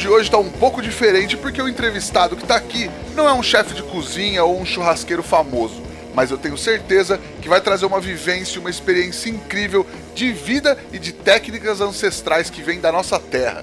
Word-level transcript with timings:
De 0.00 0.08
hoje 0.08 0.28
está 0.28 0.38
um 0.38 0.48
pouco 0.48 0.80
diferente 0.80 1.36
porque 1.36 1.60
o 1.60 1.68
entrevistado 1.68 2.34
que 2.34 2.42
está 2.42 2.56
aqui 2.56 2.90
não 3.14 3.28
é 3.28 3.34
um 3.34 3.42
chefe 3.42 3.74
de 3.74 3.82
cozinha 3.82 4.42
ou 4.42 4.58
um 4.58 4.64
churrasqueiro 4.64 5.22
famoso, 5.22 5.82
mas 6.14 6.30
eu 6.30 6.38
tenho 6.38 6.56
certeza 6.56 7.20
que 7.42 7.50
vai 7.50 7.60
trazer 7.60 7.84
uma 7.84 8.00
vivência 8.00 8.56
e 8.56 8.60
uma 8.60 8.70
experiência 8.70 9.28
incrível 9.28 9.86
de 10.14 10.32
vida 10.32 10.78
e 10.90 10.98
de 10.98 11.12
técnicas 11.12 11.82
ancestrais 11.82 12.48
que 12.48 12.62
vêm 12.62 12.80
da 12.80 12.90
nossa 12.90 13.20
terra. 13.20 13.62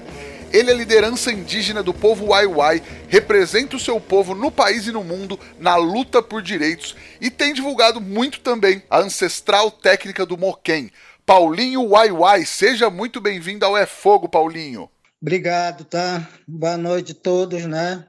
Ele 0.52 0.70
é 0.70 0.74
liderança 0.74 1.32
indígena 1.32 1.82
do 1.82 1.92
povo 1.92 2.26
Waiwai, 2.26 2.84
representa 3.08 3.74
o 3.74 3.80
seu 3.80 4.00
povo 4.00 4.32
no 4.32 4.52
país 4.52 4.86
e 4.86 4.92
no 4.92 5.02
mundo 5.02 5.40
na 5.58 5.74
luta 5.74 6.22
por 6.22 6.40
direitos 6.40 6.94
e 7.20 7.30
tem 7.30 7.52
divulgado 7.52 8.00
muito 8.00 8.38
também 8.38 8.80
a 8.88 9.00
ancestral 9.00 9.72
técnica 9.72 10.24
do 10.24 10.38
Moquém. 10.38 10.92
Paulinho 11.26 11.88
Waiwai, 11.88 12.44
seja 12.44 12.88
muito 12.88 13.20
bem-vindo 13.20 13.66
ao 13.66 13.76
É 13.76 13.86
Fogo, 13.86 14.28
Paulinho. 14.28 14.88
Obrigado, 15.20 15.84
tá? 15.84 16.30
Boa 16.46 16.76
noite 16.76 17.10
a 17.10 17.14
todos, 17.14 17.66
né? 17.66 18.08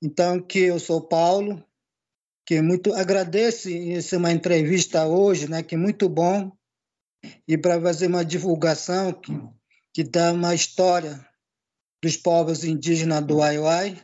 Então, 0.00 0.40
que 0.40 0.60
eu 0.60 0.78
sou 0.78 1.00
Paulo, 1.00 1.60
que 2.46 2.62
muito 2.62 2.94
agradeço 2.94 3.68
essa 3.68 4.18
uma 4.18 4.30
entrevista 4.30 5.04
hoje, 5.04 5.50
né? 5.50 5.64
Que 5.64 5.74
é 5.74 5.78
muito 5.78 6.08
bom 6.08 6.52
e 7.46 7.58
para 7.58 7.80
fazer 7.80 8.06
uma 8.06 8.24
divulgação 8.24 9.12
que, 9.12 9.32
que 9.92 10.04
dá 10.04 10.32
uma 10.32 10.54
história 10.54 11.26
dos 12.00 12.16
povos 12.16 12.62
indígenas 12.62 13.26
do 13.26 13.38
Waiwai, 13.38 14.00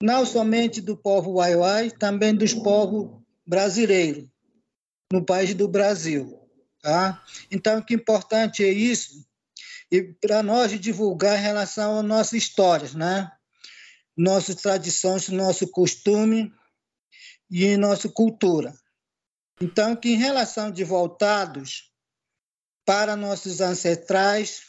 não 0.00 0.24
somente 0.24 0.80
do 0.80 0.96
povo 0.96 1.34
Waiwai, 1.34 1.90
também 1.90 2.32
dos 2.32 2.54
povos 2.54 3.20
brasileiros 3.44 4.24
no 5.12 5.26
país 5.26 5.52
do 5.52 5.66
Brasil, 5.66 6.38
tá? 6.80 7.24
Então, 7.50 7.82
que 7.82 7.94
importante 7.94 8.62
é 8.62 8.70
isso 8.70 9.25
e 9.90 10.02
para 10.02 10.42
nós 10.42 10.78
divulgar 10.80 11.38
em 11.38 11.42
relação 11.42 12.00
às 12.00 12.04
nossas 12.04 12.32
histórias, 12.32 12.94
né? 12.94 13.30
Nossas 14.16 14.56
tradições, 14.56 15.28
nosso 15.28 15.68
costume 15.68 16.52
e 17.50 17.76
nossa 17.76 18.08
cultura. 18.08 18.74
Então, 19.60 19.94
que 19.94 20.10
em 20.10 20.16
relação 20.16 20.70
de 20.70 20.82
voltados 20.84 21.92
para 22.84 23.16
nossos 23.16 23.60
ancestrais, 23.60 24.62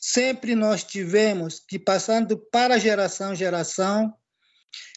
sempre 0.00 0.54
nós 0.54 0.84
tivemos 0.84 1.60
que 1.60 1.78
passando 1.78 2.38
para 2.50 2.78
geração 2.78 3.34
geração, 3.34 4.14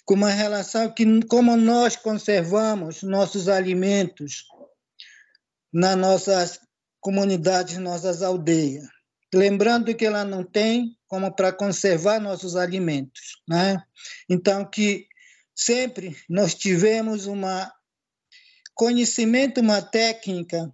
com 0.06 0.14
uma 0.14 0.30
relação 0.30 0.92
que 0.92 1.06
como 1.26 1.56
nós 1.58 1.96
conservamos 1.96 3.02
nossos 3.02 3.50
alimentos 3.50 4.46
nas 5.74 5.98
nossas 5.98 6.60
comunidades, 7.02 7.78
nossas 7.78 8.22
aldeias 8.22 8.95
lembrando 9.36 9.94
que 9.94 10.06
ela 10.06 10.24
não 10.24 10.44
tem 10.44 10.98
como 11.08 11.32
para 11.32 11.52
conservar 11.52 12.20
nossos 12.22 12.56
alimentos, 12.56 13.42
né? 13.48 13.84
Então 14.30 14.66
que 14.66 15.08
sempre 15.54 16.18
nós 16.30 16.56
tivemos 16.56 17.26
uma 17.26 17.72
conhecimento, 18.74 19.60
uma 19.60 19.82
técnica 19.82 20.74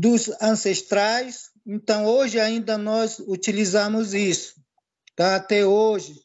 dos 0.00 0.28
ancestrais. 0.40 1.50
Então 1.66 2.04
hoje 2.04 2.38
ainda 2.38 2.76
nós 2.76 3.18
utilizamos 3.18 4.12
isso, 4.12 4.54
tá? 5.16 5.36
Até 5.36 5.64
hoje, 5.64 6.20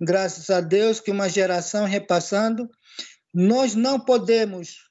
graças 0.00 0.48
a 0.48 0.60
Deus 0.60 1.00
que 1.00 1.10
uma 1.10 1.28
geração 1.28 1.84
repassando, 1.84 2.68
nós 3.32 3.74
não 3.74 4.00
podemos 4.00 4.88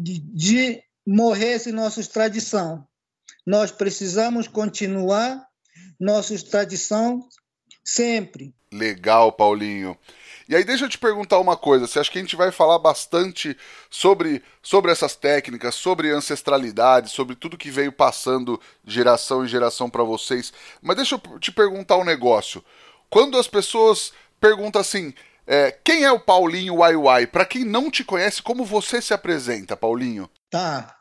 de, 0.00 0.20
de 0.20 0.82
morrer 1.04 1.58
sem 1.58 1.72
nossas 1.72 2.06
tradições 2.06 2.87
nós 3.48 3.70
precisamos 3.70 4.46
continuar 4.46 5.42
nossa 5.98 6.38
tradição 6.44 7.26
sempre. 7.82 8.54
Legal, 8.70 9.32
Paulinho. 9.32 9.96
E 10.46 10.54
aí 10.54 10.62
deixa 10.64 10.84
eu 10.84 10.88
te 10.88 10.98
perguntar 10.98 11.38
uma 11.38 11.56
coisa, 11.56 11.86
você 11.86 11.98
acha 11.98 12.10
que 12.10 12.18
a 12.18 12.20
gente 12.20 12.36
vai 12.36 12.52
falar 12.52 12.78
bastante 12.78 13.56
sobre, 13.88 14.42
sobre 14.62 14.92
essas 14.92 15.16
técnicas, 15.16 15.74
sobre 15.74 16.10
ancestralidade, 16.10 17.08
sobre 17.08 17.34
tudo 17.34 17.56
que 17.56 17.70
veio 17.70 17.90
passando 17.90 18.60
geração 18.84 19.42
em 19.42 19.48
geração 19.48 19.88
para 19.88 20.04
vocês, 20.04 20.52
mas 20.82 20.96
deixa 20.96 21.14
eu 21.14 21.38
te 21.38 21.50
perguntar 21.50 21.96
um 21.96 22.04
negócio. 22.04 22.62
Quando 23.08 23.38
as 23.38 23.48
pessoas 23.48 24.12
perguntam 24.38 24.78
assim, 24.78 25.14
é, 25.46 25.70
quem 25.82 26.04
é 26.04 26.12
o 26.12 26.20
Paulinho 26.20 26.76
Wai 26.76 27.26
Para 27.26 27.46
quem 27.46 27.64
não 27.64 27.90
te 27.90 28.04
conhece, 28.04 28.42
como 28.42 28.62
você 28.62 29.00
se 29.00 29.14
apresenta, 29.14 29.74
Paulinho? 29.74 30.28
Tá 30.50 30.97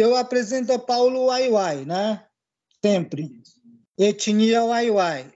eu 0.00 0.16
apresento 0.16 0.72
a 0.72 0.78
Paulo 0.78 1.26
Waiwai, 1.26 1.84
né? 1.84 2.24
Sempre. 2.84 3.40
Etnia 3.98 4.62
Waiwai. 4.64 5.32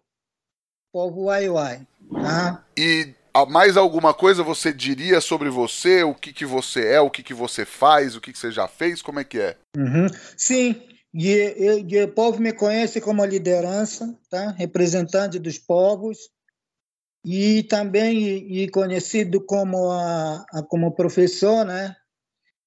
Povo 0.93 1.25
Waiwai. 1.25 1.87
Né? 2.11 2.59
E 2.77 3.15
mais 3.49 3.77
alguma 3.77 4.13
coisa 4.13 4.43
você 4.43 4.73
diria 4.73 5.21
sobre 5.21 5.49
você? 5.49 6.03
O 6.03 6.15
que, 6.15 6.33
que 6.33 6.45
você 6.45 6.87
é? 6.87 7.01
O 7.01 7.11
que, 7.11 7.23
que 7.23 7.35
você 7.35 7.65
faz? 7.65 8.15
O 8.15 8.21
que, 8.21 8.33
que 8.33 8.39
você 8.39 8.53
já 8.53 8.69
fez? 8.69 9.01
Como 9.01 9.19
é 9.19 9.25
que 9.25 9.39
é? 9.39 9.57
Uhum. 9.77 10.07
Sim, 10.37 10.83
e, 11.15 11.29
e, 11.31 11.85
e, 11.89 12.05
o 12.05 12.09
povo 12.09 12.41
me 12.41 12.53
conhece 12.53 13.01
como 13.01 13.25
liderança, 13.25 14.15
tá? 14.31 14.51
representante 14.53 15.39
dos 15.39 15.59
povos, 15.59 16.31
e 17.25 17.63
também 17.65 18.19
e, 18.19 18.65
e 18.65 18.69
conhecido 18.69 19.41
como, 19.45 19.91
a, 19.91 20.45
a, 20.53 20.63
como 20.63 20.95
professor, 20.95 21.65
né? 21.65 21.97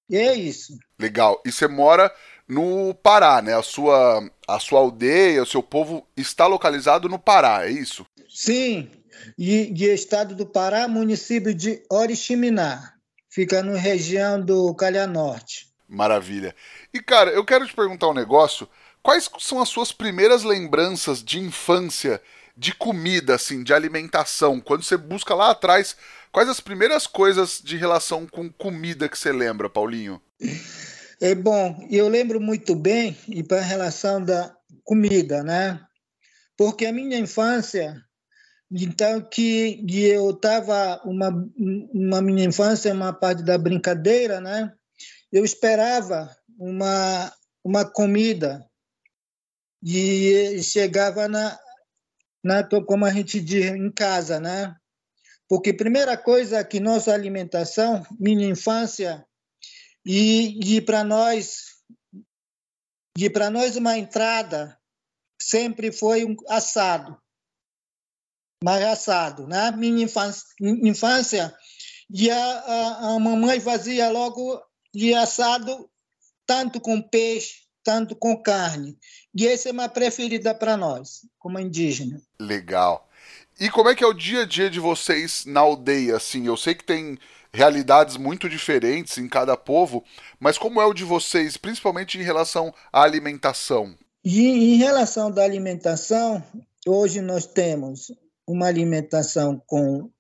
E 0.10 0.18
é 0.18 0.36
isso. 0.36 0.78
Legal. 1.00 1.42
E 1.46 1.52
você 1.52 1.68
mora 1.68 2.12
no 2.48 2.94
Pará, 2.94 3.42
né? 3.42 3.56
A 3.56 3.64
sua, 3.64 4.30
a 4.48 4.60
sua 4.60 4.80
aldeia, 4.80 5.44
o 5.44 5.48
seu 5.48 5.64
povo 5.64 6.06
está 6.16 6.46
localizado 6.46 7.10
no 7.10 7.18
Pará, 7.18 7.66
é 7.66 7.72
isso? 7.72 8.06
Sim. 8.30 8.90
E, 9.38 9.74
e 9.74 9.86
estado 9.86 10.36
do 10.36 10.46
Pará, 10.46 10.88
município 10.88 11.54
de 11.54 11.82
Oriximiná. 11.90 12.94
Fica 13.30 13.62
na 13.64 13.78
região 13.78 14.40
do 14.40 14.74
Calha 14.76 15.08
Norte. 15.08 15.68
Maravilha. 15.88 16.56
E, 16.94 17.00
cara, 17.02 17.32
eu 17.32 17.44
quero 17.44 17.68
te 17.68 17.74
perguntar 17.74 18.10
um 18.10 18.14
negócio. 18.14 18.68
Quais 19.02 19.30
são 19.40 19.62
as 19.62 19.70
suas 19.70 19.92
primeiras 19.92 20.44
lembranças 20.44 21.24
de 21.24 21.40
infância, 21.40 22.22
de 22.58 22.74
comida, 22.74 23.36
assim, 23.36 23.64
de 23.64 23.74
alimentação? 23.74 24.60
Quando 24.60 24.84
você 24.84 24.98
busca 24.98 25.36
lá 25.36 25.52
atrás 25.52 25.96
Quais 26.36 26.50
as 26.50 26.60
primeiras 26.60 27.08
coisas 27.08 27.62
de 27.64 27.78
relação 27.78 28.28
com 28.28 28.52
comida 28.52 29.08
que 29.08 29.18
você 29.18 29.32
lembra, 29.32 29.70
Paulinho? 29.70 30.22
É 31.22 31.34
bom, 31.34 31.88
eu 31.90 32.10
lembro 32.10 32.42
muito 32.42 32.76
bem 32.76 33.18
e 33.30 33.42
para 33.42 33.62
relação 33.62 34.22
da 34.22 34.54
comida, 34.84 35.42
né? 35.46 35.80
Porque 36.58 36.86
a 36.86 36.92
minha 36.92 37.18
infância, 37.18 37.96
então 38.70 39.22
que 39.22 39.82
eu 39.88 40.32
estava 40.32 41.02
uma, 41.06 41.30
uma 41.94 42.22
minha 42.22 42.44
infância 42.44 42.94
uma 42.94 43.14
parte 43.14 43.42
da 43.42 43.58
brincadeira, 43.58 44.42
né? 44.42 44.74
Eu 45.32 45.46
esperava 45.46 46.30
uma 46.60 47.32
uma 47.64 47.86
comida 47.86 48.62
e 49.82 50.62
chegava 50.62 51.30
na, 51.30 51.58
na 52.44 52.62
como 52.86 53.06
a 53.06 53.12
gente 53.12 53.40
diz 53.40 53.68
em 53.68 53.90
casa, 53.90 54.38
né? 54.38 54.76
Porque 55.48 55.74
primeira 55.74 56.18
coisa 56.18 56.64
que 56.64 56.80
nossa 56.80 57.14
alimentação, 57.14 58.06
minha 58.20 58.48
infância, 58.48 59.26
e, 60.06 60.78
e 60.78 60.82
para 60.82 61.04
nós, 61.04 61.78
e 63.18 63.30
para 63.30 63.50
nós 63.50 63.76
uma 63.76 63.98
entrada 63.98 64.78
sempre 65.40 65.92
foi 65.92 66.26
um 66.26 66.36
assado, 66.48 67.18
mas 68.64 68.84
assado, 68.84 69.48
né? 69.48 69.72
Minha 69.72 70.04
infância, 70.04 70.46
infância 70.62 71.56
e 72.10 72.30
a, 72.30 72.38
a, 72.38 73.16
a 73.16 73.20
mamãe 73.20 73.60
fazia 73.60 74.10
logo 74.10 74.62
de 74.94 75.14
assado 75.14 75.90
tanto 76.46 76.80
com 76.80 77.02
peixe, 77.02 77.64
tanto 77.84 78.16
com 78.16 78.42
carne. 78.42 78.98
E 79.34 79.48
essa 79.48 79.70
é 79.70 79.72
uma 79.72 79.90
preferida 79.90 80.54
para 80.54 80.78
nós, 80.78 81.28
como 81.38 81.60
indígena. 81.60 82.22
Legal. 82.40 83.10
E 83.60 83.70
como 83.70 83.90
é 83.90 83.96
que 83.96 84.04
é 84.04 84.08
o 84.08 84.14
dia 84.14 84.42
a 84.42 84.46
dia 84.46 84.70
de 84.70 84.80
vocês 84.80 85.46
na 85.46 85.62
aldeia, 85.62 86.18
assim? 86.18 86.46
Eu 86.46 86.58
sei 86.58 86.76
que 86.76 86.84
tem 86.84 87.18
realidades 87.54 88.18
muito 88.18 88.50
diferentes 88.50 89.18
em 89.18 89.30
cada 89.30 89.56
povo, 89.56 90.04
mas 90.38 90.58
como 90.58 90.82
é 90.82 90.86
o 90.86 90.94
de 90.94 91.06
vocês, 91.06 91.56
principalmente 91.56 92.18
em 92.18 92.22
relação 92.22 92.74
à 92.92 93.02
alimentação? 93.04 93.96
Em 94.26 94.76
relação 94.76 95.32
da 95.32 95.44
alimentação, 95.44 96.44
hoje 96.86 97.22
nós 97.22 97.46
temos 97.46 98.12
uma 98.46 98.68
alimentação 98.68 99.62
com 99.66 100.12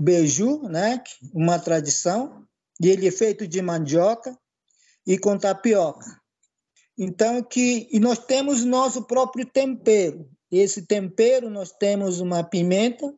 beiju, 0.00 0.62
né? 0.64 1.00
Uma 1.32 1.60
tradição, 1.60 2.44
e 2.80 2.88
ele 2.88 3.06
é 3.06 3.12
feito 3.12 3.46
de 3.46 3.62
mandioca 3.62 4.36
e 5.06 5.16
com 5.16 5.38
tapioca. 5.38 6.04
Então 6.98 7.42
que 7.42 7.88
e 7.92 8.00
nós 8.00 8.18
temos 8.18 8.64
nosso 8.64 9.04
próprio 9.04 9.46
tempero. 9.46 10.28
Esse 10.58 10.86
tempero 10.86 11.50
nós 11.50 11.72
temos 11.72 12.20
uma 12.20 12.44
pimenta, 12.44 13.12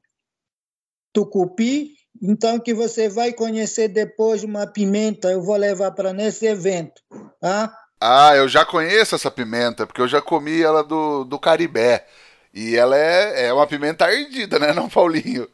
tucupi, 1.12 1.94
então 2.23 2.59
que 2.59 2.73
você 2.75 3.09
vai 3.09 3.33
conhecer 3.33 3.88
depois 3.88 4.43
uma 4.43 4.67
pimenta, 4.67 5.31
eu 5.31 5.43
vou 5.43 5.56
levar 5.56 5.91
para 5.93 6.12
nesse 6.12 6.47
evento, 6.47 7.03
tá? 7.41 7.77
Ah, 8.00 8.35
eu 8.37 8.49
já 8.49 8.65
conheço 8.65 9.15
essa 9.15 9.31
pimenta, 9.31 9.87
porque 9.87 10.00
eu 10.00 10.09
já 10.09 10.21
comi 10.21 10.62
ela 10.62 10.83
do, 10.83 11.25
do 11.25 11.38
Caribé. 11.38 12.06
E 12.53 12.75
ela 12.75 12.97
é, 12.97 13.47
é 13.47 13.53
uma 13.53 13.67
pimenta 13.67 14.06
ardida, 14.06 14.59
né, 14.59 14.73
não, 14.75 14.88
Paulinho? 14.88 15.49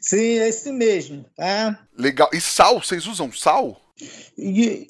Sim, 0.00 0.38
é 0.38 0.48
esse 0.48 0.70
mesmo, 0.72 1.24
tá? 1.34 1.78
Legal. 1.96 2.28
E 2.32 2.40
sal, 2.40 2.82
vocês 2.82 3.06
usam 3.06 3.32
sal? 3.32 3.80
E, 4.36 4.86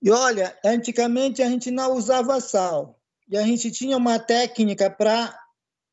e 0.00 0.10
olha, 0.10 0.56
antigamente 0.64 1.42
a 1.42 1.48
gente 1.48 1.70
não 1.70 1.94
usava 1.94 2.40
sal. 2.40 2.96
E 3.28 3.36
a 3.36 3.42
gente 3.42 3.70
tinha 3.70 3.96
uma 3.96 4.18
técnica 4.18 4.88
para 4.88 5.36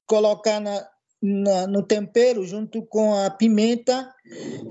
colocar 0.06 0.60
na, 0.60 0.88
na, 1.22 1.68
no 1.68 1.84
tempero 1.84 2.46
junto 2.46 2.86
com 2.86 3.16
a 3.16 3.30
pimenta. 3.30 4.13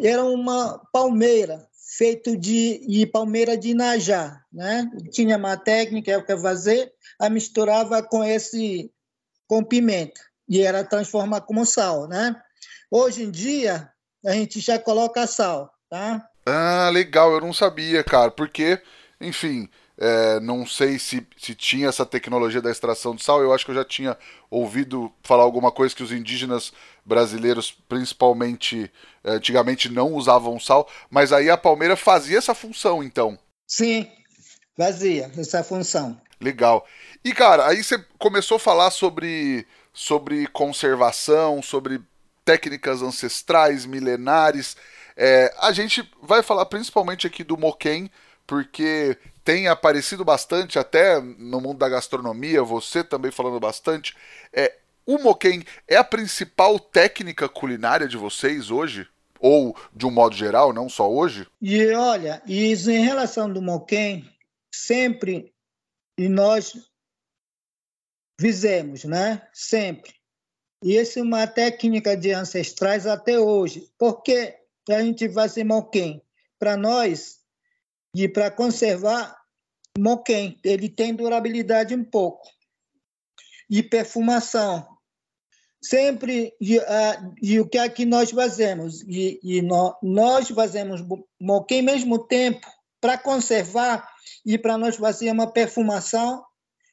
Era 0.03 0.25
uma 0.25 0.81
palmeira, 0.93 1.67
feito 1.97 2.37
de, 2.37 2.87
de 2.87 3.07
palmeira 3.07 3.57
de 3.57 3.71
Inajá, 3.71 4.41
né? 4.53 4.91
Tinha 5.11 5.37
uma 5.37 5.57
técnica 5.57 6.13
é 6.13 6.21
que 6.21 6.37
fazer, 6.39 6.93
a 7.21 7.29
misturava 7.31 8.03
com 8.03 8.25
esse 8.25 8.91
com 9.47 9.63
pimenta 9.63 10.21
e 10.49 10.61
era 10.61 10.85
transformar 10.85 11.43
como 11.43 11.65
sal, 11.65 12.09
né? 12.09 12.35
Hoje 12.91 13.23
em 13.23 13.31
dia 13.31 13.91
a 14.25 14.33
gente 14.33 14.61
já 14.61 14.79
coloca 14.79 15.27
sal, 15.27 15.71
tá? 15.89 16.29
Ah, 16.47 16.91
legal, 16.93 17.33
eu 17.33 17.41
não 17.41 17.53
sabia, 17.53 18.03
cara, 18.05 18.31
porque, 18.31 18.81
enfim, 19.21 19.69
é, 19.97 20.41
não 20.41 20.67
sei 20.67 20.99
se, 20.99 21.27
se 21.37 21.55
tinha 21.55 21.89
essa 21.89 22.05
tecnologia 22.05 22.61
da 22.61 22.71
extração 22.71 23.15
de 23.15 23.23
sal. 23.23 23.41
Eu 23.41 23.53
acho 23.53 23.65
que 23.65 23.71
eu 23.71 23.77
já 23.77 23.85
tinha 23.85 24.17
ouvido 24.51 25.13
falar 25.23 25.45
alguma 25.45 25.71
coisa 25.71 25.95
que 25.95 26.03
os 26.03 26.13
indígenas 26.13 26.73
brasileiros, 27.05 27.71
principalmente 27.89 28.91
é, 29.23 29.33
antigamente, 29.33 29.89
não 29.89 30.13
usavam 30.13 30.59
sal. 30.59 30.89
Mas 31.11 31.33
aí 31.33 31.49
a 31.49 31.57
palmeira 31.57 31.97
fazia 31.97 32.39
essa 32.39 32.55
função, 32.55 33.03
então. 33.03 33.39
Sim, 33.67 34.11
fazia 34.77 35.31
essa 35.37 35.63
função. 35.63 36.21
Legal. 36.41 36.87
E 37.25 37.33
cara, 37.33 37.67
aí 37.67 37.83
você 37.83 37.99
começou 38.19 38.57
a 38.57 38.61
falar 38.61 38.91
sobre, 38.91 39.67
sobre 39.93 40.47
conservação, 40.49 41.63
sobre 41.63 42.01
técnicas 42.45 43.01
ancestrais, 43.01 43.87
milenares. 43.87 44.77
É, 45.17 45.55
a 45.59 45.73
gente 45.73 46.09
vai 46.21 46.43
falar 46.43 46.67
principalmente 46.67 47.27
aqui 47.27 47.45
do 47.45 47.57
moquém, 47.57 48.11
porque 48.47 49.17
tem 49.45 49.69
aparecido 49.69 50.25
bastante, 50.25 50.79
até 50.79 51.21
no 51.21 51.61
mundo 51.61 51.79
da 51.79 51.89
gastronomia, 51.89 52.63
você 52.63 53.05
também 53.05 53.31
falando 53.31 53.61
bastante. 53.61 54.17
É, 54.53 54.75
o 55.07 55.19
moquém 55.19 55.63
é 55.87 55.97
a 55.97 56.03
principal 56.05 56.79
técnica 56.81 57.49
culinária 57.49 58.09
de 58.09 58.17
vocês 58.17 58.71
hoje? 58.71 59.07
Ou 59.39 59.77
de 59.93 60.07
um 60.07 60.11
modo 60.11 60.35
geral, 60.35 60.73
não 60.73 60.89
só 60.89 61.11
hoje? 61.11 61.47
E 61.61 61.93
olha, 61.93 62.43
isso 62.47 62.91
em 62.91 63.05
relação 63.05 63.53
do 63.53 63.61
moquém, 63.61 64.27
sempre 64.75 65.53
e 66.17 66.29
nós 66.29 66.73
fizemos, 68.41 69.05
né? 69.05 69.47
Sempre. 69.53 70.15
E 70.83 70.97
essa 70.97 71.21
é 71.21 71.23
uma 71.23 71.47
técnica 71.47 72.17
de 72.17 72.33
ancestrais 72.33 73.07
até 73.07 73.39
hoje. 73.39 73.91
Porque 73.99 74.55
a 74.89 75.03
gente 75.03 75.29
faz 75.29 75.57
moquém? 75.59 76.23
Para 76.59 76.77
nós, 76.77 77.44
e 78.15 78.29
para 78.29 78.51
conservar 78.51 79.37
moquém, 79.99 80.59
ele 80.63 80.89
tem 80.89 81.15
durabilidade 81.15 81.95
um 81.95 82.05
pouco. 82.05 82.49
E 83.69 83.83
perfumação. 83.83 84.87
Sempre, 85.83 86.55
e, 86.61 86.81
e 87.43 87.61
o 87.61 87.69
que 87.69 87.77
é 87.77 87.89
que 87.89 88.07
nós 88.07 88.31
fazemos? 88.31 89.03
E, 89.03 89.39
e 89.43 89.61
no, 89.61 89.97
nós 90.03 90.49
fazemos 90.49 91.03
moquém 91.41 91.81
ao 91.81 91.85
mesmo 91.85 92.19
tempo 92.19 92.67
para 93.01 93.19
conservar 93.19 94.09
e 94.47 94.57
para 94.57 94.79
nós 94.79 94.97
fazer 94.97 95.31
uma 95.31 95.51
perfumação, 95.51 96.43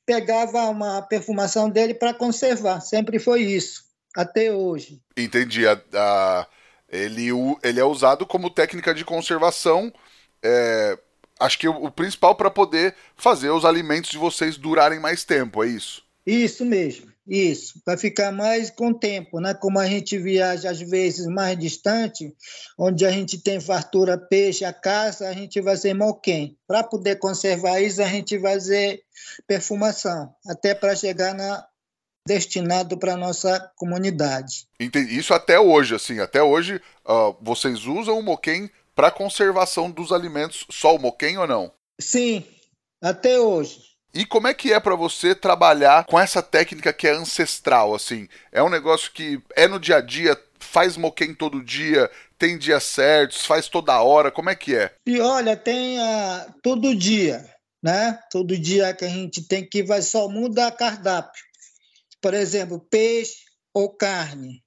pegava 0.05 0.65
uma 0.65 1.01
perfumação 1.03 1.69
dele 1.69 1.93
para 1.93 2.13
conservar. 2.13 2.81
Sempre 2.81 3.17
foi 3.19 3.43
isso, 3.43 3.83
até 4.15 4.51
hoje. 4.51 5.01
Entendi. 5.15 5.65
A, 5.65 5.81
a, 5.93 6.47
ele, 6.89 7.29
ele 7.63 7.79
é 7.79 7.85
usado 7.85 8.25
como 8.25 8.49
técnica 8.49 8.93
de 8.93 9.05
conservação 9.05 9.91
é, 10.43 10.97
acho 11.41 11.59
que 11.59 11.67
o, 11.67 11.85
o 11.85 11.91
principal 11.91 12.35
para 12.35 12.49
poder 12.49 12.95
fazer 13.15 13.49
os 13.49 13.65
alimentos 13.65 14.11
de 14.11 14.17
vocês 14.17 14.57
durarem 14.57 14.99
mais 14.99 15.23
tempo, 15.23 15.63
é 15.63 15.67
isso? 15.67 16.03
Isso 16.25 16.63
mesmo, 16.63 17.11
isso. 17.27 17.81
Para 17.83 17.97
ficar 17.97 18.31
mais 18.31 18.69
com 18.69 18.93
tempo, 18.93 19.39
né? 19.39 19.53
Como 19.53 19.79
a 19.79 19.87
gente 19.87 20.17
viaja 20.17 20.69
às 20.69 20.79
vezes 20.79 21.25
mais 21.25 21.57
distante, 21.57 22.33
onde 22.77 23.05
a 23.05 23.11
gente 23.11 23.39
tem 23.39 23.59
fartura 23.59 24.17
peixe, 24.17 24.63
a 24.63 24.71
caça, 24.71 25.27
a 25.27 25.33
gente 25.33 25.59
vai 25.59 25.75
ser 25.75 25.95
moquém. 25.95 26.55
Para 26.67 26.83
poder 26.83 27.17
conservar 27.17 27.81
isso, 27.81 28.01
a 28.01 28.07
gente 28.07 28.37
vai 28.37 28.53
fazer 28.53 29.01
perfumação, 29.47 30.33
até 30.45 30.75
para 30.75 30.95
chegar 30.95 31.33
na 31.33 31.65
destinado 32.27 32.97
para 32.97 33.17
nossa 33.17 33.71
comunidade. 33.75 34.67
Entendi. 34.79 35.17
Isso 35.17 35.33
até 35.33 35.59
hoje, 35.59 35.95
assim, 35.95 36.19
até 36.19 36.41
hoje 36.41 36.79
uh, 37.05 37.35
vocês 37.41 37.85
usam 37.85 38.19
o 38.19 38.23
moquém 38.23 38.69
para 38.95 39.11
conservação 39.11 39.89
dos 39.89 40.11
alimentos 40.11 40.65
só 40.69 40.95
o 40.95 40.99
moquém 40.99 41.37
ou 41.37 41.47
não? 41.47 41.71
Sim, 41.99 42.45
até 43.01 43.39
hoje. 43.39 43.91
E 44.13 44.25
como 44.25 44.47
é 44.47 44.53
que 44.53 44.73
é 44.73 44.79
para 44.79 44.95
você 44.95 45.33
trabalhar 45.33 46.05
com 46.05 46.19
essa 46.19 46.43
técnica 46.43 46.91
que 46.91 47.07
é 47.07 47.11
ancestral, 47.11 47.95
assim? 47.95 48.27
É 48.51 48.61
um 48.61 48.69
negócio 48.69 49.11
que 49.11 49.41
é 49.55 49.67
no 49.67 49.79
dia 49.79 49.97
a 49.97 50.01
dia, 50.01 50.37
faz 50.59 50.97
moquém 50.97 51.33
todo 51.33 51.63
dia, 51.63 52.11
tem 52.37 52.57
dias 52.57 52.83
certos, 52.83 53.45
faz 53.45 53.69
toda 53.69 54.01
hora, 54.01 54.29
como 54.29 54.49
é 54.49 54.55
que 54.55 54.75
é? 54.75 54.93
E 55.05 55.19
olha, 55.21 55.55
tem 55.55 55.97
uh, 55.99 56.53
todo 56.61 56.95
dia, 56.95 57.49
né? 57.81 58.19
Todo 58.29 58.57
dia 58.57 58.93
que 58.93 59.05
a 59.05 59.09
gente 59.09 59.47
tem 59.47 59.65
que 59.65 59.81
vai 59.81 60.01
só 60.01 60.27
mudar 60.27 60.71
cardápio. 60.71 61.41
Por 62.21 62.33
exemplo, 62.33 62.79
peixe 62.79 63.45
ou 63.73 63.95
carne. 63.95 64.61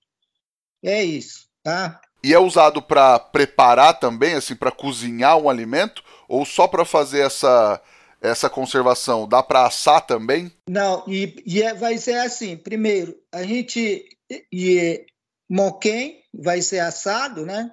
É 0.83 1.05
isso, 1.05 1.47
tá? 1.63 2.01
E 2.25 2.33
é 2.33 2.39
usado 2.39 2.81
para 2.81 3.19
preparar 3.19 4.01
também, 4.01 4.33
assim, 4.33 4.57
para 4.57 4.71
cozinhar 4.71 5.37
um 5.37 5.47
alimento? 5.47 6.03
Ou 6.27 6.47
só 6.47 6.67
para 6.67 6.83
fazer 6.83 7.21
essa, 7.21 7.79
essa 8.19 8.49
conservação? 8.49 9.29
Dá 9.29 9.43
para 9.43 9.67
assar 9.67 10.01
também? 10.01 10.51
Não, 10.67 11.05
e, 11.07 11.37
e 11.45 11.63
é, 11.63 11.75
vai 11.75 11.99
ser 11.99 12.15
assim: 12.15 12.57
primeiro, 12.57 13.15
a 13.31 13.43
gente. 13.43 14.09
E, 14.51 15.05
moquém 15.51 16.23
vai 16.33 16.63
ser 16.63 16.79
assado, 16.79 17.45
né? 17.45 17.71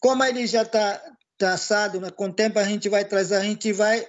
Como 0.00 0.24
ele 0.24 0.46
já 0.46 0.62
está 0.62 0.98
tá 1.36 1.52
assado, 1.52 2.00
né? 2.00 2.10
com 2.10 2.28
o 2.28 2.32
tempo 2.32 2.58
a 2.58 2.64
gente 2.64 2.88
vai 2.88 3.04
trazer, 3.04 3.36
a 3.36 3.42
gente 3.42 3.70
vai 3.70 4.02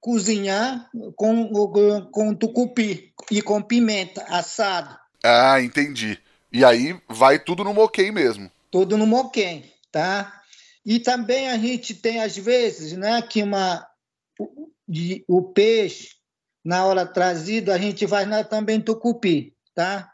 cozinhar 0.00 0.90
com, 1.16 1.48
com, 1.48 2.10
com 2.12 2.34
tucupi 2.34 3.10
e 3.30 3.40
com 3.40 3.62
pimenta 3.62 4.22
assado. 4.24 4.94
Ah, 5.24 5.62
entendi. 5.62 6.18
E 6.52 6.62
aí 6.62 6.94
vai 7.08 7.38
tudo 7.38 7.64
no 7.64 7.72
moquém 7.72 8.12
mesmo 8.12 8.50
tudo 8.74 8.98
no 8.98 9.06
moquém, 9.06 9.72
tá? 9.92 10.42
E 10.84 10.98
também 10.98 11.48
a 11.48 11.56
gente 11.56 11.94
tem, 11.94 12.20
às 12.20 12.36
vezes, 12.36 12.92
né, 12.94 13.22
que 13.22 13.40
uma, 13.40 13.88
o, 14.36 14.68
o 15.28 15.42
peixe, 15.52 16.16
na 16.64 16.84
hora 16.84 17.06
trazido, 17.06 17.70
a 17.70 17.78
gente 17.78 18.04
faz 18.08 18.26
na, 18.26 18.42
também 18.42 18.80
tucupi, 18.80 19.56
tá? 19.76 20.12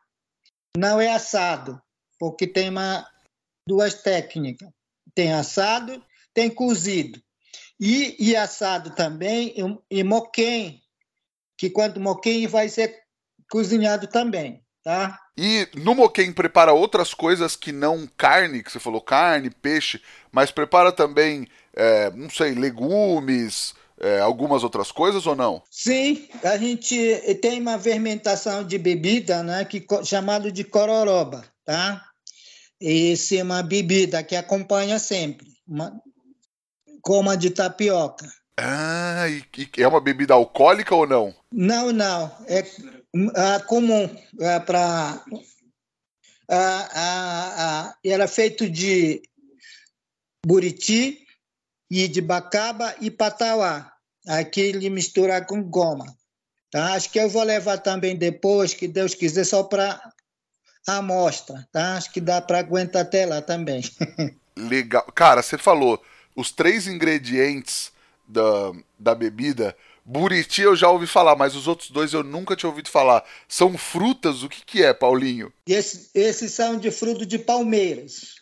Não 0.77 1.01
é 1.01 1.11
assado, 1.11 1.81
porque 2.19 2.47
tem 2.47 2.69
uma, 2.69 3.11
duas 3.67 3.95
técnicas. 3.95 4.69
Tem 5.15 5.33
assado, 5.33 6.05
tem 6.35 6.51
cozido. 6.51 7.19
E, 7.81 8.15
e 8.19 8.37
assado 8.37 8.95
também, 8.95 9.55
e, 9.91 10.01
e 10.01 10.05
moquém, 10.05 10.83
que 11.57 11.71
quando 11.71 11.99
moquém 11.99 12.47
vai 12.47 12.69
ser 12.69 12.95
cozinhado 13.51 14.07
também, 14.07 14.63
tá? 14.83 15.19
E 15.37 15.69
no 15.75 15.95
Moquém 15.95 16.33
prepara 16.33 16.73
outras 16.73 17.15
coisas 17.15 17.57
que 17.57 17.73
não 17.73 18.09
carne, 18.17 18.63
que 18.63 18.71
você 18.71 18.79
falou 18.79 19.01
carne, 19.01 19.51
peixe, 19.51 20.01
mas 20.31 20.51
prepara 20.51 20.93
também, 20.93 21.47
é, 21.75 22.11
não 22.11 22.29
sei, 22.29 22.55
legumes, 22.55 23.75
é, 23.99 24.21
algumas 24.21 24.65
outras 24.65 24.91
coisas 24.91 25.27
ou 25.27 25.37
não? 25.37 25.63
Sim, 25.71 26.29
a 26.43 26.57
gente 26.57 26.97
tem 27.41 27.61
uma 27.61 27.79
fermentação 27.79 28.65
de 28.65 28.79
bebida, 28.79 29.43
né, 29.43 29.65
que 29.65 29.85
chamado 30.05 30.51
de 30.51 30.65
cororoba, 30.65 31.45
tá? 31.65 32.05
Essa 32.83 33.37
é 33.37 33.43
uma 33.43 33.63
bebida 33.63 34.23
que 34.23 34.35
acompanha 34.35 34.99
sempre, 34.99 35.47
uma, 35.69 35.93
como 37.03 37.31
a 37.31 37.37
de 37.37 37.51
tapioca. 37.51 38.27
Ah, 38.57 39.27
e, 39.29 39.43
e 39.57 39.83
é 39.83 39.89
uma 39.89 40.01
bebida 40.01 40.35
alcoólica 40.35 40.95
ou 40.95 41.07
não? 41.07 41.35
Não, 41.53 41.93
não. 41.93 42.31
É, 42.47 42.63
é 43.15 43.59
comum 43.61 44.09
é 44.39 44.61
para 44.61 45.25
a, 46.49 46.57
a, 46.57 47.89
a, 47.89 47.95
era 48.05 48.29
feito 48.29 48.69
de 48.69 49.23
buriti 50.45 51.27
e 51.91 52.07
de 52.09 52.21
bacaba 52.21 52.95
e 53.01 53.11
patauá. 53.11 53.93
Aquele 54.29 54.91
misturar 54.91 55.47
com 55.47 55.63
goma. 55.63 56.07
Tá? 56.71 56.95
Acho 56.95 57.11
que 57.11 57.19
eu 57.19 57.29
vou 57.29 57.43
levar 57.43 57.79
também 57.79 58.15
depois, 58.15 58.75
que 58.75 58.87
Deus 58.87 59.15
quiser, 59.15 59.45
só 59.45 59.65
para 59.65 60.01
amostra. 60.87 61.67
Tá? 61.73 61.97
Acho 61.97 62.13
que 62.13 62.21
dá 62.21 62.41
para 62.41 62.59
aguentar 62.59 63.03
até 63.03 63.27
lá 63.27 63.43
também. 63.43 63.83
Legal. 64.57 65.05
Cara, 65.15 65.43
você 65.43 65.59
falou 65.59 66.01
os 66.37 66.53
três 66.53 66.87
ingredientes 66.87 67.93
da, 68.29 68.73
da 68.99 69.15
bebida. 69.15 69.77
Buriti 70.05 70.63
eu 70.63 70.75
já 70.75 70.89
ouvi 70.89 71.07
falar, 71.07 71.37
mas 71.37 71.55
os 71.55 71.69
outros 71.69 71.91
dois 71.91 72.13
eu 72.13 72.23
nunca 72.23 72.57
tinha 72.57 72.69
ouvido 72.69 72.89
falar. 72.89 73.25
São 73.49 73.77
frutas? 73.77 74.43
O 74.43 74.49
que, 74.49 74.65
que 74.65 74.83
é, 74.83 74.93
Paulinho? 74.93 75.53
Esse, 75.67 76.11
esses 76.15 76.53
são 76.53 76.77
de 76.79 76.91
fruto 76.91 77.25
de 77.25 77.39
palmeiras. 77.39 78.37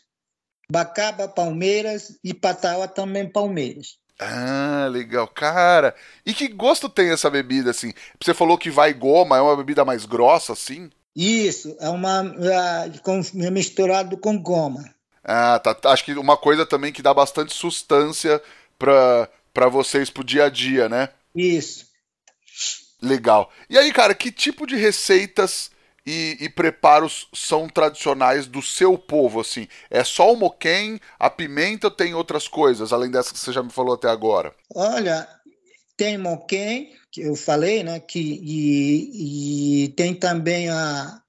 Bacaba, 0.71 1.27
palmeiras 1.29 2.19
e 2.23 2.35
pataua 2.35 2.87
também 2.87 3.29
palmeiras. 3.29 3.99
Ah, 4.19 4.89
legal. 4.91 5.29
Cara, 5.29 5.95
e 6.27 6.35
que 6.35 6.49
gosto 6.49 6.89
tem 6.89 7.11
essa 7.11 7.31
bebida, 7.31 7.71
assim? 7.71 7.93
Você 8.21 8.35
falou 8.35 8.59
que 8.59 8.71
vai 8.71 8.93
goma, 8.93 9.37
é 9.37 9.41
uma 9.41 9.57
bebida 9.57 9.85
mais 9.85 10.05
grossa, 10.05 10.53
assim? 10.53 10.91
Isso, 11.15 11.77
é 11.81 11.89
uma 11.89 12.23
uh, 12.23 13.51
misturado 13.53 14.17
com 14.17 14.41
goma. 14.41 14.85
Ah, 15.25 15.59
tá. 15.59 15.77
Acho 15.91 16.05
que 16.05 16.13
uma 16.13 16.37
coisa 16.37 16.67
também 16.67 16.93
que 16.93 17.03
dá 17.03 17.13
bastante 17.13 17.53
sustância 17.53 18.41
para 18.79 19.69
vocês 19.71 20.11
pro 20.11 20.25
dia 20.25 20.45
a 20.45 20.49
dia, 20.49 20.89
né? 20.89 21.11
Isso. 21.35 21.87
Legal. 23.01 23.51
E 23.71 23.79
aí, 23.79 23.93
cara, 23.93 24.15
que 24.15 24.33
tipo 24.33 24.67
de 24.67 24.77
receitas 24.77 25.71
e, 26.05 26.37
e, 26.41 26.49
preparos 26.49 27.29
são 27.35 27.69
tradicionais 27.69 28.47
do 28.47 28.63
seu 28.63 28.97
povo, 28.97 29.41
assim? 29.41 29.69
É 29.91 30.03
só 30.03 30.33
o 30.33 30.37
moquém, 30.37 30.99
a 31.19 31.29
pimenta 31.29 31.89
ou 31.89 31.91
tem 31.91 32.15
outras 32.15 32.49
coisas, 32.49 32.93
além 32.93 33.11
dessas 33.11 33.33
que 33.33 33.39
você 33.39 33.53
já 33.53 33.63
me 33.63 33.71
falou 33.71 33.95
até 33.95 34.09
agora? 34.09 34.55
Olha, 34.75 35.29
tem 35.97 36.17
moquém, 36.17 36.95
que 37.11 37.23
eu 37.23 37.35
falei, 37.35 37.83
né? 37.83 38.01
Que, 38.01 38.21
e, 38.21 39.85
e 39.85 39.89
tem 39.91 40.15
também 40.15 40.69
a, 40.71 41.21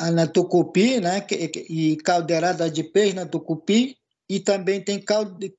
a 0.00 0.10
na 0.10 0.26
tucupi, 0.26 1.00
né? 1.00 1.20
Que, 1.20 1.52
e 1.68 1.96
caldeirada 1.98 2.70
de 2.70 2.82
peixe 2.82 3.14
na 3.14 3.26
tucupi. 3.26 3.96
E 4.28 4.40
também 4.40 4.80
tem 4.80 5.04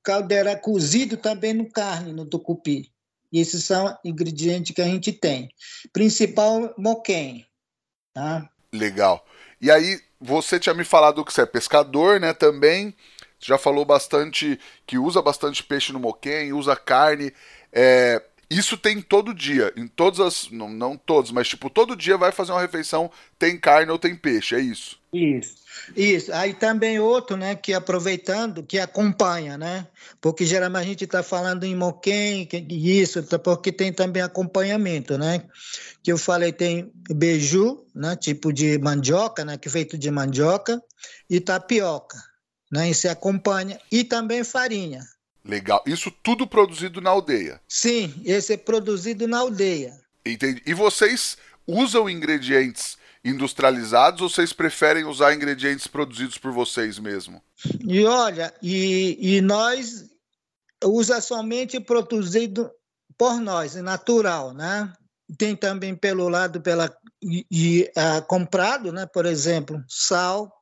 caldeira 0.02 0.56
cozido 0.56 1.16
também 1.16 1.54
no 1.54 1.70
carne, 1.70 2.12
no 2.12 2.26
tucupi. 2.26 2.90
E 3.36 3.40
esses 3.40 3.64
são 3.64 3.94
ingredientes 4.02 4.74
que 4.74 4.80
a 4.80 4.86
gente 4.86 5.12
tem. 5.12 5.50
Principal 5.92 6.72
moquém, 6.78 7.44
tá? 8.14 8.48
Legal. 8.72 9.26
E 9.60 9.70
aí, 9.70 10.00
você 10.18 10.58
tinha 10.58 10.74
me 10.74 10.84
falado 10.84 11.22
que 11.22 11.30
você 11.30 11.42
é 11.42 11.46
pescador, 11.46 12.18
né, 12.18 12.32
também. 12.32 12.94
Já 13.38 13.58
falou 13.58 13.84
bastante 13.84 14.58
que 14.86 14.96
usa 14.96 15.20
bastante 15.20 15.62
peixe 15.62 15.92
no 15.92 16.00
moquém, 16.00 16.54
usa 16.54 16.74
carne. 16.74 17.30
É, 17.70 18.22
isso 18.48 18.78
tem 18.78 19.02
todo 19.02 19.34
dia, 19.34 19.70
em 19.76 19.86
todas 19.86 20.18
as. 20.18 20.50
Não, 20.50 20.70
não 20.70 20.96
todos, 20.96 21.30
mas 21.30 21.46
tipo, 21.46 21.68
todo 21.68 21.94
dia 21.94 22.16
vai 22.16 22.32
fazer 22.32 22.52
uma 22.52 22.62
refeição, 22.62 23.10
tem 23.38 23.60
carne 23.60 23.92
ou 23.92 23.98
tem 23.98 24.16
peixe, 24.16 24.54
é 24.54 24.60
isso. 24.60 24.98
Isso. 25.12 25.56
Isso. 25.94 26.32
Aí 26.32 26.54
também 26.54 26.98
outro, 26.98 27.36
né, 27.36 27.54
que 27.54 27.72
aproveitando, 27.72 28.62
que 28.62 28.78
acompanha, 28.78 29.56
né? 29.56 29.86
Porque 30.20 30.44
geralmente 30.44 30.84
a 30.84 30.88
gente 30.88 31.04
está 31.04 31.22
falando 31.22 31.64
em 31.64 31.74
moquém, 31.74 32.48
isso, 32.68 33.22
tá, 33.22 33.38
porque 33.38 33.70
tem 33.70 33.92
também 33.92 34.22
acompanhamento, 34.22 35.16
né? 35.16 35.44
Que 36.02 36.12
eu 36.12 36.18
falei, 36.18 36.52
tem 36.52 36.90
beiju, 37.10 37.84
né, 37.94 38.16
tipo 38.16 38.52
de 38.52 38.78
mandioca, 38.78 39.44
né, 39.44 39.56
que 39.56 39.68
é 39.68 39.70
feito 39.70 39.98
de 39.98 40.10
mandioca, 40.10 40.82
e 41.28 41.40
tapioca, 41.40 42.18
né? 42.70 42.90
E 42.90 42.94
se 42.94 43.08
acompanha. 43.08 43.78
E 43.90 44.04
também 44.04 44.44
farinha. 44.44 45.00
Legal. 45.44 45.82
Isso 45.86 46.10
tudo 46.10 46.46
produzido 46.46 47.00
na 47.00 47.10
aldeia? 47.10 47.60
Sim, 47.68 48.12
esse 48.24 48.54
é 48.54 48.56
produzido 48.56 49.28
na 49.28 49.38
aldeia. 49.38 49.94
Entendi. 50.24 50.60
E 50.66 50.74
vocês 50.74 51.38
usam 51.66 52.10
ingredientes 52.10 52.98
industrializados 53.28 54.20
ou 54.20 54.30
vocês 54.30 54.52
preferem 54.52 55.04
usar 55.04 55.34
ingredientes 55.34 55.86
produzidos 55.86 56.38
por 56.38 56.52
vocês 56.52 56.98
mesmo? 56.98 57.42
E 57.86 58.04
olha, 58.04 58.54
e, 58.62 59.36
e 59.36 59.40
nós 59.40 60.06
usa 60.84 61.20
somente 61.20 61.80
produzido 61.80 62.70
por 63.18 63.40
nós, 63.40 63.76
é 63.76 63.82
natural, 63.82 64.52
né? 64.52 64.92
Tem 65.36 65.56
também 65.56 65.96
pelo 65.96 66.28
lado 66.28 66.60
pela 66.60 66.94
e, 67.22 67.46
e 67.50 67.92
uh, 67.96 68.22
comprado, 68.26 68.92
né? 68.92 69.06
Por 69.06 69.26
exemplo, 69.26 69.82
sal 69.88 70.52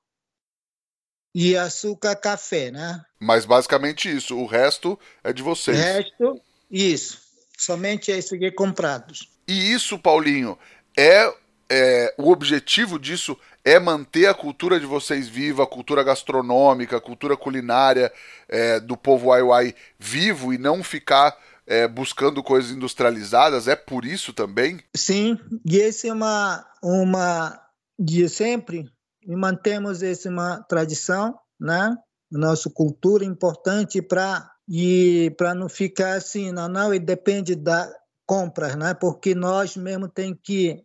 e 1.35 1.57
açúcar, 1.57 2.15
café, 2.15 2.71
né? 2.71 3.05
Mas 3.21 3.45
basicamente 3.45 4.15
isso. 4.15 4.39
O 4.39 4.47
resto 4.47 4.99
é 5.23 5.33
de 5.33 5.43
vocês. 5.43 5.77
O 5.77 5.81
resto, 5.81 6.41
isso. 6.71 7.19
Somente 7.59 8.13
é 8.13 8.19
isso 8.19 8.39
que 8.39 8.47
é 8.47 8.51
comprado. 8.51 9.13
E 9.47 9.73
isso, 9.73 9.99
Paulinho, 9.99 10.59
é 10.97 11.33
é, 11.77 12.15
o 12.17 12.31
objetivo 12.31 13.01
disso 13.01 13.37
é 13.65 13.81
manter 13.81 14.27
a 14.27 14.35
cultura 14.35 14.79
de 14.79 14.87
vocês 14.87 15.27
viva, 15.27 15.65
a 15.65 15.67
cultura 15.67 16.05
gastronômica, 16.05 16.97
a 16.97 17.01
cultura 17.01 17.37
culinária 17.37 18.13
é, 18.49 18.79
do 18.79 18.97
povo 18.97 19.27
Waiwai 19.31 19.75
vivo 19.99 20.55
e 20.55 20.59
não 20.59 20.85
ficar 20.85 21.37
é, 21.67 21.89
buscando 21.89 22.45
coisas 22.45 22.71
industrializadas? 22.71 23.67
É 23.67 23.75
por 23.75 24.05
isso 24.05 24.33
também? 24.33 24.79
Sim, 24.95 25.37
e 25.69 25.79
esse 25.79 26.07
é 26.07 26.13
uma, 26.13 26.65
uma 26.81 27.61
de 27.99 28.29
sempre, 28.29 28.89
e 29.27 29.35
mantemos 29.35 30.01
essa 30.01 30.29
uma 30.29 30.63
tradição, 30.63 31.37
né? 31.59 31.97
Nossa 32.31 32.71
cultura 32.71 33.25
importante 33.25 34.01
para 34.01 34.49
e 34.69 35.35
para 35.37 35.55
não 35.55 35.69
ficar 35.69 36.15
assim, 36.15 36.53
não, 36.53 36.69
não, 36.69 36.95
e 36.95 37.01
depende 37.01 37.57
da 37.57 37.93
compras, 38.25 38.77
né? 38.77 38.95
Porque 38.95 39.35
nós 39.35 39.77
mesmo 39.77 40.09
tem 40.09 40.35
que 40.35 40.85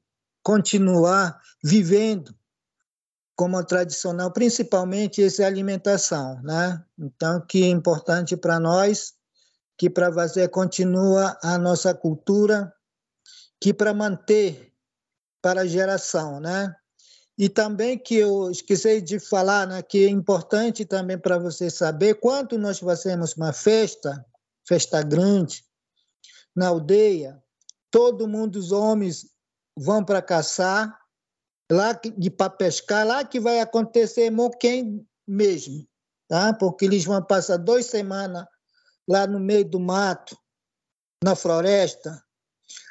continuar 0.50 1.39
vivendo 1.63 2.36
como 3.36 3.63
tradicional, 3.63 4.34
principalmente 4.34 5.22
essa 5.22 5.46
alimentação, 5.46 6.41
né? 6.41 6.84
Então, 6.98 7.39
que 7.46 7.63
é 7.63 7.68
importante 7.68 8.36
para 8.36 8.60
nós, 8.60 9.13
que 9.77 9.91
para 9.91 10.12
fazer 10.12 10.50
continua 10.50 11.38
a 11.44 11.56
nossa 11.60 11.94
cultura, 11.94 12.74
que 13.62 13.72
para 13.72 13.94
manter 13.94 14.74
para 15.39 15.62
a 15.62 15.68
geração, 15.68 16.39
né? 16.39 16.75
E 17.38 17.48
também 17.48 17.96
que 17.96 18.15
eu 18.15 18.50
esqueci 18.50 19.01
de 19.01 19.20
falar, 19.20 19.68
né, 19.68 19.84
que 19.84 20.03
é 20.03 20.10
importante 20.10 20.84
também 20.84 21.18
para 21.20 21.38
você 21.38 21.70
saber 21.70 22.15
quanto 22.15 22.58
nós 22.58 22.79
fazemos 22.79 23.36
uma 23.38 23.53
festa, 23.53 24.25
festa 24.68 25.03
grande, 25.03 25.63
na 26.56 26.70
aldeia, 26.70 27.39
todo 27.91 28.27
mundo, 28.27 28.58
os 28.58 28.72
homens 28.72 29.27
vão 29.79 30.03
para 30.03 30.21
caçar, 30.21 31.00
lá 31.71 31.93
de 31.93 32.29
para 32.29 32.50
pescar, 32.50 33.07
lá 33.07 33.24
que 33.24 33.39
vai 33.39 33.62
acontecer 33.62 34.29
moquém 34.29 35.07
mesmo, 35.25 35.88
tá? 36.27 36.53
Porque 36.53 36.86
eles 36.86 37.05
vão 37.05 37.24
passar 37.24 37.57
duas 37.57 37.86
semanas 37.86 38.45
lá 39.07 39.25
no 39.25 39.39
meio 39.39 39.63
do 39.63 39.79
mato, 39.79 40.38
na 41.24 41.36
floresta. 41.36 42.21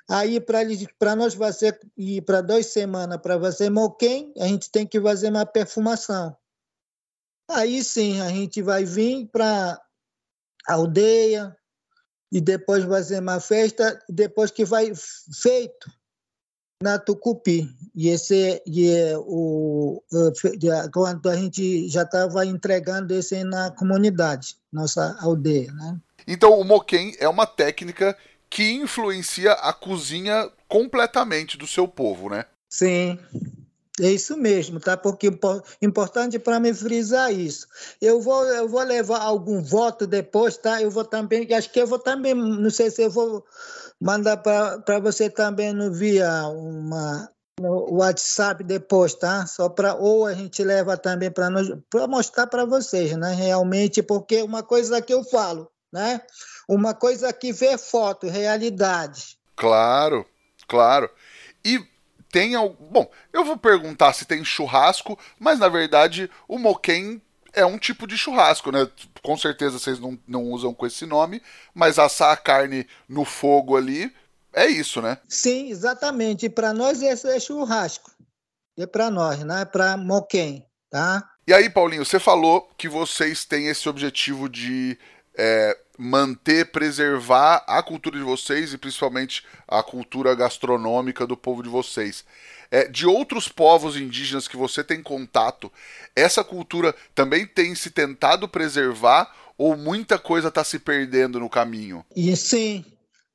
Aí 0.08 0.40
para 0.40 1.14
nós 1.14 1.34
fazer 1.34 1.78
ir 1.96 2.22
para 2.22 2.40
duas 2.40 2.66
semanas 2.66 3.20
para 3.20 3.38
fazer 3.38 3.68
moquém, 3.68 4.32
a 4.38 4.46
gente 4.46 4.70
tem 4.70 4.86
que 4.86 5.00
fazer 5.00 5.28
uma 5.28 5.44
perfumação. 5.44 6.34
Aí 7.50 7.84
sim, 7.84 8.20
a 8.20 8.28
gente 8.28 8.62
vai 8.62 8.84
vir 8.84 9.28
para 9.28 9.78
a 10.66 10.74
aldeia 10.74 11.54
e 12.32 12.40
depois 12.40 12.84
fazer 12.84 13.20
uma 13.20 13.40
festa, 13.40 14.02
depois 14.08 14.50
que 14.50 14.64
vai 14.64 14.92
feito, 14.94 15.90
na 16.82 16.98
Tucupi. 16.98 17.68
E 17.94 18.08
esse 18.08 18.62
e 18.66 18.88
é 18.88 19.16
o 19.18 20.02
quando 20.92 21.28
a 21.28 21.36
gente 21.36 21.88
já 21.88 22.02
estava 22.02 22.46
entregando 22.46 23.14
esse 23.14 23.42
na 23.44 23.70
comunidade, 23.70 24.56
nossa 24.72 25.16
aldeia, 25.20 25.72
né? 25.72 25.98
Então 26.26 26.58
o 26.58 26.64
moquém 26.64 27.14
é 27.18 27.28
uma 27.28 27.46
técnica 27.46 28.16
que 28.48 28.72
influencia 28.72 29.52
a 29.52 29.72
cozinha 29.72 30.48
completamente 30.68 31.58
do 31.58 31.66
seu 31.66 31.88
povo, 31.88 32.30
né? 32.30 32.44
Sim. 32.68 33.18
É 34.00 34.10
isso 34.10 34.36
mesmo, 34.36 34.78
tá? 34.78 34.96
Porque 34.96 35.30
importante 35.82 36.38
para 36.38 36.60
me 36.60 36.72
frisar 36.72 37.32
isso. 37.32 37.66
Eu 38.00 38.20
vou, 38.20 38.44
eu 38.46 38.68
vou 38.68 38.82
levar 38.82 39.20
algum 39.20 39.62
voto 39.62 40.06
depois, 40.06 40.56
tá? 40.56 40.80
Eu 40.80 40.90
vou 40.90 41.04
também, 41.04 41.52
acho 41.52 41.70
que 41.70 41.80
eu 41.80 41.86
vou 41.86 41.98
também, 41.98 42.34
não 42.34 42.70
sei 42.70 42.90
se 42.90 43.02
eu 43.02 43.10
vou 43.10 43.44
mandar 44.00 44.36
para 44.36 45.00
você 45.00 45.28
também 45.28 45.72
no 45.72 45.92
via 45.92 46.46
uma 46.48 47.28
no 47.60 47.96
WhatsApp 47.96 48.62
depois, 48.62 49.14
tá? 49.14 49.46
Só 49.46 49.68
para 49.68 49.94
ou 49.94 50.26
a 50.26 50.34
gente 50.34 50.62
leva 50.62 50.96
também 50.96 51.30
para 51.30 51.50
para 51.90 52.06
mostrar 52.06 52.46
para 52.46 52.64
vocês, 52.64 53.16
né? 53.16 53.34
Realmente, 53.34 54.02
porque 54.02 54.42
uma 54.42 54.62
coisa 54.62 55.02
que 55.02 55.12
eu 55.12 55.24
falo, 55.24 55.68
né? 55.92 56.20
Uma 56.68 56.94
coisa 56.94 57.32
que 57.32 57.52
vê 57.52 57.76
foto, 57.76 58.28
realidade. 58.28 59.38
Claro, 59.56 60.24
claro. 60.68 61.10
E 61.64 61.84
tem 62.30 62.52
bom, 62.90 63.10
eu 63.32 63.44
vou 63.44 63.56
perguntar 63.56 64.12
se 64.12 64.24
tem 64.24 64.44
churrasco, 64.44 65.18
mas 65.38 65.58
na 65.58 65.68
verdade 65.68 66.30
o 66.46 66.58
moquém 66.58 67.22
é 67.52 67.64
um 67.64 67.78
tipo 67.78 68.06
de 68.06 68.16
churrasco, 68.16 68.70
né? 68.70 68.88
Com 69.22 69.36
certeza 69.36 69.78
vocês 69.78 69.98
não, 69.98 70.18
não 70.26 70.44
usam 70.44 70.74
com 70.74 70.86
esse 70.86 71.06
nome, 71.06 71.42
mas 71.74 71.98
assar 71.98 72.32
a 72.32 72.36
carne 72.36 72.86
no 73.08 73.24
fogo 73.24 73.76
ali 73.76 74.12
é 74.52 74.66
isso, 74.66 75.00
né? 75.00 75.18
Sim, 75.28 75.70
exatamente. 75.70 76.46
E 76.46 76.50
para 76.50 76.72
nós 76.72 77.02
esse 77.02 77.28
é 77.28 77.40
churrasco. 77.40 78.10
É 78.78 78.86
para 78.86 79.10
nós, 79.10 79.42
não 79.42 79.58
é 79.58 79.64
para 79.64 79.96
moquém, 79.96 80.64
tá? 80.90 81.28
E 81.46 81.52
aí, 81.52 81.68
Paulinho, 81.68 82.04
você 82.04 82.20
falou 82.20 82.68
que 82.76 82.88
vocês 82.88 83.44
têm 83.44 83.68
esse 83.68 83.88
objetivo 83.88 84.48
de 84.48 84.98
é, 85.38 85.78
manter, 85.96 86.72
preservar 86.72 87.64
a 87.68 87.80
cultura 87.80 88.18
de 88.18 88.24
vocês 88.24 88.72
e 88.72 88.78
principalmente 88.78 89.44
a 89.68 89.82
cultura 89.82 90.34
gastronômica 90.34 91.24
do 91.24 91.36
povo 91.36 91.62
de 91.62 91.68
vocês. 91.68 92.24
É, 92.70 92.86
de 92.88 93.06
outros 93.06 93.48
povos 93.48 93.96
indígenas 93.96 94.48
que 94.48 94.56
você 94.56 94.84
tem 94.84 95.02
contato, 95.02 95.72
essa 96.14 96.44
cultura 96.44 96.94
também 97.14 97.46
tem 97.46 97.74
se 97.74 97.90
tentado 97.90 98.48
preservar 98.48 99.32
ou 99.56 99.76
muita 99.76 100.18
coisa 100.18 100.48
está 100.48 100.62
se 100.62 100.78
perdendo 100.78 101.40
no 101.40 101.48
caminho? 101.48 102.04
E 102.14 102.36
sim, 102.36 102.84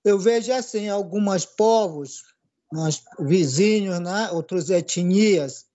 eu 0.06 0.20
vejo 0.20 0.52
assim, 0.54 0.90
alguns 0.90 1.46
povos, 1.46 2.24
nós 2.72 3.02
vizinhos, 3.20 4.00
né, 4.00 4.30
outras 4.32 4.70
etnias, 4.70 5.66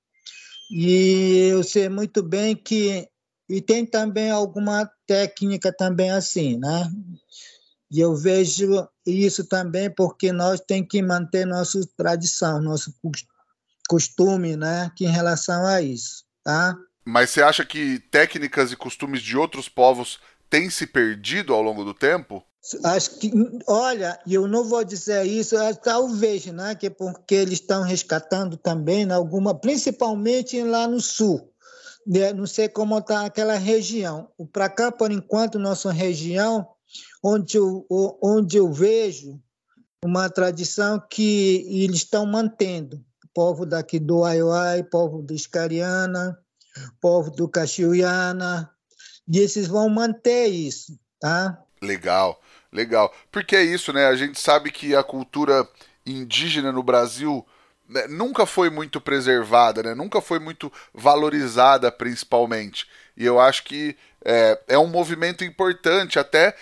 e 0.70 1.48
eu 1.50 1.64
sei 1.64 1.88
muito 1.88 2.22
bem 2.22 2.54
que 2.54 3.08
e 3.48 3.62
tem 3.62 3.86
também 3.86 4.30
alguma 4.30 4.90
técnica 5.08 5.72
também 5.72 6.10
assim, 6.10 6.58
né? 6.58 6.92
E 7.90 7.98
eu 7.98 8.14
vejo 8.14 8.86
isso 9.06 9.46
também 9.46 9.90
porque 9.90 10.30
nós 10.30 10.60
temos 10.60 10.88
que 10.90 11.00
manter 11.00 11.46
nossa 11.46 11.80
tradição, 11.96 12.60
nosso 12.60 12.94
costume, 13.88 14.54
né, 14.54 14.92
que 14.94 15.06
em 15.06 15.10
relação 15.10 15.66
a 15.66 15.80
isso, 15.80 16.24
tá? 16.44 16.76
Mas 17.06 17.30
você 17.30 17.40
acha 17.40 17.64
que 17.64 17.98
técnicas 18.10 18.70
e 18.70 18.76
costumes 18.76 19.22
de 19.22 19.34
outros 19.34 19.66
povos 19.66 20.20
têm 20.50 20.68
se 20.68 20.86
perdido 20.86 21.54
ao 21.54 21.62
longo 21.62 21.82
do 21.82 21.94
tempo? 21.94 22.44
Acho 22.84 23.18
que, 23.18 23.32
olha, 23.66 24.20
eu 24.28 24.46
não 24.46 24.62
vou 24.62 24.84
dizer 24.84 25.24
isso, 25.24 25.56
talvez, 25.82 26.44
né, 26.46 26.74
que 26.74 26.88
é 26.88 26.90
porque 26.90 27.34
eles 27.34 27.54
estão 27.54 27.82
resgatando 27.82 28.58
também 28.58 29.06
né, 29.06 29.14
alguma, 29.14 29.58
principalmente 29.58 30.62
lá 30.62 30.86
no 30.86 31.00
sul? 31.00 31.50
Não 32.34 32.46
sei 32.46 32.68
como 32.68 32.98
está 32.98 33.26
aquela 33.26 33.56
região. 33.56 34.30
Para 34.52 34.68
cá, 34.68 34.90
por 34.90 35.10
enquanto, 35.10 35.58
nossa 35.58 35.92
região, 35.92 36.66
onde 37.22 37.58
eu, 37.58 37.86
onde 38.22 38.56
eu 38.56 38.72
vejo 38.72 39.38
uma 40.02 40.30
tradição 40.30 41.02
que 41.10 41.66
eles 41.68 41.96
estão 41.96 42.24
mantendo. 42.24 43.04
Povo 43.34 43.66
daqui 43.66 43.98
do 43.98 44.24
Aiuai, 44.24 44.82
povo 44.82 45.22
do 45.22 45.34
Iscariana, 45.34 46.38
povo 47.00 47.30
do 47.30 47.48
Caxiuiana, 47.48 48.70
e 49.28 49.38
esses 49.38 49.68
vão 49.68 49.88
manter 49.88 50.46
isso, 50.46 50.98
tá? 51.20 51.62
Legal, 51.82 52.40
legal. 52.72 53.12
Porque 53.30 53.54
é 53.54 53.62
isso, 53.62 53.92
né? 53.92 54.06
A 54.06 54.16
gente 54.16 54.40
sabe 54.40 54.72
que 54.72 54.94
a 54.94 55.02
cultura 55.02 55.68
indígena 56.06 56.72
no 56.72 56.82
Brasil 56.82 57.46
né, 57.88 58.06
nunca 58.08 58.44
foi 58.44 58.68
muito 58.70 59.00
preservada, 59.00 59.82
né? 59.82 59.94
nunca 59.94 60.20
foi 60.20 60.38
muito 60.38 60.72
valorizada, 60.92 61.90
principalmente. 61.90 62.86
E 63.16 63.24
eu 63.24 63.40
acho 63.40 63.64
que 63.64 63.96
é, 64.24 64.60
é 64.68 64.78
um 64.78 64.86
movimento 64.86 65.44
importante, 65.44 66.18
até 66.18 66.54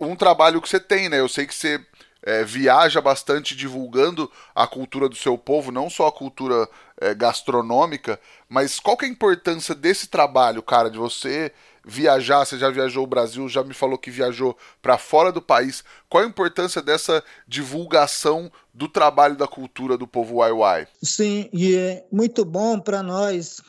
um 0.00 0.16
trabalho 0.16 0.60
que 0.60 0.68
você 0.68 0.80
tem, 0.80 1.08
né? 1.08 1.20
Eu 1.20 1.28
sei 1.28 1.46
que 1.46 1.54
você 1.54 1.80
é, 2.22 2.44
viaja 2.44 3.00
bastante 3.00 3.56
divulgando 3.56 4.30
a 4.54 4.66
cultura 4.66 5.08
do 5.08 5.16
seu 5.16 5.36
povo, 5.36 5.72
não 5.72 5.90
só 5.90 6.06
a 6.06 6.12
cultura 6.12 6.68
é, 7.00 7.14
gastronômica, 7.14 8.18
mas 8.48 8.78
qual 8.78 8.96
que 8.96 9.04
é 9.04 9.08
a 9.08 9.10
importância 9.10 9.74
desse 9.74 10.06
trabalho, 10.08 10.62
cara, 10.62 10.90
de 10.90 10.98
você 10.98 11.52
viajar, 11.84 12.44
você 12.44 12.58
já 12.58 12.70
viajou 12.70 13.04
o 13.04 13.06
Brasil, 13.06 13.48
já 13.48 13.62
me 13.62 13.74
falou 13.74 13.98
que 13.98 14.10
viajou 14.10 14.56
para 14.80 14.96
fora 14.98 15.32
do 15.32 15.42
país. 15.42 15.82
Qual 16.08 16.22
a 16.22 16.26
importância 16.26 16.80
dessa 16.80 17.22
divulgação 17.46 18.50
do 18.72 18.88
trabalho 18.88 19.36
da 19.36 19.48
cultura 19.48 19.98
do 19.98 20.06
povo 20.06 20.36
Waiwai? 20.36 20.86
Sim, 21.02 21.48
e 21.52 21.74
é 21.74 22.06
muito 22.12 22.44
bom 22.44 22.78
para 22.78 23.02
nós 23.02 23.60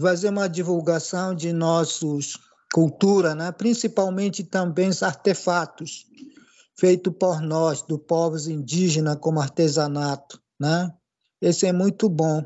fazer 0.00 0.28
uma 0.30 0.48
divulgação 0.48 1.34
de 1.34 1.52
nossos 1.52 2.38
cultura, 2.72 3.34
né? 3.34 3.52
principalmente 3.52 4.42
também 4.42 4.88
os 4.88 5.02
artefatos 5.02 6.06
feitos 6.74 7.12
por 7.18 7.40
nós, 7.40 7.82
do 7.82 7.98
povos 7.98 8.48
indígenas, 8.48 9.18
como 9.20 9.40
artesanato. 9.40 10.40
Né? 10.58 10.90
Esse 11.40 11.66
é 11.66 11.72
muito 11.72 12.08
bom. 12.08 12.42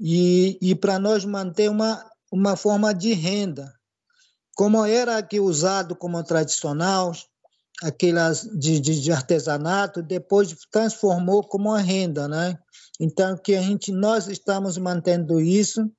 E, 0.00 0.58
e 0.60 0.74
para 0.74 0.98
nós 0.98 1.24
manter 1.24 1.70
uma, 1.70 2.04
uma 2.32 2.56
forma 2.56 2.94
de 2.94 3.12
renda, 3.12 3.72
como 4.54 4.84
era 4.84 5.16
aqui 5.16 5.40
usado 5.40 5.96
como 5.96 6.22
tradicional, 6.22 7.12
aquelas 7.82 8.42
de, 8.42 8.80
de, 8.80 9.00
de, 9.00 9.12
artesanato, 9.12 10.02
depois 10.02 10.54
transformou 10.70 11.42
como 11.42 11.70
uma 11.70 11.80
renda, 11.80 12.28
né? 12.28 12.58
Então 13.00 13.36
que 13.36 13.54
a 13.54 13.62
gente 13.62 13.90
nós 13.90 14.28
estamos 14.28 14.78
mantendo 14.78 15.40
isso 15.40 15.90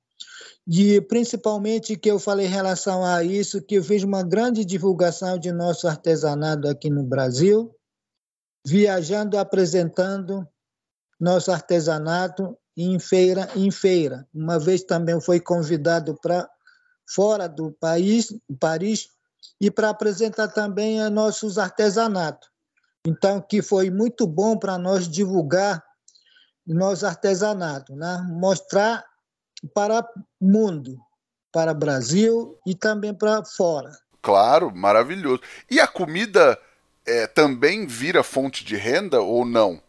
e 0.66 1.00
principalmente 1.02 1.96
que 1.96 2.10
eu 2.10 2.18
falei 2.18 2.46
em 2.46 2.50
relação 2.50 3.04
a 3.04 3.22
isso 3.22 3.60
que 3.60 3.74
eu 3.74 3.84
fiz 3.84 4.02
uma 4.02 4.22
grande 4.22 4.64
divulgação 4.64 5.38
de 5.38 5.52
nosso 5.52 5.86
artesanato 5.86 6.68
aqui 6.68 6.88
no 6.88 7.02
Brasil, 7.02 7.74
viajando 8.66 9.36
apresentando 9.36 10.46
nosso 11.20 11.52
artesanato 11.52 12.56
em 12.76 12.98
feira 12.98 13.48
em 13.54 13.70
feira. 13.70 14.26
Uma 14.32 14.58
vez 14.58 14.82
também 14.82 15.20
foi 15.20 15.38
convidado 15.38 16.18
para 16.20 16.48
fora 17.08 17.48
do 17.48 17.72
país, 17.72 18.34
Paris, 18.58 19.08
e 19.60 19.70
para 19.70 19.90
apresentar 19.90 20.48
também 20.48 21.08
nossos 21.10 21.58
artesanatos. 21.58 22.48
Então, 23.06 23.40
que 23.40 23.60
foi 23.60 23.90
muito 23.90 24.26
bom 24.26 24.58
para 24.58 24.78
nós 24.78 25.08
divulgar 25.08 25.84
nosso 26.66 27.06
artesanato, 27.06 27.94
né? 27.94 28.26
mostrar 28.30 29.04
para 29.74 30.00
o 30.00 30.04
mundo, 30.40 30.98
para 31.52 31.72
o 31.72 31.74
Brasil 31.74 32.58
e 32.66 32.74
também 32.74 33.12
para 33.12 33.44
fora. 33.44 33.90
Claro, 34.22 34.74
maravilhoso. 34.74 35.42
E 35.70 35.78
a 35.78 35.86
comida 35.86 36.58
é, 37.06 37.26
também 37.26 37.86
vira 37.86 38.22
fonte 38.22 38.64
de 38.64 38.76
renda 38.76 39.20
ou 39.20 39.44
não? 39.44 39.82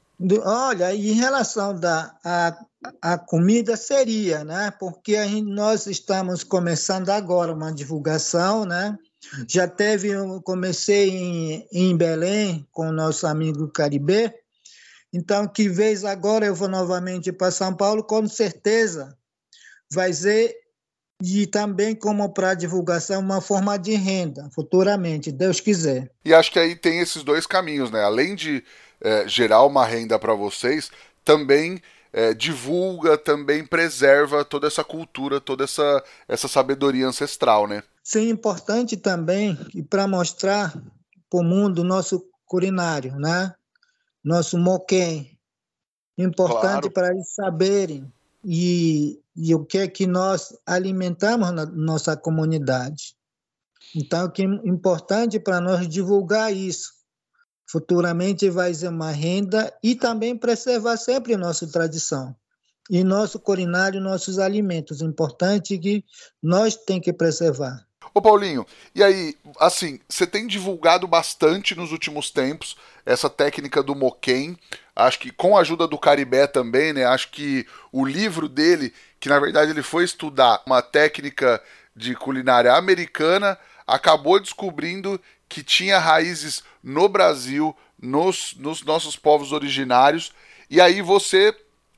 Olha, 0.43 0.93
em 0.93 1.13
relação 1.13 1.78
da 1.78 2.15
a, 2.23 2.58
a 3.02 3.17
comida 3.17 3.78
seria, 3.78 4.43
né? 4.43 4.71
Porque 4.80 5.15
gente, 5.28 5.50
nós 5.50 5.88
estamos 5.88 6.43
começando 6.43 7.10
agora 7.10 7.54
uma 7.54 7.74
divulgação, 7.74 8.65
né? 8.65 8.98
Já 9.48 9.67
teve, 9.67 10.10
eu 10.10 10.41
comecei 10.41 11.10
em, 11.10 11.67
em 11.71 11.98
Belém 11.98 12.67
com 12.71 12.89
o 12.89 12.93
nosso 12.93 13.26
amigo 13.26 13.67
Caribe. 13.69 14.34
Então, 15.12 15.48
que 15.48 15.69
vez 15.69 16.04
agora 16.04 16.45
eu 16.45 16.54
vou 16.54 16.67
novamente 16.67 17.32
para 17.32 17.52
São 17.52 17.74
Paulo, 17.76 18.04
com 18.04 18.28
certeza 18.28 19.17
vai 19.91 20.12
ser 20.12 20.54
e 21.24 21.48
também 21.48 21.95
como 21.95 22.34
para 22.34 22.54
divulgação 22.54 23.21
uma 23.21 23.39
forma 23.39 23.78
de 23.78 23.95
renda 23.95 24.50
futuramente, 24.54 25.32
Deus 25.32 25.60
quiser. 25.60 26.12
E 26.26 26.34
acho 26.34 26.52
que 26.52 26.60
aí 26.60 26.76
tem 26.76 27.00
esses 27.00 27.24
dois 27.24 27.48
caminhos, 27.48 27.89
né? 27.89 28.04
Além 28.04 28.36
de 28.36 28.63
é, 29.00 29.28
gerar 29.28 29.63
uma 29.63 29.86
renda 29.86 30.19
para 30.19 30.34
vocês, 30.34 30.91
também 31.24 31.82
é, 32.15 32.34
divulga, 32.34 33.17
também 33.17 33.65
preserva 33.65 34.45
toda 34.45 34.67
essa 34.67 34.86
cultura, 34.86 35.41
toda 35.41 35.65
essa, 35.65 36.01
essa 36.30 36.47
sabedoria 36.47 37.06
ancestral, 37.06 37.67
né? 37.67 37.84
Sim, 38.01 38.30
importante 38.30 38.95
também 38.95 39.58
e 39.73 39.84
para 39.84 40.08
mostrar 40.08 40.73
para 41.30 41.39
o 41.41 41.43
mundo 41.43 41.84
nosso 41.84 42.25
culinário, 42.45 43.17
né? 43.17 43.54
Nosso 44.23 44.58
moquém. 44.58 45.38
Importante 46.17 46.89
claro. 46.89 46.91
para 46.91 47.10
eles 47.10 47.34
saberem 47.34 48.10
e, 48.45 49.19
e 49.36 49.54
o 49.54 49.65
que 49.65 49.80
é 49.80 49.88
que 49.88 50.08
nós 50.08 50.58
alimentamos 50.65 51.51
na 51.51 51.65
nossa 51.65 52.15
comunidade. 52.15 53.13
Então, 53.93 54.30
que 54.30 54.41
é 54.41 54.45
importante 54.45 55.38
para 55.38 55.60
nós 55.60 55.86
divulgar 55.86 56.54
isso 56.54 56.95
futuramente 57.76 58.50
vai 58.50 58.74
ser 58.74 58.88
uma 58.88 59.12
renda 59.12 59.74
e 59.84 59.96
também 59.96 60.38
preservar 60.38 60.96
sempre 60.96 61.36
nossa 61.36 61.68
tradição 61.68 62.34
e 62.90 63.04
nosso 63.04 63.38
culinário, 63.38 64.00
nossos 64.00 64.40
alimentos. 64.40 65.02
Importante 65.02 65.78
que 65.78 66.02
nós 66.42 66.78
tem 66.78 67.02
que 67.02 67.12
preservar. 67.12 67.86
Ô 68.14 68.22
Paulinho, 68.22 68.66
e 68.96 69.04
aí, 69.04 69.36
assim, 69.60 70.00
você 70.08 70.26
tem 70.26 70.48
divulgado 70.48 71.06
bastante 71.06 71.76
nos 71.76 71.92
últimos 71.92 72.32
tempos 72.32 72.78
essa 73.06 73.30
técnica 73.30 73.84
do 73.84 73.94
moquém, 73.94 74.58
acho 74.96 75.20
que 75.20 75.30
com 75.30 75.58
a 75.58 75.60
ajuda 75.60 75.86
do 75.86 75.98
Caribé 75.98 76.48
também, 76.48 76.94
né? 76.94 77.04
Acho 77.04 77.30
que 77.30 77.68
o 77.92 78.06
livro 78.06 78.48
dele, 78.48 78.94
que 79.20 79.28
na 79.28 79.38
verdade 79.38 79.72
ele 79.72 79.84
foi 79.84 80.06
estudar 80.06 80.64
uma 80.66 80.82
técnica 80.82 81.62
de 81.94 82.16
culinária 82.16 82.74
americana, 82.74 83.58
acabou 83.86 84.40
descobrindo 84.40 85.20
que 85.48 85.64
tinha 85.64 86.00
raízes 86.00 86.64
no 86.84 87.08
Brasil, 87.08 87.76
nos, 88.02 88.56
nos 88.58 88.84
nossos 88.84 89.16
povos 89.16 89.52
originários, 89.52 90.34
e 90.70 90.82
aí 90.82 91.02
você 91.02 91.56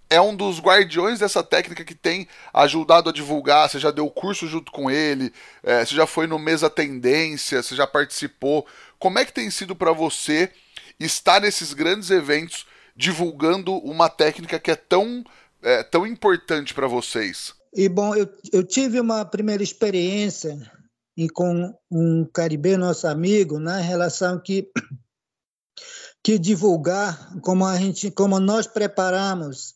é 0.09 0.21
um 0.21 0.35
dos 0.35 0.59
guardiões 0.59 1.19
dessa 1.19 1.43
técnica 1.43 1.83
que 1.83 1.95
tem 1.95 2.27
ajudado 2.53 3.09
a 3.09 3.13
divulgar. 3.13 3.69
Você 3.69 3.79
já 3.79 3.91
deu 3.91 4.09
curso 4.09 4.47
junto 4.47 4.71
com 4.71 4.89
ele, 4.89 5.33
é, 5.63 5.85
você 5.85 5.95
já 5.95 6.07
foi 6.07 6.27
no 6.27 6.39
Mesa 6.39 6.69
Tendência, 6.69 7.61
você 7.61 7.75
já 7.75 7.85
participou. 7.85 8.65
Como 8.97 9.19
é 9.19 9.25
que 9.25 9.33
tem 9.33 9.49
sido 9.49 9.75
para 9.75 9.91
você 9.91 10.51
estar 10.99 11.41
nesses 11.41 11.73
grandes 11.73 12.09
eventos 12.09 12.65
divulgando 12.95 13.73
uma 13.77 14.09
técnica 14.09 14.59
que 14.59 14.71
é 14.71 14.75
tão, 14.75 15.23
é, 15.61 15.83
tão 15.83 16.07
importante 16.07 16.73
para 16.73 16.87
vocês? 16.87 17.53
E 17.73 17.87
bom, 17.89 18.15
eu, 18.15 18.27
eu 18.51 18.63
tive 18.63 18.99
uma 18.99 19.23
primeira 19.25 19.61
experiência 19.61 20.71
e 21.17 21.27
com 21.27 21.75
um 21.89 22.23
caribe 22.23 22.77
nosso 22.77 23.07
amigo, 23.07 23.59
na 23.59 23.77
né, 23.77 23.81
relação 23.81 24.39
que 24.39 24.71
que 26.23 26.37
divulgar 26.37 27.39
como 27.41 27.65
a 27.65 27.75
gente, 27.77 28.11
como 28.11 28.39
nós 28.39 28.67
preparamos 28.67 29.75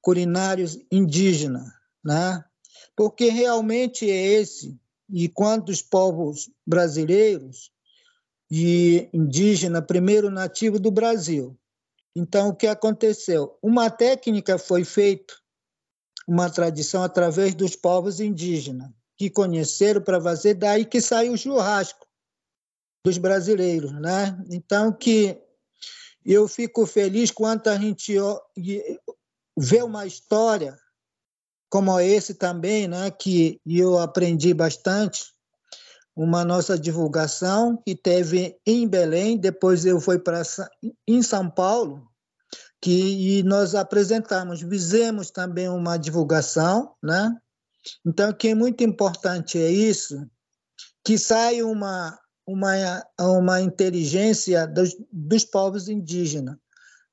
culinários 0.00 0.78
indígenas, 0.90 1.64
né? 2.02 2.42
Porque 2.96 3.28
realmente 3.28 4.10
é 4.10 4.40
esse 4.40 4.80
e 5.10 5.28
quando 5.28 5.68
os 5.68 5.82
povos 5.82 6.48
brasileiros 6.66 7.70
e 8.50 9.08
indígena, 9.12 9.82
primeiro 9.82 10.30
nativo 10.30 10.78
do 10.78 10.90
Brasil. 10.90 11.58
Então, 12.14 12.48
o 12.48 12.56
que 12.56 12.66
aconteceu? 12.66 13.56
Uma 13.62 13.90
técnica 13.90 14.58
foi 14.58 14.84
feita, 14.84 15.34
uma 16.26 16.50
tradição 16.50 17.02
através 17.02 17.54
dos 17.54 17.76
povos 17.76 18.20
indígenas, 18.20 18.90
que 19.20 19.28
conheceram 19.28 20.00
para 20.00 20.18
fazer, 20.18 20.54
daí 20.54 20.86
que 20.86 20.98
saiu 20.98 21.34
o 21.34 21.36
churrasco 21.36 22.06
dos 23.04 23.18
brasileiros. 23.18 23.92
Né? 23.92 24.34
Então, 24.48 24.90
que 24.90 25.38
eu 26.24 26.48
fico 26.48 26.86
feliz 26.86 27.30
quando 27.30 27.68
a 27.68 27.76
gente 27.76 28.14
vê 29.54 29.82
uma 29.82 30.06
história 30.06 30.74
como 31.68 32.00
esse 32.00 32.32
também, 32.32 32.88
né, 32.88 33.10
que 33.10 33.60
eu 33.66 33.98
aprendi 33.98 34.54
bastante, 34.54 35.34
uma 36.16 36.42
nossa 36.42 36.78
divulgação 36.78 37.76
que 37.76 37.94
teve 37.94 38.58
em 38.66 38.88
Belém, 38.88 39.36
depois 39.36 39.84
eu 39.84 40.00
fui 40.00 40.18
para 40.18 40.40
em 41.06 41.22
São 41.22 41.50
Paulo, 41.50 42.10
que 42.80 43.38
e 43.38 43.42
nós 43.42 43.74
apresentamos, 43.74 44.62
fizemos 44.62 45.30
também 45.30 45.68
uma 45.68 45.98
divulgação, 45.98 46.94
né? 47.02 47.38
Então, 48.06 48.32
que 48.32 48.48
é 48.48 48.54
muito 48.54 48.82
importante 48.84 49.58
é 49.58 49.70
isso, 49.70 50.28
que 51.04 51.18
sai 51.18 51.62
uma 51.62 52.18
uma 52.46 53.04
uma 53.20 53.60
inteligência 53.60 54.66
dos, 54.66 54.96
dos 55.12 55.44
povos 55.44 55.88
indígenas. 55.88 56.56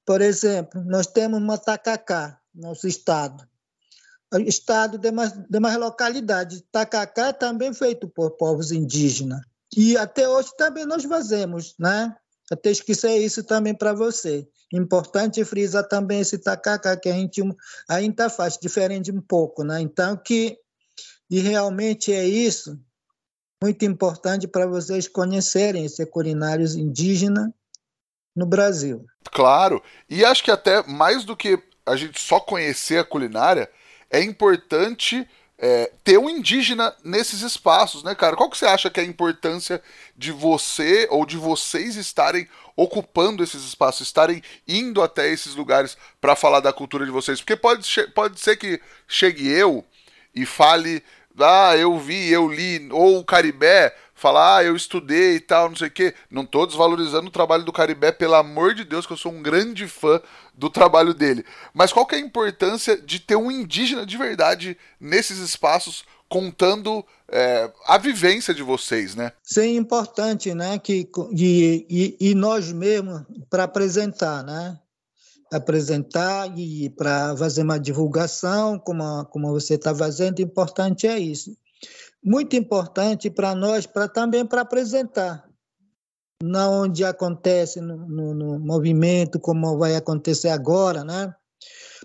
Por 0.06 0.22
exemplo, 0.22 0.84
nós 0.86 1.08
temos 1.08 1.40
uma 1.40 1.58
tacacá, 1.58 2.40
nosso 2.56 2.88
estado. 2.88 3.48
O 4.34 4.38
estado 4.40 4.98
de 4.98 5.12
mais, 5.12 5.32
de 5.34 5.60
mais 5.60 5.78
localidades. 5.78 6.64
Tacacá 6.72 7.28
é 7.28 7.34
também 7.34 7.74
feito 7.74 8.10
por 8.10 8.32
povos 8.32 8.72
indígenas. 8.72 9.42
E 9.76 9.98
até 9.98 10.28
hoje 10.28 10.50
também 10.58 10.86
nós 10.86 11.04
fazemos, 11.04 11.76
né? 11.78 12.16
Até 12.52 12.72
esquecer 12.72 13.18
isso 13.18 13.44
também 13.44 13.76
para 13.76 13.94
você. 13.94 14.48
Importante 14.74 15.44
frisar 15.44 15.88
também 15.88 16.22
esse 16.22 16.38
tacacá 16.38 16.96
que 16.98 17.10
a 17.10 17.14
gente 17.14 17.42
ainda 17.88 18.30
faz, 18.30 18.58
diferente 18.58 19.12
um 19.12 19.22
pouco, 19.22 19.64
né? 19.64 19.82
Então, 19.82 20.16
que 20.16 20.58
e 21.30 21.40
realmente 21.40 22.14
é 22.14 22.26
isso, 22.26 22.80
muito 23.62 23.84
importante 23.84 24.48
para 24.48 24.66
vocês 24.66 25.08
conhecerem 25.08 25.86
esse 25.86 26.06
culinários 26.06 26.76
indígena 26.76 27.54
no 28.36 28.46
Brasil. 28.46 29.06
Claro, 29.32 29.84
e 30.10 30.24
acho 30.24 30.44
que 30.44 30.52
até 30.52 30.84
mais 30.88 31.26
do 31.26 31.36
que 31.36 31.62
a 31.86 31.96
gente 31.96 32.20
só 32.20 32.40
conhecer 32.40 33.00
a 33.00 33.04
culinária, 33.04 33.70
é 34.10 34.22
importante 34.22 35.28
é, 35.60 35.92
ter 36.04 36.20
um 36.20 36.30
indígena 36.30 36.96
nesses 37.04 37.42
espaços, 37.42 38.04
né, 38.04 38.14
cara? 38.14 38.36
Qual 38.36 38.50
que 38.50 38.58
você 38.58 38.66
acha 38.66 38.90
que 38.90 39.00
é 39.00 39.04
a 39.04 39.08
importância 39.08 39.82
de 40.16 40.32
você 40.32 41.08
ou 41.10 41.26
de 41.26 41.36
vocês 41.36 41.96
estarem 41.96 42.48
ocupando 42.76 43.44
esses 43.44 43.64
espaços, 43.64 44.06
estarem 44.06 44.44
indo 44.68 45.02
até 45.02 45.30
esses 45.30 45.56
lugares 45.56 45.98
para 46.22 46.36
falar 46.36 46.60
da 46.60 46.72
cultura 46.72 47.06
de 47.06 47.12
vocês? 47.12 47.40
Porque 47.40 47.56
pode, 47.56 47.88
pode 48.14 48.40
ser 48.40 48.56
que 48.58 48.80
chegue 49.08 49.48
eu 49.48 49.84
e 50.36 50.46
fale, 50.46 51.04
ah, 51.40 51.76
eu 51.76 51.98
vi, 51.98 52.30
eu 52.30 52.48
li, 52.48 52.88
ou 52.92 53.20
o 53.20 53.26
Caribé 53.26 53.96
falar, 54.18 54.58
ah, 54.58 54.64
eu 54.64 54.76
estudei 54.76 55.36
e 55.36 55.40
tal, 55.40 55.70
não 55.70 55.76
sei 55.76 55.88
o 55.88 55.92
quê. 55.92 56.14
Não 56.30 56.44
tô 56.44 56.66
desvalorizando 56.66 57.28
o 57.28 57.32
trabalho 57.32 57.64
do 57.64 57.72
Caribé, 57.72 58.12
pelo 58.12 58.34
amor 58.34 58.74
de 58.74 58.84
Deus, 58.84 59.06
que 59.06 59.14
eu 59.14 59.18
sou 59.18 59.32
um 59.32 59.44
grande 59.44 59.88
fã 59.88 60.20
do 60.56 60.72
trabalho 60.72 61.14
dele. 61.14 61.46
Mas 61.72 61.94
qual 61.94 62.06
que 62.06 62.16
é 62.16 62.18
a 62.18 62.22
importância 62.22 62.98
de 62.98 63.20
ter 63.20 63.36
um 63.36 63.52
indígena 63.52 64.06
de 64.06 64.18
verdade 64.18 64.76
nesses 65.00 65.38
espaços 65.38 66.04
contando 66.28 67.06
é, 67.30 67.72
a 67.86 67.98
vivência 67.98 68.54
de 68.54 68.64
vocês, 68.64 69.16
né? 69.16 69.32
É 69.56 69.66
importante, 69.68 70.54
né? 70.54 70.80
Que, 70.80 71.08
e, 71.32 71.86
e, 72.20 72.32
e 72.32 72.36
nós 72.36 72.72
mesmos, 72.72 73.22
para 73.50 73.64
apresentar, 73.64 74.44
né? 74.44 74.80
Apresentar 75.54 76.52
e 76.58 76.90
para 76.90 77.38
fazer 77.38 77.62
uma 77.62 77.80
divulgação, 77.80 78.80
como, 78.80 79.26
como 79.26 79.52
você 79.52 79.76
está 79.76 79.96
fazendo, 79.96 80.42
importante 80.42 81.08
é 81.08 81.20
isso 81.20 81.56
muito 82.28 82.58
importante 82.58 83.30
para 83.30 83.56
nós, 83.56 83.86
para 83.88 84.06
também 84.06 84.46
para 84.46 84.60
apresentar, 84.60 85.50
na 86.44 86.70
onde 86.70 87.06
acontece 87.06 87.80
no, 87.80 87.96
no, 87.96 88.34
no, 88.34 88.60
movimento, 88.60 89.40
como 89.40 89.78
vai 89.78 89.96
acontecer 89.96 90.50
agora, 90.50 91.06
né? 91.06 91.34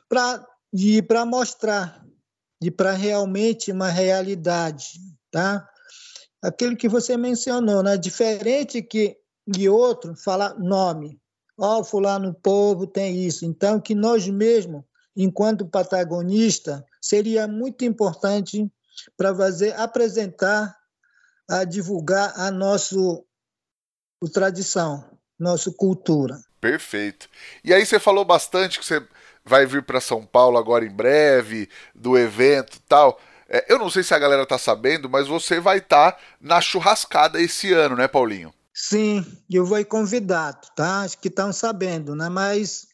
Para 0.09 0.47
e 0.73 1.03
para 1.03 1.27
mostrar 1.27 2.07
e 2.63 2.71
para 2.71 2.93
realmente 2.93 3.73
uma 3.73 3.89
realidade, 3.89 4.93
tá? 5.29 5.69
Aquilo 6.41 6.77
que 6.77 6.89
você 6.89 7.17
mencionou, 7.17 7.83
né? 7.83 7.97
Diferente 7.97 8.81
que 8.81 9.17
de 9.45 9.69
outro 9.69 10.15
falar 10.15 10.57
nome, 10.57 11.19
ó, 11.59 11.81
oh, 11.81 11.85
fulano 11.85 12.33
povo 12.33 12.87
tem 12.87 13.27
isso. 13.27 13.45
Então 13.45 13.81
que 13.81 13.93
nós 13.93 14.29
mesmos, 14.29 14.85
enquanto 15.17 15.67
protagonista, 15.67 16.87
seria 17.01 17.49
muito 17.49 17.85
importante 17.85 18.71
para 19.17 19.35
fazer 19.35 19.75
apresentar, 19.75 20.77
a 21.49 21.65
divulgar 21.65 22.33
a 22.37 22.51
nosso 22.51 23.25
a 24.23 24.31
tradição, 24.31 25.05
nossa 25.39 25.73
cultura. 25.73 26.41
Perfeito. 26.61 27.29
E 27.65 27.75
aí 27.75 27.85
você 27.85 27.99
falou 27.99 28.25
bastante 28.25 28.79
que 28.79 28.85
você 28.85 29.05
vai 29.45 29.67
vir 29.67 29.83
para 29.83 30.01
São 30.01 30.25
Paulo 30.25 30.57
agora 30.57 30.85
em 30.85 30.95
breve, 30.95 31.69
do 31.95 32.17
evento 32.17 32.81
tal. 32.89 33.21
É, 33.49 33.67
eu 33.69 33.79
não 33.79 33.91
sei 33.91 34.03
se 34.03 34.15
a 34.15 34.19
galera 34.19 34.47
tá 34.47 34.57
sabendo, 34.57 35.11
mas 35.11 35.27
você 35.27 35.59
vai 35.59 35.79
estar 35.79 36.13
tá 36.13 36.19
na 36.41 36.61
churrascada 36.61 37.41
esse 37.41 37.73
ano, 37.73 37.97
né, 37.97 38.07
Paulinho? 38.07 38.55
Sim, 38.73 39.27
eu 39.51 39.67
vou 39.67 39.85
convidado, 39.85 40.69
tá? 40.75 41.03
Acho 41.03 41.19
que 41.19 41.29
estão 41.29 41.53
sabendo, 41.53 42.15
né? 42.15 42.29
Mas 42.29 42.87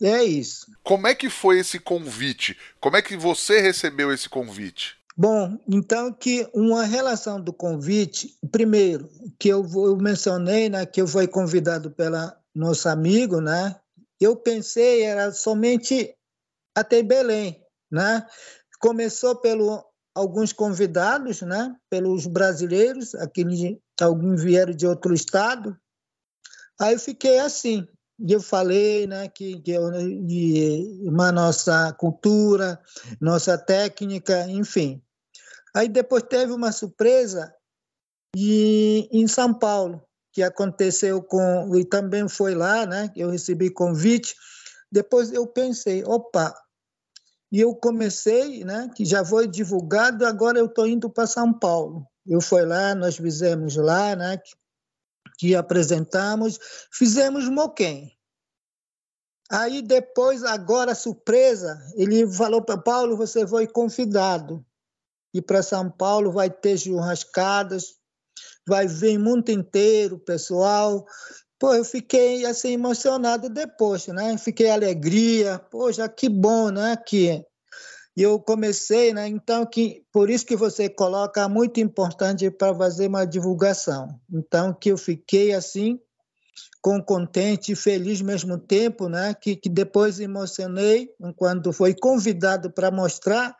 é 0.00 0.22
isso. 0.22 0.66
Como 0.82 1.06
é 1.06 1.14
que 1.14 1.28
foi 1.28 1.58
esse 1.58 1.80
convite? 1.80 2.56
Como 2.78 2.96
é 2.96 3.02
que 3.02 3.16
você 3.16 3.60
recebeu 3.60 4.12
esse 4.12 4.28
convite? 4.28 4.96
Bom, 5.16 5.56
então 5.68 6.12
que 6.12 6.48
uma 6.52 6.82
relação 6.84 7.40
do 7.40 7.52
convite, 7.52 8.36
primeiro, 8.50 9.08
que 9.38 9.48
eu, 9.48 9.64
eu 9.74 9.96
mencionei, 9.96 10.68
né, 10.68 10.84
que 10.84 11.00
eu 11.00 11.06
fui 11.06 11.28
convidado 11.28 11.90
pela 11.92 12.36
nosso 12.52 12.88
amigo, 12.88 13.40
né? 13.40 13.76
Eu 14.20 14.36
pensei 14.36 15.02
era 15.02 15.32
somente 15.32 16.16
até 16.74 17.02
Belém, 17.02 17.60
né? 17.90 18.26
Começou 18.80 19.36
pelo 19.36 19.84
alguns 20.14 20.52
convidados, 20.52 21.42
né? 21.42 21.74
Pelos 21.90 22.26
brasileiros, 22.26 23.14
aqueles 23.14 23.76
alguns 24.00 24.42
vieram 24.42 24.74
de 24.74 24.86
outro 24.86 25.14
estado. 25.14 25.76
Aí 26.80 26.94
eu 26.94 26.98
fiquei 26.98 27.38
assim, 27.38 27.86
e 28.18 28.32
eu 28.32 28.40
falei 28.40 29.06
né, 29.06 29.28
que, 29.28 29.60
que 29.60 29.72
eu, 29.72 29.90
de 30.24 31.00
uma 31.02 31.32
nossa 31.32 31.92
cultura, 31.94 32.80
nossa 33.20 33.58
técnica, 33.58 34.48
enfim. 34.48 35.02
Aí 35.74 35.88
depois 35.88 36.22
teve 36.22 36.52
uma 36.52 36.70
surpresa 36.70 37.52
e, 38.36 39.08
em 39.10 39.26
São 39.26 39.52
Paulo, 39.52 40.06
que 40.32 40.42
aconteceu 40.42 41.22
com. 41.22 41.76
E 41.76 41.84
também 41.84 42.28
foi 42.28 42.54
lá, 42.54 42.86
né? 42.86 43.12
Eu 43.16 43.30
recebi 43.30 43.70
convite. 43.70 44.36
Depois 44.90 45.32
eu 45.32 45.46
pensei, 45.46 46.04
opa, 46.04 46.54
e 47.50 47.60
eu 47.60 47.74
comecei, 47.74 48.64
né? 48.64 48.88
Que 48.94 49.04
já 49.04 49.24
foi 49.24 49.48
divulgado, 49.48 50.24
agora 50.24 50.58
eu 50.58 50.66
estou 50.66 50.86
indo 50.86 51.10
para 51.10 51.26
São 51.26 51.52
Paulo. 51.52 52.06
Eu 52.24 52.40
fui 52.40 52.64
lá, 52.64 52.94
nós 52.94 53.16
fizemos 53.16 53.76
lá, 53.76 54.14
né? 54.14 54.38
Que, 54.38 54.52
que 55.38 55.54
apresentamos, 55.56 56.58
fizemos 56.92 57.48
moquém. 57.48 58.16
Aí 59.50 59.82
depois, 59.82 60.42
agora 60.42 60.94
surpresa, 60.94 61.78
ele 61.96 62.26
falou 62.32 62.62
para 62.62 62.80
Paulo, 62.80 63.16
você 63.16 63.46
foi 63.46 63.66
convidado 63.66 64.64
e 65.34 65.42
para 65.42 65.62
São 65.64 65.90
Paulo 65.90 66.30
vai 66.30 66.48
ter 66.48 66.78
churrascadas, 66.78 67.96
vai 68.66 68.86
vir 68.86 69.18
mundo 69.18 69.50
inteiro, 69.50 70.16
pessoal, 70.16 71.04
pô, 71.58 71.74
eu 71.74 71.84
fiquei 71.84 72.46
assim 72.46 72.74
emocionado 72.74 73.48
depois, 73.48 74.06
né? 74.06 74.38
Fiquei 74.38 74.70
alegria, 74.70 75.58
poxa, 75.58 76.08
que 76.08 76.28
bom, 76.28 76.70
né? 76.70 76.96
Que 76.96 77.44
eu 78.16 78.38
comecei, 78.38 79.12
né? 79.12 79.26
Então 79.26 79.66
que 79.66 80.04
por 80.12 80.30
isso 80.30 80.46
que 80.46 80.54
você 80.54 80.88
coloca 80.88 81.48
muito 81.48 81.80
importante 81.80 82.48
para 82.50 82.74
fazer 82.74 83.08
uma 83.08 83.26
divulgação. 83.26 84.08
Então 84.32 84.72
que 84.72 84.90
eu 84.90 84.96
fiquei 84.96 85.52
assim 85.52 85.98
com 86.80 87.02
contente 87.02 87.72
e 87.72 87.76
feliz 87.76 88.20
mesmo 88.20 88.56
tempo, 88.56 89.08
né? 89.08 89.34
Que, 89.34 89.56
que 89.56 89.68
depois 89.68 90.20
emocionei 90.20 91.10
quando 91.36 91.72
foi 91.72 91.92
convidado 91.92 92.70
para 92.70 92.90
mostrar 92.90 93.56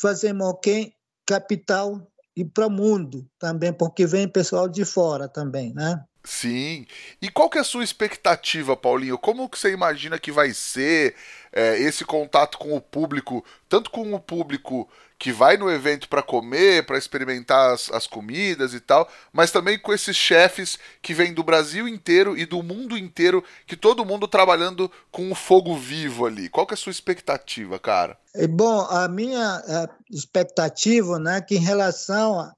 fazer 0.00 0.32
Moquém 0.32 0.94
capital 1.28 2.10
e 2.34 2.42
para 2.42 2.66
o 2.66 2.70
mundo 2.70 3.28
também, 3.38 3.70
porque 3.70 4.06
vem 4.06 4.26
pessoal 4.26 4.66
de 4.66 4.82
fora 4.82 5.28
também, 5.28 5.74
né? 5.74 6.02
Sim. 6.28 6.86
E 7.22 7.30
qual 7.30 7.48
que 7.48 7.56
é 7.56 7.62
a 7.62 7.64
sua 7.64 7.82
expectativa, 7.82 8.76
Paulinho? 8.76 9.16
Como 9.16 9.48
que 9.48 9.58
você 9.58 9.72
imagina 9.72 10.18
que 10.18 10.30
vai 10.30 10.52
ser 10.52 11.14
é, 11.50 11.78
esse 11.78 12.04
contato 12.04 12.58
com 12.58 12.76
o 12.76 12.82
público, 12.82 13.42
tanto 13.66 13.90
com 13.90 14.12
o 14.12 14.20
público 14.20 14.86
que 15.18 15.32
vai 15.32 15.56
no 15.56 15.70
evento 15.70 16.06
para 16.06 16.22
comer, 16.22 16.84
para 16.84 16.98
experimentar 16.98 17.72
as, 17.72 17.90
as, 17.90 18.06
comidas 18.06 18.74
e 18.74 18.78
tal, 18.78 19.08
mas 19.32 19.50
também 19.50 19.78
com 19.78 19.90
esses 19.90 20.14
chefes 20.14 20.78
que 21.00 21.14
vêm 21.14 21.32
do 21.32 21.42
Brasil 21.42 21.88
inteiro 21.88 22.36
e 22.36 22.44
do 22.44 22.62
mundo 22.62 22.96
inteiro, 22.96 23.42
que 23.66 23.74
todo 23.74 24.04
mundo 24.04 24.28
trabalhando 24.28 24.92
com 25.10 25.32
o 25.32 25.34
fogo 25.34 25.74
vivo 25.78 26.26
ali. 26.26 26.50
Qual 26.50 26.66
que 26.66 26.74
é 26.74 26.76
a 26.76 26.78
sua 26.78 26.92
expectativa, 26.92 27.78
cara? 27.78 28.18
É, 28.34 28.46
bom, 28.46 28.82
a 28.82 29.08
minha 29.08 29.40
a 29.40 29.88
expectativa, 30.10 31.18
né, 31.18 31.40
que 31.40 31.56
em 31.56 31.64
relação 31.64 32.38
a 32.38 32.52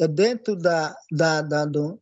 é 0.00 0.08
dentro 0.08 0.56
da, 0.56 0.94
da, 1.10 1.40
da 1.40 1.64
do, 1.64 2.00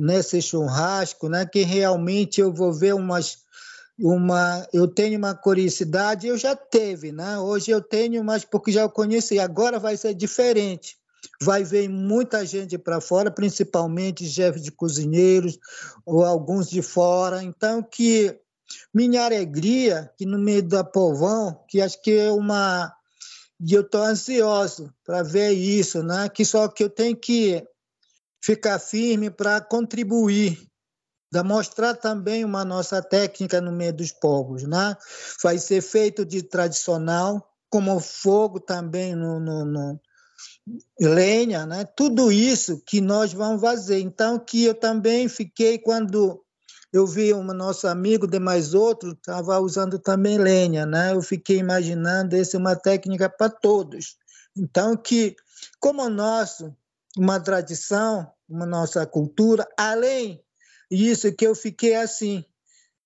nesse 0.00 0.40
churrasco, 0.40 1.28
né, 1.28 1.44
que 1.44 1.62
realmente 1.62 2.40
eu 2.40 2.52
vou 2.52 2.72
ver 2.72 2.94
umas 2.94 3.38
uma 4.02 4.66
eu 4.72 4.88
tenho 4.88 5.18
uma 5.18 5.34
curiosidade, 5.34 6.26
eu 6.26 6.38
já 6.38 6.56
teve, 6.56 7.12
né? 7.12 7.38
Hoje 7.38 7.70
eu 7.70 7.82
tenho, 7.82 8.24
mas 8.24 8.46
porque 8.46 8.72
já 8.72 8.88
conheci, 8.88 9.38
agora 9.38 9.78
vai 9.78 9.94
ser 9.94 10.14
diferente. 10.14 10.96
Vai 11.42 11.64
ver 11.64 11.86
muita 11.86 12.46
gente 12.46 12.78
para 12.78 12.98
fora, 12.98 13.30
principalmente 13.30 14.26
chefes 14.26 14.62
de 14.62 14.72
cozinheiros 14.72 15.58
ou 16.06 16.24
alguns 16.24 16.70
de 16.70 16.80
fora. 16.80 17.42
Então 17.42 17.82
que 17.82 18.34
minha 18.94 19.22
alegria 19.22 20.10
que 20.16 20.24
no 20.24 20.38
meio 20.38 20.62
da 20.62 20.82
povão, 20.82 21.62
que 21.68 21.82
acho 21.82 22.00
que 22.00 22.12
é 22.12 22.30
uma 22.30 22.90
e 23.62 23.74
eu 23.74 23.82
estou 23.82 24.02
ansioso 24.02 24.90
para 25.04 25.22
ver 25.22 25.50
isso, 25.50 26.02
né? 26.02 26.30
Que 26.30 26.46
só 26.46 26.66
que 26.68 26.82
eu 26.82 26.88
tenho 26.88 27.14
que 27.14 27.62
ficar 28.42 28.78
firme 28.78 29.30
para 29.30 29.60
contribuir, 29.60 30.58
para 31.30 31.44
mostrar 31.44 31.94
também 31.94 32.44
uma 32.44 32.64
nossa 32.64 33.02
técnica 33.02 33.60
no 33.60 33.70
meio 33.70 33.92
dos 33.92 34.12
povos. 34.12 34.64
Né? 34.64 34.96
Vai 35.42 35.58
ser 35.58 35.80
feito 35.82 36.24
de 36.24 36.42
tradicional, 36.42 37.46
como 37.68 38.00
fogo 38.00 38.58
também 38.58 39.14
no, 39.14 39.38
no, 39.38 39.64
no 39.64 40.00
lenha, 40.98 41.66
né? 41.66 41.84
tudo 41.84 42.32
isso 42.32 42.82
que 42.84 43.00
nós 43.00 43.32
vamos 43.32 43.60
fazer. 43.60 44.00
Então, 44.00 44.38
que 44.38 44.64
eu 44.64 44.74
também 44.74 45.28
fiquei, 45.28 45.78
quando 45.78 46.42
eu 46.92 47.06
vi 47.06 47.32
um 47.32 47.44
nosso 47.44 47.86
amigo 47.86 48.26
de 48.26 48.40
mais 48.40 48.74
outro, 48.74 49.12
estava 49.12 49.60
usando 49.60 49.98
também 49.98 50.38
lenha, 50.38 50.84
né? 50.84 51.12
eu 51.12 51.22
fiquei 51.22 51.58
imaginando, 51.58 52.34
essa 52.34 52.56
é 52.56 52.60
uma 52.60 52.74
técnica 52.74 53.28
para 53.28 53.48
todos. 53.48 54.16
Então, 54.56 54.96
que 54.96 55.36
como 55.78 56.02
o 56.02 56.10
nosso 56.10 56.74
uma 57.16 57.40
tradição, 57.40 58.30
uma 58.48 58.66
nossa 58.66 59.06
cultura, 59.06 59.66
além 59.76 60.42
disso 60.90 61.32
que 61.32 61.46
eu 61.46 61.54
fiquei 61.54 61.94
assim. 61.94 62.44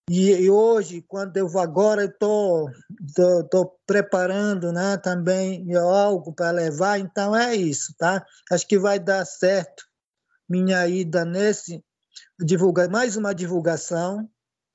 E, 0.09 0.31
e 0.31 0.51
hoje, 0.51 1.03
quando 1.09 1.37
eu 1.37 1.49
vou 1.49 1.63
agora, 1.63 2.05
estou 2.05 2.71
tô, 3.15 3.45
tô, 3.45 3.49
tô, 3.49 3.79
preparando 3.87 4.71
né, 4.71 4.99
também 4.99 5.67
algo 5.75 6.33
para 6.33 6.51
levar, 6.51 6.99
então 6.99 7.35
é 7.35 7.55
isso, 7.55 7.95
tá? 7.97 8.25
Acho 8.51 8.67
que 8.67 8.79
vai 8.79 8.99
dar 8.99 9.25
certo 9.25 9.85
minha 10.49 10.87
ida 10.87 11.25
nesse 11.25 11.83
divulgar 12.39 12.89
mais 12.91 13.17
uma 13.17 13.35
divulgação 13.35 14.29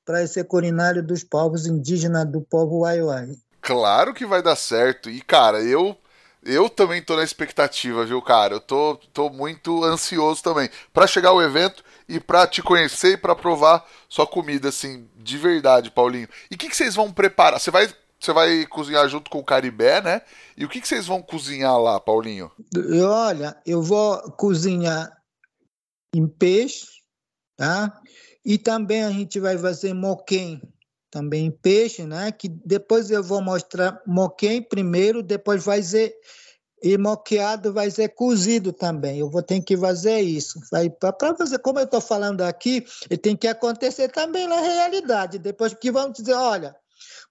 para 0.04 0.24
esse 0.24 0.44
culinário 0.44 1.06
dos 1.06 1.24
povos 1.24 1.68
indígenas 1.68 2.26
do 2.26 2.42
povo 2.42 2.80
Waiwai. 2.80 3.36
Claro 3.62 4.14
que 4.14 4.26
vai 4.26 4.42
dar 4.42 4.56
certo. 4.56 5.10
E 5.10 5.22
cara, 5.22 5.62
eu 5.62 5.96
eu 6.44 6.70
também 6.70 7.02
tô 7.02 7.16
na 7.16 7.24
expectativa, 7.24 8.06
viu, 8.06 8.22
cara? 8.22 8.56
Eu 8.56 8.62
tô, 8.62 8.96
tô 9.14 9.30
muito 9.30 9.84
ansioso 9.84 10.42
também 10.42 10.70
para 10.94 11.08
chegar 11.08 11.30
ao 11.30 11.42
evento 11.42 11.84
e 12.08 12.20
para 12.20 12.48
te 12.48 12.62
conhecer 12.62 13.14
e 13.14 13.18
para 13.18 13.36
provar 13.36 13.86
sua 14.08 14.26
comida, 14.26 14.70
assim, 14.70 15.08
de 15.18 15.38
verdade, 15.38 15.92
Paulinho. 15.92 16.30
E 16.50 16.56
o 16.56 16.58
que, 16.58 16.70
que 16.70 16.76
vocês 16.76 16.96
vão 16.96 17.12
preparar? 17.12 17.60
Você 17.60 17.70
vai, 17.70 17.94
você 18.20 18.32
vai 18.32 18.66
cozinhar 18.66 19.08
junto 19.10 19.30
com 19.30 19.40
o 19.40 19.44
Caribé, 19.44 20.02
né? 20.02 20.22
E 20.56 20.64
o 20.64 20.70
que, 20.70 20.80
que 20.80 20.88
vocês 20.88 21.06
vão 21.06 21.22
cozinhar 21.22 21.78
lá, 21.78 22.00
Paulinho? 22.00 22.52
Olha, 23.04 23.56
eu 23.66 23.82
vou 23.82 24.20
cozinhar 24.32 25.12
em 26.16 26.28
peixe, 26.28 26.88
tá? 27.58 28.02
E 28.46 28.58
também 28.58 29.04
a 29.04 29.12
gente 29.12 29.40
vai 29.40 29.58
fazer 29.58 29.94
moquém 29.94 30.62
também 31.10 31.52
peixe, 31.52 32.04
né? 32.04 32.32
Que 32.32 32.48
depois 32.48 33.10
eu 33.10 33.24
vou 33.24 33.42
mostrar 33.42 34.02
moquém 34.06 34.62
primeiro, 34.62 35.24
depois 35.24 35.64
vai 35.64 35.82
ser 35.82 36.16
e 36.82 36.98
moqueado 36.98 37.74
vai 37.74 37.92
ser 37.92 38.10
cozido 38.10 38.72
também. 38.72 39.20
Eu 39.20 39.30
vou 39.30 39.44
ter 39.44 39.62
que 39.62 39.76
fazer 39.76 40.22
isso. 40.22 40.60
Para 41.20 41.36
fazer, 41.36 41.60
como 41.60 41.80
eu 41.80 41.84
estou 41.84 42.02
falando 42.02 42.42
aqui, 42.42 42.86
tem 43.22 43.36
que 43.36 43.48
acontecer 43.48 44.10
também 44.10 44.48
na 44.48 44.62
realidade. 44.62 45.38
Depois 45.38 45.74
que 45.74 45.92
vamos 45.92 46.14
dizer, 46.18 46.34
olha, 46.34 46.76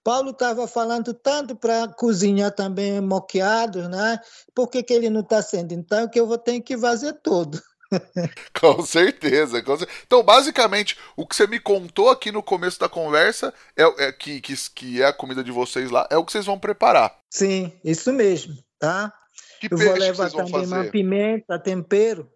Paulo 0.05 0.31
estava 0.31 0.67
falando 0.67 1.15
tanto 1.15 1.57
para 1.57 1.89
cozinhar 1.89 2.55
também 2.55 3.01
moqueados, 3.01 3.89
né? 3.89 4.21
Por 4.55 4.69
que, 4.69 4.83
que 4.83 4.93
ele 4.93 5.11
não 5.11 5.21
está 5.21 5.43
sendo? 5.43 5.73
Então, 5.73 6.09
que 6.09 6.21
eu 6.21 6.27
vou 6.27 6.39
ter 6.39 6.61
que 6.61 6.77
fazer 6.77 7.15
tudo. 7.23 7.61
com, 8.59 8.83
certeza, 8.83 9.63
com 9.63 9.77
certeza. 9.77 10.01
Então, 10.07 10.23
basicamente, 10.23 10.97
o 11.17 11.27
que 11.27 11.35
você 11.35 11.47
me 11.47 11.59
contou 11.59 12.11
aqui 12.11 12.31
no 12.31 12.43
começo 12.43 12.79
da 12.79 12.89
conversa 12.89 13.53
é, 13.77 13.83
é 14.07 14.13
que, 14.13 14.41
que, 14.41 14.55
que, 14.75 15.03
é 15.03 15.07
a 15.07 15.13
comida 15.13 15.43
de 15.43 15.51
vocês 15.51 15.91
lá, 15.91 16.07
é 16.11 16.17
o 16.17 16.25
que 16.25 16.33
vocês 16.33 16.47
vão 16.47 16.59
preparar. 16.59 17.17
Sim, 17.31 17.73
isso 17.83 18.13
mesmo, 18.13 18.57
tá? 18.79 19.13
Que 19.61 19.73
Eu 19.73 19.79
vou 19.79 19.95
levar 19.95 20.31
também 20.31 20.67
uma 20.67 20.85
pimenta, 20.85 21.59
tempero, 21.59 22.31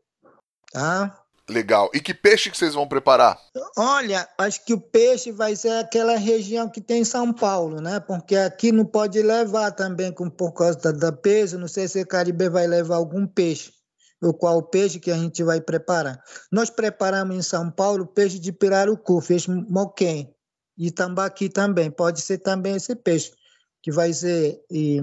tá? 0.73 1.19
Legal. 1.49 1.91
E 1.93 2.01
que 2.01 2.15
peixe 2.15 2.51
que 2.51 2.57
vocês 2.57 2.73
vão 2.73 2.89
preparar? 2.89 3.39
Olha, 3.77 4.27
acho 4.39 4.65
que 4.65 4.73
o 4.73 4.81
peixe 4.81 5.33
vai 5.33 5.55
ser 5.55 5.73
aquela 5.73 6.17
região 6.17 6.69
que 6.69 6.81
tem 6.81 7.03
em 7.03 7.05
São 7.05 7.33
Paulo, 7.33 7.81
né? 7.81 8.01
Porque 8.01 8.37
aqui 8.37 8.73
não 8.73 8.85
pode 8.85 9.21
levar 9.21 9.73
também 9.73 10.13
com, 10.13 10.31
por 10.31 10.53
causa 10.53 10.79
da, 10.79 10.93
da 10.93 11.13
peso. 11.13 11.59
Não 11.59 11.69
sei 11.69 11.89
se 11.89 12.01
o 12.01 12.07
Caribe 12.07 12.49
vai 12.49 12.67
levar 12.67 12.97
algum 12.97 13.27
peixe 13.27 13.73
o 14.23 14.33
qual 14.33 14.59
o 14.59 14.63
peixe 14.63 15.01
que 15.01 15.11
a 15.11 15.17
gente 15.17 15.43
vai 15.43 15.61
preparar. 15.61 16.23
Nós 16.51 16.71
preparamos 16.71 17.37
em 17.37 17.43
São 17.43 17.71
Paulo 17.71 18.07
peixe 18.07 18.39
de 18.39 18.53
pirarucu, 18.53 19.21
peixe 19.21 19.51
moquém, 19.51 20.33
e 20.79 20.91
tambaqui 20.91 21.49
também, 21.49 21.91
pode 21.91 22.21
ser 22.21 22.39
também 22.39 22.77
esse 22.77 22.95
peixe, 22.95 23.33
que 23.83 23.91
vai 23.91 24.13
ser 24.13 24.61
e, 24.71 25.01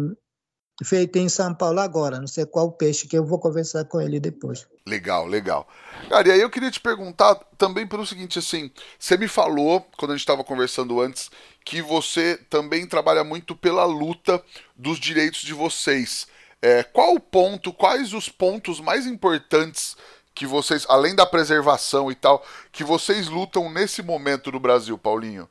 feito 0.84 1.18
em 1.18 1.28
São 1.28 1.54
Paulo 1.54 1.80
agora, 1.80 2.20
não 2.20 2.28
sei 2.28 2.46
qual 2.46 2.72
peixe, 2.72 3.08
que 3.08 3.18
eu 3.18 3.26
vou 3.26 3.40
conversar 3.40 3.86
com 3.86 4.00
ele 4.00 4.20
depois. 4.20 4.66
Legal, 4.88 5.28
legal. 5.28 5.68
Cara, 6.10 6.30
e 6.30 6.32
aí 6.32 6.42
eu 6.42 6.50
queria 6.50 6.72
te 6.72 6.80
perguntar 6.80 7.36
também 7.58 7.86
pelo 7.86 8.06
seguinte, 8.06 8.40
assim, 8.40 8.72
você 8.98 9.18
me 9.18 9.28
falou, 9.28 9.86
quando 9.98 10.12
a 10.12 10.16
gente 10.16 10.22
estava 10.22 10.44
conversando 10.44 11.02
antes, 11.02 11.30
que 11.66 11.82
você 11.82 12.38
também 12.50 12.88
trabalha 12.88 13.24
muito 13.24 13.56
pela 13.56 13.84
luta 13.86 14.42
dos 14.76 15.00
direitos 15.00 15.42
de 15.42 15.54
vocês. 15.54 16.26
É, 16.62 16.84
qual 16.84 17.16
o 17.16 17.20
ponto, 17.20 17.72
quais 17.72 18.14
os 18.14 18.28
pontos 18.28 18.82
mais 18.82 19.06
importantes 19.06 19.96
que 20.36 20.46
vocês, 20.46 20.86
além 20.90 21.16
da 21.16 21.26
preservação 21.26 22.12
e 22.12 22.16
tal, 22.16 22.46
que 22.72 22.84
vocês 22.84 23.28
lutam 23.28 23.72
nesse 23.72 24.02
momento 24.02 24.52
no 24.52 24.60
Brasil, 24.60 24.98
Paulinho? 24.98 25.50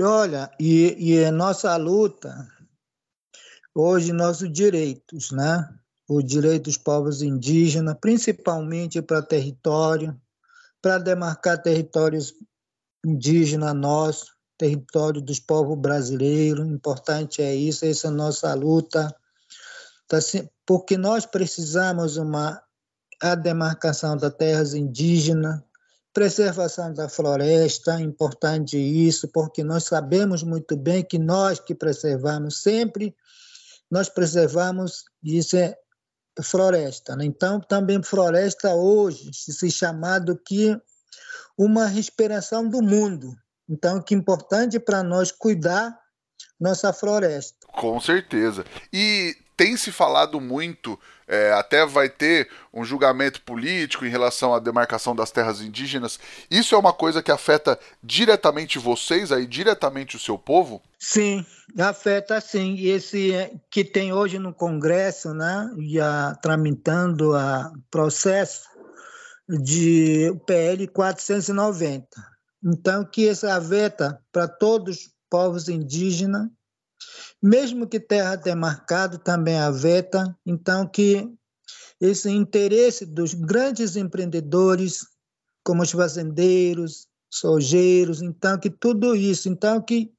Olha, 0.00 0.50
e, 0.58 0.96
e 0.98 1.24
a 1.24 1.30
nossa 1.30 1.76
luta, 1.76 2.48
hoje, 3.74 4.12
nossos 4.12 4.52
direitos, 4.52 5.30
né? 5.30 5.68
Os 6.08 6.24
direitos 6.24 6.74
dos 6.74 6.82
povos 6.82 7.22
indígenas, 7.22 7.96
principalmente 8.00 9.00
para 9.00 9.22
território, 9.22 10.20
para 10.80 10.98
demarcar 10.98 11.62
territórios 11.62 12.34
indígenas 13.04 13.74
nossos, 13.74 14.32
território 14.58 15.20
dos 15.20 15.38
povos 15.38 15.78
brasileiros, 15.78 16.66
importante 16.66 17.42
é 17.42 17.54
isso, 17.54 17.84
essa 17.84 18.08
é 18.08 18.10
a 18.10 18.12
nossa 18.12 18.52
luta 18.54 19.14
porque 20.66 20.96
nós 20.96 21.26
precisamos 21.26 22.16
uma 22.16 22.62
a 23.20 23.36
demarcação 23.36 24.16
das 24.16 24.34
terras 24.34 24.74
indígenas, 24.74 25.60
preservação 26.12 26.92
da 26.92 27.08
floresta, 27.08 28.00
importante 28.00 28.76
isso, 28.76 29.28
porque 29.28 29.62
nós 29.62 29.84
sabemos 29.84 30.42
muito 30.42 30.76
bem 30.76 31.04
que 31.04 31.18
nós 31.18 31.60
que 31.60 31.74
preservamos 31.74 32.60
sempre, 32.60 33.14
nós 33.88 34.08
preservamos 34.08 35.04
isso 35.22 35.56
é 35.56 35.76
floresta. 36.42 37.14
Né? 37.14 37.24
Então, 37.24 37.60
também 37.60 38.02
floresta 38.02 38.74
hoje 38.74 39.30
se 39.32 39.70
chamado 39.70 40.36
que 40.36 40.76
uma 41.56 41.86
respiração 41.86 42.68
do 42.68 42.82
mundo. 42.82 43.34
Então, 43.68 44.02
que 44.02 44.14
é 44.14 44.18
importante 44.18 44.80
para 44.80 45.02
nós 45.02 45.30
cuidar 45.30 45.96
nossa 46.58 46.92
floresta. 46.92 47.66
Com 47.72 48.00
certeza. 48.00 48.64
E 48.92 49.36
tem 49.56 49.76
se 49.76 49.92
falado 49.92 50.40
muito, 50.40 50.98
é, 51.26 51.52
até 51.52 51.86
vai 51.86 52.08
ter 52.08 52.48
um 52.72 52.84
julgamento 52.84 53.40
político 53.42 54.04
em 54.04 54.08
relação 54.08 54.54
à 54.54 54.58
demarcação 54.58 55.14
das 55.14 55.30
terras 55.30 55.60
indígenas. 55.60 56.18
Isso 56.50 56.74
é 56.74 56.78
uma 56.78 56.92
coisa 56.92 57.22
que 57.22 57.30
afeta 57.30 57.78
diretamente 58.02 58.78
vocês, 58.78 59.32
aí 59.32 59.46
diretamente 59.46 60.16
o 60.16 60.20
seu 60.20 60.38
povo? 60.38 60.82
Sim, 60.98 61.44
afeta 61.78 62.40
sim. 62.40 62.74
E 62.74 62.88
esse 62.88 63.32
é, 63.32 63.52
que 63.70 63.84
tem 63.84 64.12
hoje 64.12 64.38
no 64.38 64.52
Congresso, 64.52 65.32
né, 65.32 65.70
já 65.90 66.34
tramitando 66.42 67.34
a 67.34 67.72
processo 67.90 68.68
de 69.48 70.32
PL 70.46 70.86
490. 70.88 72.06
Então, 72.64 73.04
que 73.04 73.28
essa 73.28 73.54
aveta 73.54 74.20
para 74.30 74.46
todos 74.46 74.96
os 74.96 75.12
povos 75.28 75.68
indígenas 75.68 76.48
mesmo 77.42 77.88
que 77.88 77.98
terra 77.98 78.36
demarcado 78.36 79.18
também 79.18 79.58
aveta, 79.58 80.36
então 80.46 80.86
que 80.86 81.28
esse 82.00 82.30
interesse 82.30 83.04
dos 83.04 83.34
grandes 83.34 83.96
empreendedores, 83.96 85.06
como 85.64 85.82
os 85.82 85.90
fazendeiros, 85.90 87.06
sojeiros, 87.30 88.22
então 88.22 88.58
que 88.58 88.70
tudo 88.70 89.14
isso, 89.14 89.48
então 89.48 89.80
que 89.80 90.12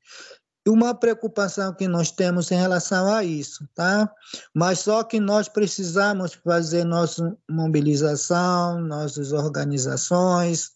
uma 0.67 0.93
preocupação 0.93 1.73
que 1.73 1.87
nós 1.87 2.09
temos 2.09 2.49
em 2.51 2.55
relação 2.55 3.13
a 3.13 3.23
isso, 3.23 3.67
tá? 3.75 4.09
Mas 4.53 4.79
só 4.79 5.03
que 5.03 5.19
nós 5.19 5.49
precisamos 5.49 6.33
fazer 6.33 6.85
nossa 6.85 7.37
mobilização, 7.49 8.79
nossas 8.81 9.33
organizações, 9.33 10.71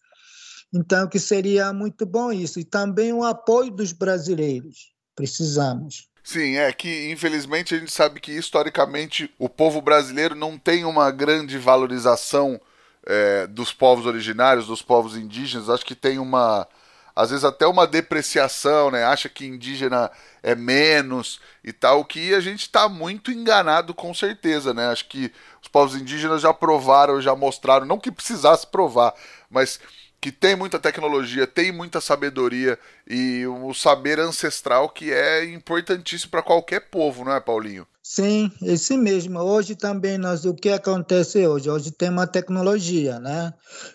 então 0.73 1.07
que 1.07 1.19
seria 1.19 1.71
muito 1.71 2.05
bom 2.05 2.31
isso 2.31 2.59
e 2.59 2.65
também 2.65 3.13
o 3.13 3.23
apoio 3.23 3.71
dos 3.71 3.93
brasileiros. 3.93 4.93
Precisamos. 5.15 6.06
Sim, 6.29 6.57
é 6.57 6.73
que 6.73 7.09
infelizmente 7.09 7.73
a 7.73 7.79
gente 7.79 7.93
sabe 7.93 8.19
que 8.19 8.33
historicamente 8.33 9.33
o 9.39 9.47
povo 9.47 9.81
brasileiro 9.81 10.35
não 10.35 10.57
tem 10.57 10.83
uma 10.83 11.09
grande 11.09 11.57
valorização 11.57 12.59
é, 13.05 13.47
dos 13.47 13.71
povos 13.71 14.05
originários, 14.05 14.67
dos 14.67 14.81
povos 14.81 15.15
indígenas. 15.15 15.69
Acho 15.69 15.85
que 15.85 15.95
tem 15.95 16.19
uma, 16.19 16.67
às 17.15 17.29
vezes 17.29 17.45
até 17.45 17.65
uma 17.65 17.87
depreciação, 17.87 18.91
né? 18.91 19.05
Acha 19.05 19.29
que 19.29 19.45
indígena 19.45 20.11
é 20.43 20.53
menos 20.53 21.39
e 21.63 21.71
tal, 21.71 22.03
que 22.03 22.33
a 22.33 22.41
gente 22.41 22.63
está 22.63 22.89
muito 22.89 23.31
enganado 23.31 23.93
com 23.93 24.13
certeza, 24.13 24.73
né? 24.73 24.87
Acho 24.87 25.07
que 25.07 25.31
os 25.61 25.69
povos 25.69 25.95
indígenas 25.95 26.41
já 26.41 26.53
provaram, 26.53 27.21
já 27.21 27.33
mostraram, 27.37 27.85
não 27.85 27.97
que 27.97 28.11
precisasse 28.11 28.67
provar, 28.67 29.13
mas 29.49 29.79
que 30.27 30.31
tem 30.31 30.57
muita 30.57 30.77
tecnologia, 30.77 31.47
tem 31.47 31.71
muita 31.71 32.01
sabedoria 32.01 32.77
e 33.09 33.47
o 33.47 33.73
saber 33.73 34.19
ancestral 34.19 34.89
que 34.89 35.09
é 35.09 35.45
importantíssimo 35.45 36.31
para 36.31 36.43
qualquer 36.43 36.89
povo, 36.89 37.23
não 37.23 37.31
é, 37.31 37.39
Paulinho? 37.39 37.87
Sim, 38.03 38.51
esse 38.61 38.97
mesmo. 38.97 39.39
Hoje 39.39 39.73
também 39.75 40.17
nós 40.17 40.43
o 40.43 40.53
que 40.53 40.67
acontece 40.69 41.47
hoje? 41.47 41.69
Hoje 41.69 41.91
tem 41.91 42.09
uma 42.09 42.27
tecnologia, 42.27 43.19
né? 43.19 43.53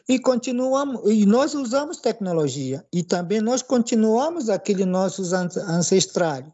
E 0.08 0.18
continuamos 0.18 1.02
e 1.10 1.26
nós 1.26 1.54
usamos 1.54 1.98
tecnologia 1.98 2.82
e 2.90 3.02
também 3.02 3.42
nós 3.42 3.60
continuamos 3.60 4.48
aquele 4.48 4.86
nossos 4.86 5.34
ancestrais, 5.34 6.46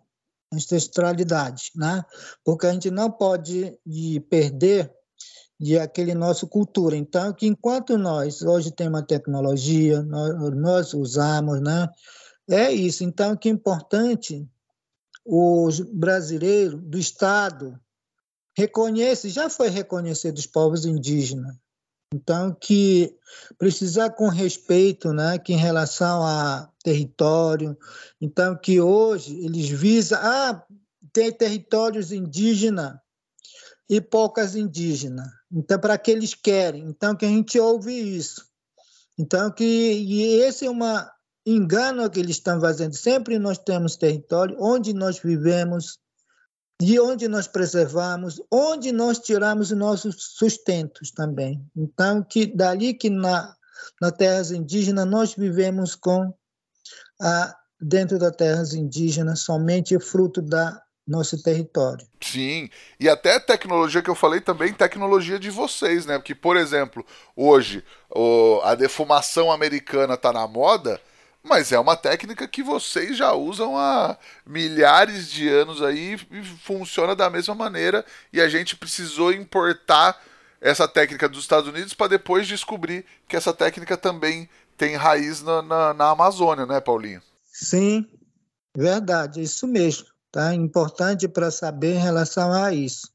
ancestralidade, 0.53 1.71
né? 1.77 2.05
Porque 2.45 2.67
a 2.67 2.73
gente 2.73 2.91
não 2.91 3.13
pode 3.13 3.79
perder 4.29 4.91
de 5.59 5.79
aquele 5.79 6.15
nosso 6.15 6.47
cultura. 6.47 6.97
Então, 6.97 7.33
que 7.33 7.47
enquanto 7.47 7.99
nós 7.99 8.43
hoje 8.43 8.71
temos 8.71 9.01
a 9.01 9.05
tecnologia, 9.05 10.03
nós, 10.03 10.57
nós 10.57 10.95
usamos, 10.95 11.61
né? 11.61 11.89
É 12.49 12.71
isso. 12.71 13.05
Então, 13.05 13.37
que 13.37 13.49
é 13.49 13.53
importante 13.53 14.49
os 15.25 15.81
brasileiros 15.81 16.81
do 16.81 16.99
Estado 16.99 17.79
reconhece, 18.57 19.29
já 19.29 19.51
foi 19.51 19.69
reconhecido 19.69 20.39
os 20.39 20.47
povos 20.47 20.85
indígenas. 20.87 21.55
Então, 22.13 22.57
que 22.59 23.15
precisar 23.59 24.11
com 24.11 24.29
respeito, 24.29 25.13
né, 25.13 25.39
que 25.39 25.53
em 25.53 25.59
relação 25.59 26.23
a 26.25 26.71
território, 26.83 27.77
então 28.19 28.57
que 28.57 28.81
hoje 28.81 29.39
eles 29.45 29.69
visam, 29.69 30.19
ah, 30.23 30.65
tem 31.13 31.31
territórios 31.31 32.11
indígenas, 32.11 32.97
e 33.89 34.01
poucas 34.01 34.55
indígenas. 34.55 35.27
Então, 35.51 35.79
para 35.79 35.97
que 35.97 36.11
eles 36.11 36.35
querem? 36.35 36.85
Então, 36.85 37.17
que 37.17 37.25
a 37.25 37.29
gente 37.29 37.59
ouve 37.59 37.93
isso. 37.93 38.47
Então, 39.19 39.51
que 39.51 39.65
e 39.65 40.41
esse 40.43 40.67
é 40.67 40.71
um 40.71 40.79
engano 41.47 42.09
que 42.11 42.21
eles 42.21 42.37
estão 42.37 42.61
fazendo. 42.61 42.95
Sempre 42.95 43.39
nós 43.39 43.59
temos 43.59 43.97
território 43.97 44.57
onde 44.61 44.93
nós 44.93 45.19
vivemos, 45.19 45.99
de 46.81 47.01
onde 47.01 47.27
nós 47.27 47.49
preservamos, 47.49 48.41
onde 48.51 48.93
nós 48.93 49.19
tiramos 49.19 49.71
os 49.71 49.79
nossos 49.79 50.17
sustentos 50.37 51.11
também. 51.11 51.65
Então, 51.77 52.23
que 52.23 52.47
dali 52.47 52.95
que 52.95 53.11
na, 53.11 53.57
na 54.01 54.13
terras 54.13 54.51
indígenas 54.51 55.07
nós 55.07 55.35
vivemos 55.35 55.95
com 55.95 56.33
a 57.21 57.55
dentro 57.81 58.19
das 58.19 58.37
terras 58.37 58.75
indígenas 58.75 59.41
somente 59.41 59.99
fruto 59.99 60.43
da 60.43 60.83
nosso 61.09 61.43
território. 61.43 62.07
Sim, 62.21 62.69
e 63.01 63.09
até 63.09 63.37
a 63.37 63.41
tecnologia 63.41 64.03
que 64.03 64.11
eu 64.11 64.15
falei 64.15 64.41
também, 64.41 64.73
tecnologia 64.73 65.39
de 65.39 65.49
vocês, 65.49 66.05
né? 66.05 66.19
Porque, 66.19 66.35
por 66.35 66.57
exemplo, 66.57 67.05
hoje 67.35 67.83
o, 68.11 68.61
a 68.63 68.75
defumação 68.75 69.51
americana 69.51 70.15
está 70.15 70.33
na 70.33 70.47
moda, 70.47 71.01
mas 71.43 71.73
é 71.73 71.79
uma 71.79 71.97
técnica 71.97 72.47
que 72.47 72.63
vocês 72.63 73.17
já 73.17 73.33
usam 73.33 73.77
há 73.77 74.19
milhares 74.47 75.31
de 75.31 75.49
anos 75.49 75.83
aí 75.83 76.19
e 76.31 76.45
funciona 76.63 77.17
da 77.17 77.31
mesma 77.31 77.55
maneira 77.55 78.05
e 78.31 78.41
a 78.41 78.49
gente 78.49 78.77
precisou 78.77 79.33
importar 79.33 80.21
essa 80.61 80.87
técnica 80.87 81.29
dos 81.29 81.41
Estados 81.41 81.69
Unidos 81.69 81.95
para 81.95 82.09
depois 82.09 82.47
descobrir 82.47 83.07
que 83.27 83.37
essa 83.37 83.55
técnica 83.55 83.97
também 83.97 84.49
tem 84.77 84.95
raiz 84.95 85.43
na, 85.43 85.63
na, 85.63 85.95
na 85.95 86.11
Amazônia, 86.11 86.67
né, 86.67 86.81
Paulinho? 86.81 87.23
Sim, 87.51 88.07
verdade, 88.77 89.41
isso 89.41 89.67
mesmo 89.67 90.18
tá? 90.31 90.55
Importante 90.55 91.29
para 91.29 91.51
saber 91.51 91.95
em 91.95 92.01
relação 92.01 92.53
a 92.53 92.73
isso. 92.73 93.09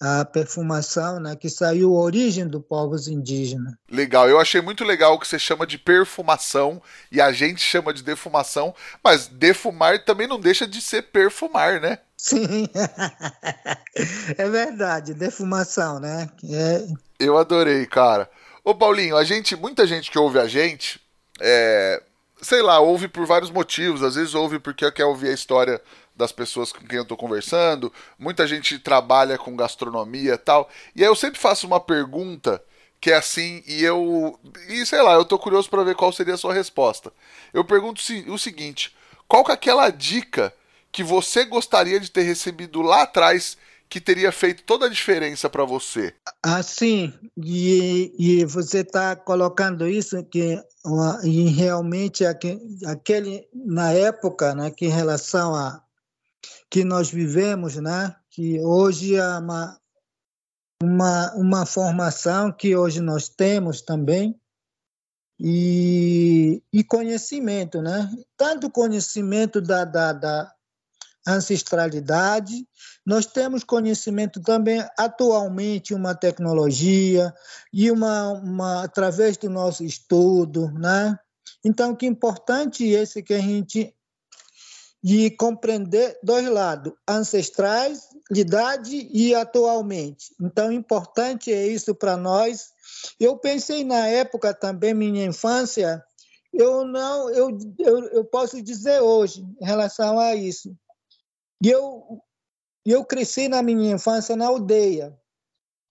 A 0.00 0.24
perfumação, 0.24 1.18
né, 1.18 1.34
que 1.34 1.50
saiu 1.50 1.96
a 1.96 2.00
origem 2.00 2.46
dos 2.46 2.62
povos 2.64 3.08
indígenas. 3.08 3.74
Legal, 3.90 4.28
eu 4.28 4.38
achei 4.38 4.60
muito 4.60 4.84
legal 4.84 5.14
o 5.14 5.18
que 5.18 5.26
você 5.26 5.40
chama 5.40 5.66
de 5.66 5.76
perfumação 5.76 6.80
e 7.10 7.20
a 7.20 7.32
gente 7.32 7.60
chama 7.60 7.92
de 7.92 8.04
defumação, 8.04 8.72
mas 9.02 9.26
defumar 9.26 10.04
também 10.04 10.28
não 10.28 10.38
deixa 10.38 10.68
de 10.68 10.80
ser 10.80 11.02
perfumar, 11.02 11.80
né? 11.80 11.98
Sim, 12.16 12.68
é 14.38 14.48
verdade, 14.48 15.14
defumação, 15.14 15.98
né? 15.98 16.28
É... 16.48 16.86
Eu 17.18 17.36
adorei, 17.36 17.84
cara. 17.84 18.30
Ô 18.62 18.74
Paulinho, 18.74 19.16
a 19.16 19.24
gente, 19.24 19.56
muita 19.56 19.84
gente 19.84 20.12
que 20.12 20.18
ouve 20.18 20.38
a 20.38 20.46
gente, 20.46 21.00
é, 21.40 22.00
sei 22.40 22.62
lá, 22.62 22.80
ouve 22.80 23.08
por 23.08 23.26
vários 23.26 23.50
motivos. 23.50 24.02
Às 24.02 24.14
vezes 24.14 24.34
ouve 24.34 24.58
porque 24.58 24.90
quer 24.92 25.04
ouvir 25.04 25.28
a 25.28 25.34
história 25.34 25.80
das 26.18 26.32
pessoas 26.32 26.72
com 26.72 26.84
quem 26.84 26.96
eu 26.96 27.02
estou 27.02 27.16
conversando. 27.16 27.92
Muita 28.18 28.46
gente 28.46 28.78
trabalha 28.78 29.38
com 29.38 29.56
gastronomia 29.56 30.34
e 30.34 30.38
tal. 30.38 30.68
E 30.94 31.02
aí 31.02 31.08
eu 31.08 31.14
sempre 31.14 31.38
faço 31.38 31.66
uma 31.66 31.78
pergunta 31.78 32.62
que 33.00 33.12
é 33.12 33.16
assim, 33.16 33.62
e 33.64 33.84
eu. 33.84 34.38
E 34.68 34.84
sei 34.84 35.00
lá, 35.00 35.14
eu 35.14 35.24
tô 35.24 35.38
curioso 35.38 35.70
para 35.70 35.84
ver 35.84 35.94
qual 35.94 36.12
seria 36.12 36.34
a 36.34 36.38
sua 36.38 36.52
resposta. 36.52 37.12
Eu 37.54 37.64
pergunto 37.64 38.02
o 38.26 38.38
seguinte: 38.38 38.94
qual 39.28 39.44
que 39.44 39.52
é 39.52 39.54
aquela 39.54 39.88
dica 39.90 40.52
que 40.90 41.04
você 41.04 41.44
gostaria 41.44 42.00
de 42.00 42.10
ter 42.10 42.22
recebido 42.22 42.82
lá 42.82 43.02
atrás 43.02 43.56
que 43.88 44.00
teria 44.00 44.32
feito 44.32 44.64
toda 44.64 44.86
a 44.86 44.90
diferença 44.90 45.48
para 45.48 45.64
você? 45.64 46.12
Assim, 46.42 47.14
e, 47.36 48.12
e 48.18 48.44
você 48.44 48.80
está 48.80 49.14
colocando 49.14 49.88
isso 49.88 50.22
que 50.24 50.60
e 51.22 51.50
realmente 51.50 52.24
aquele 52.24 53.46
na 53.54 53.92
época, 53.92 54.54
né, 54.54 54.70
que 54.70 54.86
em 54.86 54.90
relação 54.90 55.54
a 55.54 55.82
que 56.70 56.84
nós 56.84 57.10
vivemos, 57.10 57.76
né? 57.76 58.14
que 58.30 58.60
hoje 58.60 59.16
é 59.16 59.38
uma, 59.38 59.78
uma, 60.82 61.34
uma 61.34 61.66
formação 61.66 62.52
que 62.52 62.76
hoje 62.76 63.00
nós 63.00 63.28
temos 63.28 63.80
também, 63.80 64.38
e, 65.40 66.62
e 66.72 66.82
conhecimento, 66.82 67.80
né? 67.80 68.10
tanto 68.36 68.70
conhecimento 68.70 69.60
da, 69.60 69.84
da, 69.84 70.12
da 70.12 70.52
ancestralidade, 71.26 72.66
nós 73.04 73.26
temos 73.26 73.64
conhecimento 73.64 74.40
também 74.40 74.84
atualmente 74.98 75.94
uma 75.94 76.14
tecnologia 76.14 77.32
e 77.72 77.90
uma, 77.90 78.32
uma 78.32 78.84
através 78.84 79.36
do 79.36 79.48
nosso 79.48 79.84
estudo, 79.84 80.70
né? 80.72 81.18
Então 81.64 81.94
que 81.94 82.06
importante 82.06 82.86
esse 82.86 83.22
que 83.22 83.34
a 83.34 83.40
gente 83.40 83.94
de 85.02 85.30
compreender 85.30 86.18
dois 86.22 86.48
lados, 86.48 86.92
ancestrais, 87.06 88.08
idade 88.30 89.08
e 89.12 89.34
atualmente. 89.34 90.34
Então, 90.40 90.72
importante 90.72 91.52
é 91.52 91.66
isso 91.66 91.94
para 91.94 92.16
nós. 92.16 92.72
Eu 93.18 93.36
pensei 93.38 93.84
na 93.84 94.06
época 94.08 94.52
também, 94.52 94.94
minha 94.94 95.24
infância, 95.24 96.02
eu 96.52 96.84
não, 96.84 97.30
eu, 97.30 97.56
eu, 97.78 98.04
eu 98.08 98.24
posso 98.24 98.60
dizer 98.60 99.00
hoje 99.00 99.46
em 99.60 99.64
relação 99.64 100.18
a 100.18 100.34
isso. 100.34 100.76
Eu, 101.64 102.20
eu 102.84 103.04
cresci 103.04 103.48
na 103.48 103.62
minha 103.62 103.92
infância 103.92 104.34
na 104.34 104.46
aldeia. 104.46 105.16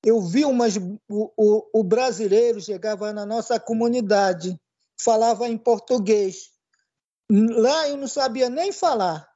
Eu 0.03 0.21
vi 0.21 0.45
umas, 0.45 0.75
o, 0.77 1.31
o, 1.37 1.79
o 1.79 1.83
brasileiro 1.83 2.61
chegava 2.61 3.13
na 3.13 3.25
nossa 3.25 3.59
comunidade, 3.59 4.59
falava 4.99 5.47
em 5.47 5.57
português. 5.57 6.51
Lá 7.29 7.89
eu 7.89 7.97
não 7.97 8.07
sabia 8.07 8.49
nem 8.49 8.71
falar. 8.71 9.27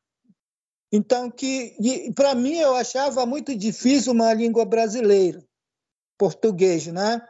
Então, 0.92 1.32
que 1.32 1.76
para 2.16 2.36
mim 2.36 2.58
eu 2.58 2.76
achava 2.76 3.26
muito 3.26 3.56
difícil 3.56 4.12
uma 4.12 4.34
língua 4.34 4.66
brasileira, 4.66 5.44
português, 6.18 6.88
né? 6.88 7.22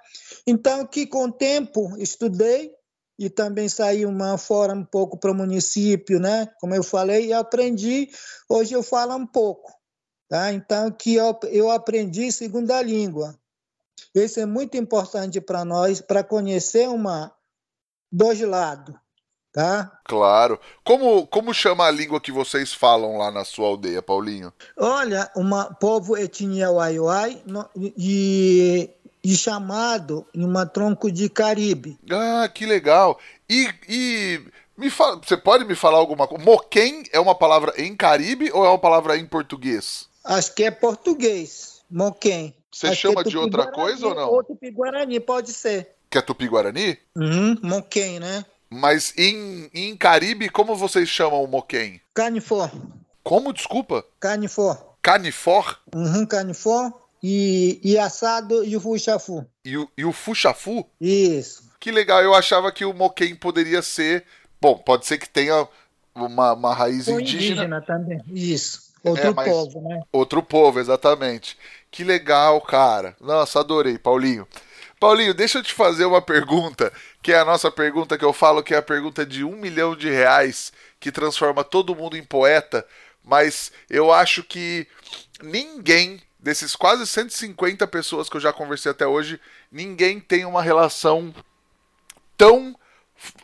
Então, 0.48 0.86
que 0.86 1.06
com 1.06 1.26
o 1.26 1.32
tempo 1.32 1.96
estudei 1.98 2.74
e 3.20 3.30
também 3.30 3.70
saí 3.70 4.04
uma 4.04 4.36
fora 4.38 4.74
um 4.74 4.84
pouco 4.84 5.16
para 5.18 5.32
o 5.32 5.36
município, 5.36 6.20
né? 6.20 6.48
Como 6.60 6.74
eu 6.74 6.84
falei, 6.84 7.28
e 7.28 7.34
aprendi. 7.34 8.10
Hoje 8.50 8.74
eu 8.74 8.82
falo 8.82 9.16
um 9.16 9.28
pouco, 9.28 9.72
tá? 10.28 10.52
Então, 10.52 10.92
que 10.92 11.14
eu, 11.14 11.40
eu 11.52 11.70
aprendi 11.70 12.32
segunda 12.32 12.82
língua. 12.82 13.40
Isso 14.16 14.40
é 14.40 14.46
muito 14.46 14.76
importante 14.76 15.40
para 15.40 15.64
nós, 15.64 16.02
para 16.02 16.24
conhecer 16.24 16.90
uma 16.90 17.32
dois 18.12 18.42
lados, 18.42 18.96
tá? 19.52 19.92
Claro. 20.06 20.60
Como, 20.84 21.28
como 21.28 21.54
chama 21.54 21.86
a 21.86 21.92
língua 21.92 22.22
que 22.22 22.32
vocês 22.32 22.74
falam 22.74 23.18
lá 23.18 23.32
na 23.32 23.44
sua 23.44 23.68
aldeia, 23.68 24.02
Paulinho? 24.02 24.54
Olha, 24.78 25.30
uma 25.36 25.66
povo 25.66 26.18
etnia 26.18 26.72
Waiwai 26.72 27.42
e, 27.98 28.90
e 29.24 29.36
chamado 29.36 30.26
em 30.34 30.46
uma 30.46 30.66
tronco 30.66 31.12
de 31.12 31.30
Caribe. 31.30 32.00
Ah, 32.10 32.48
que 32.48 32.66
legal. 32.66 33.20
E, 33.50 33.70
e 33.88 34.42
me 34.78 34.90
fala, 34.90 35.20
você 35.24 35.38
pode 35.38 35.66
me 35.66 35.76
falar 35.76 35.98
alguma 35.98 36.28
coisa? 36.28 36.44
Moquém 36.44 37.04
é 37.12 37.20
uma 37.20 37.36
palavra 37.36 37.74
em 37.78 37.96
Caribe 37.96 38.50
ou 38.54 38.66
é 38.66 38.70
uma 38.70 38.80
palavra 38.80 39.18
em 39.18 39.26
português? 39.26 40.10
Acho 40.24 40.54
que 40.54 40.64
é 40.64 40.72
português. 40.72 41.82
Moquém. 41.90 42.56
Você 42.72 42.88
Acho 42.88 43.02
chama 43.02 43.22
é 43.22 43.24
de 43.26 43.38
outra 43.38 43.70
coisa 43.70 44.08
ou 44.08 44.16
não? 44.16 44.30
Ou 44.30 44.44
Tupi-Guarani, 44.44 45.20
pode 45.20 45.52
ser. 45.52 45.90
Que 46.10 46.18
é 46.18 46.22
Tupi-Guarani? 46.22 46.98
Uhum, 47.16 47.58
Moquém, 47.62 48.20
né? 48.20 48.46
Mas 48.74 49.14
em, 49.18 49.70
em 49.74 49.96
Caribe, 49.98 50.50
como 50.50 50.76
vocês 50.76 51.10
chamam 51.10 51.44
o 51.44 51.48
moquém? 51.48 52.00
Canifor. 52.14 52.72
Como, 53.24 53.52
desculpa? 53.54 54.06
Canifor. 54.20 54.96
Canifor? 55.02 55.78
Uhum, 55.94 56.26
canifor. 56.26 56.92
E, 57.22 57.80
e 57.84 58.00
assado 58.00 58.64
e 58.64 58.76
o 58.76 58.80
fuxafu. 58.82 59.46
E 59.64 59.78
o, 59.78 59.88
e 59.98 60.06
o 60.06 60.12
fuxafu? 60.12 60.88
Isso. 61.00 61.70
Que 61.80 61.92
legal, 61.92 62.22
eu 62.24 62.34
achava 62.34 62.72
que 62.72 62.86
o 62.86 62.94
moquém 62.94 63.36
poderia 63.36 63.82
ser... 63.82 64.24
Bom, 64.60 64.78
pode 64.78 65.06
ser 65.06 65.18
que 65.18 65.30
tenha 65.30 65.68
uma, 66.16 66.54
uma 66.54 66.74
raiz 66.74 67.08
Ou 67.08 67.20
indígena. 67.20 67.44
indígena 67.44 67.82
também. 67.82 68.22
Isso. 68.28 68.90
Outro 69.04 69.30
É, 69.30 69.34
povo, 69.34 69.82
né? 69.82 70.02
Outro 70.12 70.42
povo, 70.44 70.80
exatamente. 70.80 71.58
Que 71.90 72.04
legal, 72.04 72.62
cara. 72.62 73.16
Nossa, 73.20 73.60
adorei, 73.60 73.98
Paulinho. 73.98 74.48
Paulinho, 75.02 75.34
deixa 75.34 75.58
eu 75.58 75.64
te 75.64 75.74
fazer 75.74 76.06
uma 76.06 76.22
pergunta, 76.22 76.94
que 77.24 77.34
é 77.34 77.40
a 77.40 77.44
nossa 77.44 77.72
pergunta 77.72 78.20
que 78.20 78.24
eu 78.24 78.32
falo 78.32 78.62
que 78.62 78.76
é 78.76 78.78
a 78.78 78.84
pergunta 78.84 79.26
de 79.26 79.44
um 79.44 79.56
milhão 79.56 79.96
de 79.96 80.08
reais, 80.12 80.72
que 81.00 81.12
transforma 81.12 81.64
todo 81.64 81.96
mundo 81.96 82.16
em 82.16 82.24
poeta, 82.24 82.86
mas 83.24 83.72
eu 83.90 84.14
acho 84.14 84.44
que 84.44 84.88
ninguém, 85.42 86.22
desses 86.40 86.76
quase 86.76 87.08
150 87.08 87.88
pessoas 87.88 88.30
que 88.30 88.38
eu 88.38 88.42
já 88.42 88.54
conversei 88.54 88.92
até 88.92 89.08
hoje, 89.08 89.42
ninguém 89.72 90.20
tem 90.20 90.46
uma 90.46 90.62
relação 90.62 91.34
tão 92.38 92.76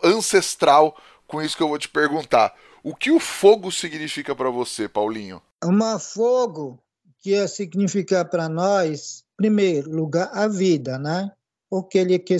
ancestral 0.04 0.96
com 1.26 1.42
isso 1.42 1.58
que 1.58 1.64
eu 1.64 1.70
vou 1.70 1.80
te 1.80 1.90
perguntar. 1.90 2.54
O 2.84 2.96
que 2.96 3.10
o 3.10 3.20
fogo 3.20 3.72
significa 3.72 4.36
pra 4.36 4.52
você, 4.52 4.88
Paulinho? 4.88 5.42
Uma 5.64 5.98
fogo 5.98 6.78
que 7.18 7.48
significa 7.48 8.24
para 8.24 8.48
nós, 8.48 9.24
primeiro 9.36 9.90
lugar, 9.90 10.30
a 10.32 10.48
vida, 10.48 11.00
né? 11.00 11.32
Porque 11.70 11.98
ele 11.98 12.18
quer 12.20 12.40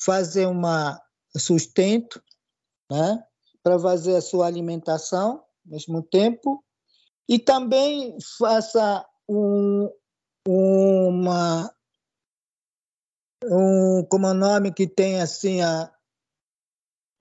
fazer 0.00 0.46
uma 0.46 1.00
sustento, 1.36 2.22
né? 2.90 3.22
Para 3.62 3.78
fazer 3.78 4.16
a 4.16 4.20
sua 4.20 4.46
alimentação, 4.46 5.44
ao 5.64 5.72
mesmo 5.72 6.02
tempo, 6.02 6.62
e 7.28 7.38
também 7.38 8.16
faça 8.38 9.06
um, 9.28 9.90
uma 10.46 11.74
um 13.46 14.04
como 14.08 14.26
é 14.26 14.32
nome 14.32 14.72
que 14.72 14.86
tem 14.86 15.20
assim 15.20 15.60
a 15.62 15.92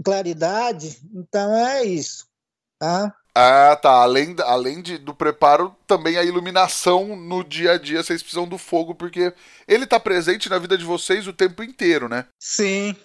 claridade. 0.03 1.01
Então 1.13 1.55
é 1.55 1.83
isso, 1.83 2.27
tá? 2.79 3.15
Ah, 3.35 3.75
tá. 3.75 3.89
Além, 3.89 4.35
além 4.39 4.81
de, 4.81 4.97
do 4.97 5.13
preparo, 5.13 5.75
também 5.87 6.17
a 6.17 6.23
iluminação 6.23 7.15
no 7.15 7.43
dia 7.43 7.71
a 7.71 7.77
dia, 7.77 8.03
vocês 8.03 8.21
precisam 8.21 8.47
do 8.47 8.57
fogo, 8.57 8.93
porque 8.93 9.33
ele 9.67 9.87
tá 9.87 9.99
presente 9.99 10.49
na 10.49 10.59
vida 10.59 10.77
de 10.77 10.85
vocês 10.85 11.27
o 11.27 11.33
tempo 11.33 11.63
inteiro, 11.63 12.07
né? 12.07 12.25
Sim, 12.39 12.95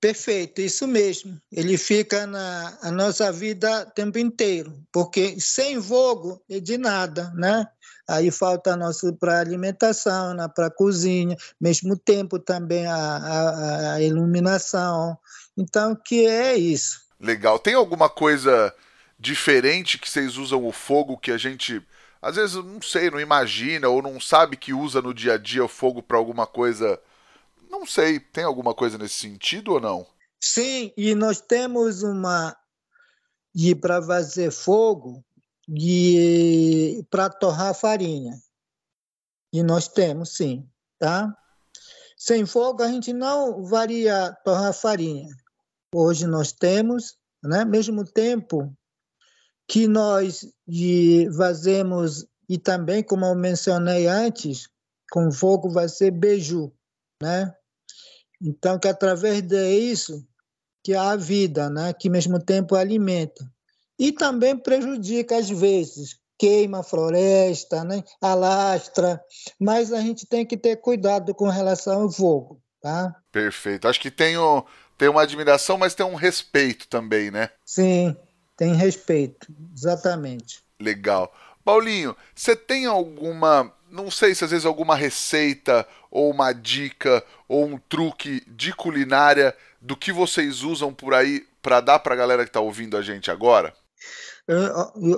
perfeito, 0.00 0.62
isso 0.62 0.86
mesmo. 0.86 1.38
Ele 1.52 1.76
fica 1.76 2.26
na 2.26 2.90
nossa 2.92 3.30
vida 3.30 3.82
o 3.82 3.90
tempo 3.90 4.18
inteiro, 4.18 4.72
porque 4.90 5.38
sem 5.38 5.82
fogo 5.82 6.42
é 6.48 6.58
de 6.58 6.78
nada, 6.78 7.30
né? 7.34 7.66
Aí 8.08 8.30
falta 8.30 8.76
nosso 8.76 9.12
para 9.14 9.40
alimentação, 9.40 10.32
né? 10.32 10.48
para 10.54 10.70
cozinha, 10.70 11.36
mesmo 11.60 11.96
tempo 11.96 12.38
também 12.38 12.86
a, 12.86 12.94
a, 12.94 13.92
a 13.94 14.02
iluminação. 14.02 15.18
Então, 15.56 15.96
que 15.96 16.24
é 16.24 16.56
isso? 16.56 17.00
Legal. 17.18 17.58
Tem 17.58 17.74
alguma 17.74 18.08
coisa 18.08 18.72
diferente 19.18 19.98
que 19.98 20.08
vocês 20.08 20.36
usam 20.36 20.66
o 20.66 20.72
fogo 20.72 21.16
que 21.16 21.30
a 21.30 21.38
gente 21.38 21.82
às 22.20 22.36
vezes 22.36 22.56
não 22.56 22.82
sei, 22.82 23.10
não 23.10 23.20
imagina 23.20 23.88
ou 23.88 24.02
não 24.02 24.20
sabe 24.20 24.56
que 24.56 24.72
usa 24.72 25.00
no 25.00 25.14
dia 25.14 25.34
a 25.34 25.38
dia 25.38 25.64
o 25.64 25.68
fogo 25.68 26.02
pra 26.02 26.16
alguma 26.16 26.46
coisa? 26.46 27.00
Não 27.70 27.86
sei. 27.86 28.18
Tem 28.18 28.42
alguma 28.42 28.74
coisa 28.74 28.98
nesse 28.98 29.14
sentido 29.14 29.74
ou 29.74 29.80
não? 29.80 30.06
Sim, 30.40 30.92
e 30.96 31.14
nós 31.14 31.40
temos 31.40 32.02
uma 32.02 32.56
e 33.54 33.74
para 33.74 34.02
fazer 34.02 34.50
fogo 34.50 35.24
e 35.68 37.04
para 37.10 37.30
torrar 37.30 37.74
farinha. 37.74 38.32
E 39.52 39.62
nós 39.62 39.88
temos, 39.88 40.36
sim, 40.36 40.68
tá? 40.98 41.32
Sem 42.16 42.44
fogo 42.44 42.82
a 42.82 42.88
gente 42.88 43.12
não 43.12 43.64
varia 43.64 44.36
torrar 44.44 44.72
farinha. 44.72 45.28
Hoje 45.94 46.26
nós 46.26 46.52
temos, 46.52 47.16
né? 47.42 47.64
Mesmo 47.64 48.04
tempo 48.04 48.76
que 49.68 49.88
nós 49.88 50.46
fazemos 51.36 52.26
e 52.48 52.58
também 52.58 53.02
como 53.02 53.24
eu 53.24 53.34
mencionei 53.34 54.06
antes, 54.06 54.68
com 55.10 55.30
fogo 55.32 55.68
vai 55.68 55.88
ser 55.88 56.10
beiju, 56.10 56.72
né? 57.20 57.52
Então 58.40 58.78
que 58.78 58.88
através 58.88 59.42
disso 59.42 60.26
que 60.84 60.94
há 60.94 61.16
vida, 61.16 61.68
né? 61.68 61.92
Que 61.92 62.08
ao 62.08 62.12
mesmo 62.12 62.38
tempo 62.38 62.76
alimenta 62.76 63.44
e 63.98 64.12
também 64.12 64.56
prejudica 64.56 65.36
às 65.36 65.48
vezes, 65.48 66.18
queima 66.38 66.80
a 66.80 66.82
floresta, 66.82 67.82
né? 67.82 68.04
Alastra, 68.20 69.20
mas 69.58 69.92
a 69.92 70.00
gente 70.00 70.26
tem 70.26 70.44
que 70.44 70.56
ter 70.56 70.76
cuidado 70.76 71.34
com 71.34 71.48
relação 71.48 72.02
ao 72.02 72.10
fogo, 72.10 72.60
tá? 72.80 73.14
Perfeito. 73.32 73.88
Acho 73.88 74.00
que 74.00 74.10
tem, 74.10 74.36
o, 74.36 74.64
tem 74.98 75.08
uma 75.08 75.22
admiração, 75.22 75.78
mas 75.78 75.94
tem 75.94 76.04
um 76.04 76.14
respeito 76.14 76.88
também, 76.88 77.30
né? 77.30 77.50
Sim, 77.64 78.16
tem 78.56 78.74
respeito, 78.74 79.46
exatamente. 79.74 80.62
Legal. 80.80 81.32
Paulinho, 81.64 82.16
você 82.34 82.54
tem 82.54 82.86
alguma, 82.86 83.72
não 83.90 84.10
sei 84.10 84.34
se 84.34 84.44
às 84.44 84.50
vezes 84.50 84.64
alguma 84.64 84.94
receita 84.94 85.86
ou 86.10 86.30
uma 86.30 86.52
dica 86.52 87.24
ou 87.48 87.66
um 87.66 87.78
truque 87.78 88.42
de 88.46 88.72
culinária 88.72 89.54
do 89.80 89.96
que 89.96 90.12
vocês 90.12 90.62
usam 90.62 90.94
por 90.94 91.12
aí 91.12 91.46
para 91.60 91.80
dar 91.80 91.98
para 91.98 92.14
a 92.14 92.16
galera 92.16 92.44
que 92.44 92.50
está 92.50 92.60
ouvindo 92.60 92.96
a 92.96 93.02
gente 93.02 93.30
agora? 93.30 93.74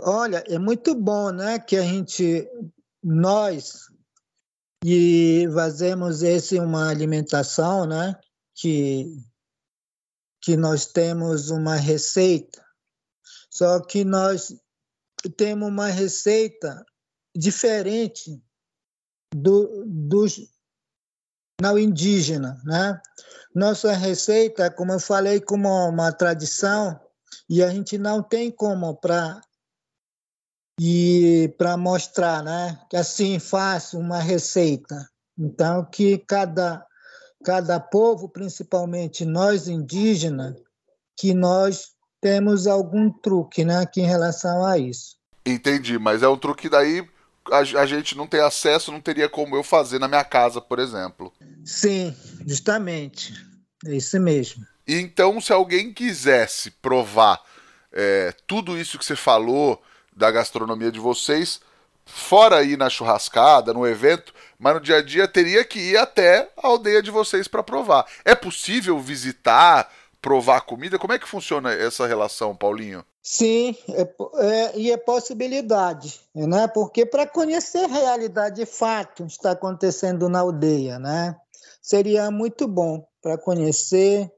Olha, 0.02 0.42
é 0.48 0.58
muito 0.58 0.94
bom, 0.94 1.30
né, 1.30 1.58
que 1.58 1.76
a 1.76 1.82
gente, 1.82 2.48
nós, 3.04 3.90
e 4.82 5.46
fazemos 5.52 6.22
esse 6.22 6.58
uma 6.58 6.88
alimentação, 6.88 7.86
né, 7.86 8.16
que 8.54 9.06
que 10.40 10.56
nós 10.56 10.86
temos 10.86 11.50
uma 11.50 11.76
receita, 11.76 12.64
só 13.58 13.80
que 13.80 14.04
nós 14.04 14.54
temos 15.36 15.68
uma 15.68 15.88
receita 15.88 16.86
diferente 17.36 18.40
do, 19.34 19.82
dos 19.84 20.48
não 21.60 21.76
indígena, 21.76 22.62
né? 22.64 23.02
Nossa 23.52 23.92
receita, 23.94 24.70
como 24.70 24.92
eu 24.92 25.00
falei, 25.00 25.40
como 25.40 25.68
uma 25.88 26.12
tradição 26.12 27.00
e 27.50 27.60
a 27.60 27.68
gente 27.68 27.98
não 27.98 28.22
tem 28.22 28.48
como 28.48 28.94
para 28.94 29.40
e 30.80 31.52
para 31.58 31.76
mostrar, 31.76 32.44
né? 32.44 32.80
Que 32.88 32.96
assim 32.96 33.40
faz 33.40 33.92
uma 33.92 34.20
receita. 34.20 35.10
Então 35.36 35.84
que 35.84 36.16
cada 36.18 36.86
cada 37.44 37.80
povo, 37.80 38.28
principalmente 38.28 39.24
nós 39.24 39.66
indígenas, 39.66 40.54
que 41.16 41.34
nós 41.34 41.97
temos 42.20 42.66
algum 42.66 43.10
truque 43.10 43.64
né, 43.64 43.78
aqui 43.78 44.00
em 44.00 44.06
relação 44.06 44.64
a 44.64 44.78
isso. 44.78 45.16
Entendi, 45.44 45.98
mas 45.98 46.22
é 46.22 46.28
um 46.28 46.36
truque 46.36 46.68
daí 46.68 47.06
a, 47.50 47.58
a, 47.58 47.86
gente 47.86 48.16
não 48.16 48.26
tem 48.26 48.40
acesso, 48.40 48.92
não 48.92 49.00
teria 49.00 49.28
como 49.28 49.56
eu 49.56 49.62
fazer 49.62 49.98
na 49.98 50.08
minha 50.08 50.24
casa, 50.24 50.60
por 50.60 50.78
exemplo. 50.78 51.32
Sim, 51.64 52.14
justamente. 52.46 53.34
É 53.86 53.94
isso 53.94 54.18
mesmo. 54.20 54.66
Então, 54.86 55.40
se 55.40 55.52
alguém 55.52 55.92
quisesse 55.92 56.70
provar 56.70 57.40
é, 57.92 58.34
tudo 58.46 58.78
isso 58.78 58.98
que 58.98 59.04
você 59.04 59.16
falou 59.16 59.80
da 60.16 60.30
gastronomia 60.30 60.90
de 60.90 60.98
vocês, 60.98 61.60
fora 62.04 62.62
ir 62.62 62.76
na 62.76 62.90
churrascada, 62.90 63.72
no 63.72 63.86
evento, 63.86 64.34
mas 64.58 64.74
no 64.74 64.80
dia 64.80 64.96
a 64.96 65.02
dia 65.02 65.28
teria 65.28 65.64
que 65.64 65.78
ir 65.78 65.96
até 65.96 66.50
a 66.56 66.66
aldeia 66.66 67.02
de 67.02 67.10
vocês 67.10 67.46
para 67.46 67.62
provar. 67.62 68.06
É 68.24 68.34
possível 68.34 68.98
visitar, 68.98 69.92
provar 70.20 70.62
comida? 70.62 70.98
Como 70.98 71.12
é 71.12 71.18
que 71.18 71.28
funciona 71.28 71.72
essa 71.72 72.06
relação, 72.06 72.56
Paulinho? 72.56 73.04
Sim, 73.22 73.76
é, 73.90 74.02
é, 74.44 74.78
e 74.78 74.90
é 74.90 74.96
possibilidade, 74.96 76.20
né? 76.34 76.66
Porque 76.68 77.04
para 77.04 77.26
conhecer 77.26 77.84
a 77.84 77.88
realidade 77.88 78.56
de 78.56 78.66
fato 78.66 79.24
está 79.26 79.50
acontecendo 79.50 80.28
na 80.28 80.40
aldeia, 80.40 80.98
né? 80.98 81.36
Seria 81.82 82.30
muito 82.30 82.66
bom 82.66 83.06
para 83.20 83.36
conhecer 83.36 84.30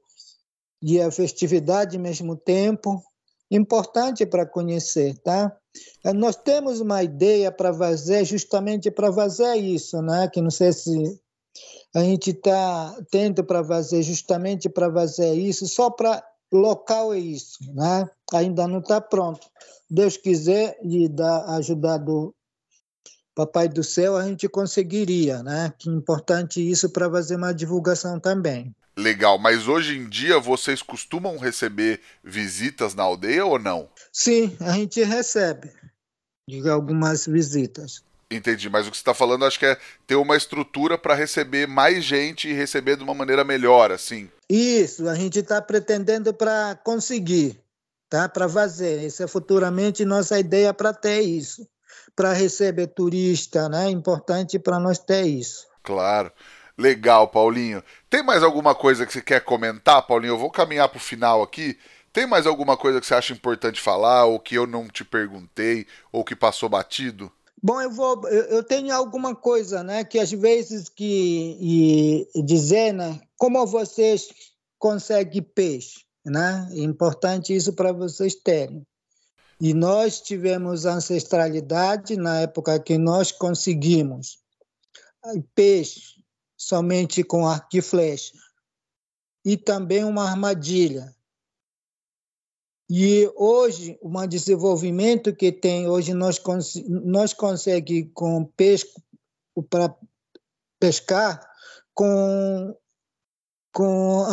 e 0.83 1.01
a 1.01 1.11
festividade 1.11 1.97
ao 1.97 2.03
mesmo 2.03 2.35
tempo, 2.37 3.03
importante 3.51 4.25
para 4.25 4.47
conhecer, 4.47 5.17
tá? 5.19 5.57
É, 6.05 6.13
nós 6.13 6.37
temos 6.37 6.81
uma 6.81 7.03
ideia 7.03 7.53
para 7.53 7.73
fazer, 7.73 8.25
justamente 8.25 8.91
para 8.91 9.13
fazer 9.13 9.55
isso, 9.57 10.01
né? 10.03 10.29
Que 10.29 10.41
não 10.41 10.51
sei 10.51 10.73
se 10.73 11.21
a 11.95 12.01
gente 12.01 12.31
está 12.31 12.97
tendo 13.11 13.45
para 13.45 13.65
fazer, 13.65 14.03
justamente 14.03 14.69
para 14.69 14.93
fazer 14.93 15.35
isso, 15.35 15.67
só 15.67 15.91
para 15.91 16.25
local 16.53 17.15
é 17.15 17.19
isso, 17.19 17.59
né? 17.75 18.09
Ainda 18.33 18.67
não 18.67 18.79
está 18.81 19.01
pronto. 19.01 19.47
Deus 19.89 20.17
quiser 20.17 20.79
e 20.83 21.09
dar 21.09 21.45
ajudar 21.57 21.99
do 21.99 22.35
Papai 23.35 23.69
do 23.69 23.83
Céu, 23.83 24.17
a 24.17 24.27
gente 24.27 24.49
conseguiria, 24.49 25.43
né? 25.43 25.73
Que 25.79 25.89
importante 25.89 26.61
isso 26.61 26.91
para 26.91 27.11
fazer 27.11 27.37
uma 27.37 27.55
divulgação 27.55 28.21
também. 28.21 28.75
Legal, 28.97 29.39
mas 29.39 29.67
hoje 29.67 29.97
em 29.97 30.09
dia 30.09 30.39
vocês 30.39 30.83
costumam 30.83 31.39
receber 31.39 32.01
visitas 32.23 32.95
na 32.95 33.03
aldeia 33.03 33.47
ou 33.47 33.59
não? 33.59 33.89
Sim, 34.13 34.55
a 34.61 34.73
gente 34.73 35.03
recebe 35.03 35.73
de 36.47 36.69
algumas 36.69 37.27
visitas. 37.27 38.03
Entendi, 38.31 38.71
mas 38.71 38.87
o 38.87 38.91
que 38.91 38.97
você 38.97 39.01
está 39.01 39.13
falando 39.13 39.45
acho 39.45 39.59
que 39.59 39.67
é 39.67 39.77
ter 40.07 40.15
uma 40.15 40.37
estrutura 40.37 40.97
para 40.97 41.15
receber 41.15 41.67
mais 41.67 42.05
gente 42.05 42.49
e 42.49 42.53
receber 42.53 42.97
de 42.97 43.03
uma 43.03 43.13
maneira 43.13 43.43
melhor, 43.43 43.91
assim. 43.91 44.31
Isso, 44.49 45.09
a 45.09 45.17
gente 45.17 45.41
está 45.41 45.61
pretendendo 45.61 46.33
para 46.33 46.79
conseguir, 46.85 47.61
tá? 48.09 48.29
Para 48.29 48.49
fazer. 48.49 49.05
Isso 49.05 49.21
é 49.23 49.27
futuramente 49.27 50.05
nossa 50.05 50.39
ideia 50.39 50.73
para 50.73 50.93
ter 50.93 51.23
isso, 51.23 51.67
para 52.15 52.33
receber 52.33 52.87
turista, 52.87 53.69
né? 53.69 53.87
É 53.87 53.91
importante 53.91 54.61
para 54.61 54.79
nós 54.79 54.99
ter 55.01 55.25
isso. 55.27 55.67
Claro. 55.83 56.31
Legal, 56.79 57.29
Paulinho. 57.29 57.83
Tem 58.09 58.23
mais 58.23 58.45
alguma 58.45 58.75
coisa 58.77 59.05
que 59.05 59.13
você 59.13 59.21
quer 59.21 59.41
comentar, 59.41 60.07
Paulinho? 60.07 60.35
Eu 60.35 60.39
vou 60.39 60.51
caminhar 60.51 60.89
para 60.89 60.99
o 60.99 61.01
final 61.01 61.43
aqui. 61.43 61.77
Tem 62.13 62.27
mais 62.27 62.47
alguma 62.47 62.77
coisa 62.77 63.01
que 63.01 63.07
você 63.07 63.15
acha 63.15 63.33
importante 63.33 63.81
falar, 63.81 64.25
ou 64.25 64.41
que 64.41 64.55
eu 64.55 64.67
não 64.67 64.89
te 64.89 65.05
perguntei, 65.05 65.87
ou 66.11 66.25
que 66.25 66.35
passou 66.35 66.69
batido? 66.69 67.31
Bom, 67.63 67.81
eu 67.81 67.91
vou, 67.91 68.27
eu 68.29 68.65
tenho 68.65 68.95
alguma 68.95 69.35
coisa, 69.35 69.83
né, 69.83 70.03
que 70.03 70.19
às 70.19 70.31
vezes 70.31 70.89
que 70.89 72.27
e, 72.35 72.43
dizer, 72.43 72.93
né, 72.93 73.21
como 73.37 73.67
vocês 73.67 74.29
conseguem 74.79 75.43
peixe, 75.43 76.07
né? 76.25 76.69
É 76.73 76.81
importante 76.81 77.55
isso 77.55 77.75
para 77.75 77.93
vocês 77.93 78.35
terem. 78.35 78.87
E 79.61 79.75
nós 79.75 80.23
tivemos 80.23 80.87
ancestralidade 80.87 82.17
na 82.17 82.41
época 82.41 82.81
que 82.81 82.97
nós 82.97 83.31
conseguimos 83.31 84.39
peixe 85.55 86.23
somente 86.57 87.23
com 87.23 87.47
arco 87.47 87.77
e 87.77 87.83
flecha, 87.83 88.33
e 89.45 89.57
também 89.57 90.03
uma 90.05 90.31
armadilha. 90.31 91.15
E 92.93 93.31
hoje, 93.37 93.97
um 94.03 94.27
desenvolvimento 94.27 95.33
que 95.33 95.53
tem, 95.53 95.89
hoje 95.89 96.13
nós, 96.13 96.41
cons 96.41 96.75
nós 96.89 97.33
conseguimos 97.33 98.11
com 98.13 98.45
pesco 98.57 99.01
para 99.71 99.95
pescar 100.81 101.41
com, 101.95 102.77
com 103.73 104.25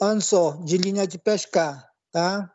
anzol, 0.00 0.64
de 0.64 0.76
linha 0.76 1.08
de 1.08 1.18
pescar, 1.18 1.90
tá? 2.12 2.48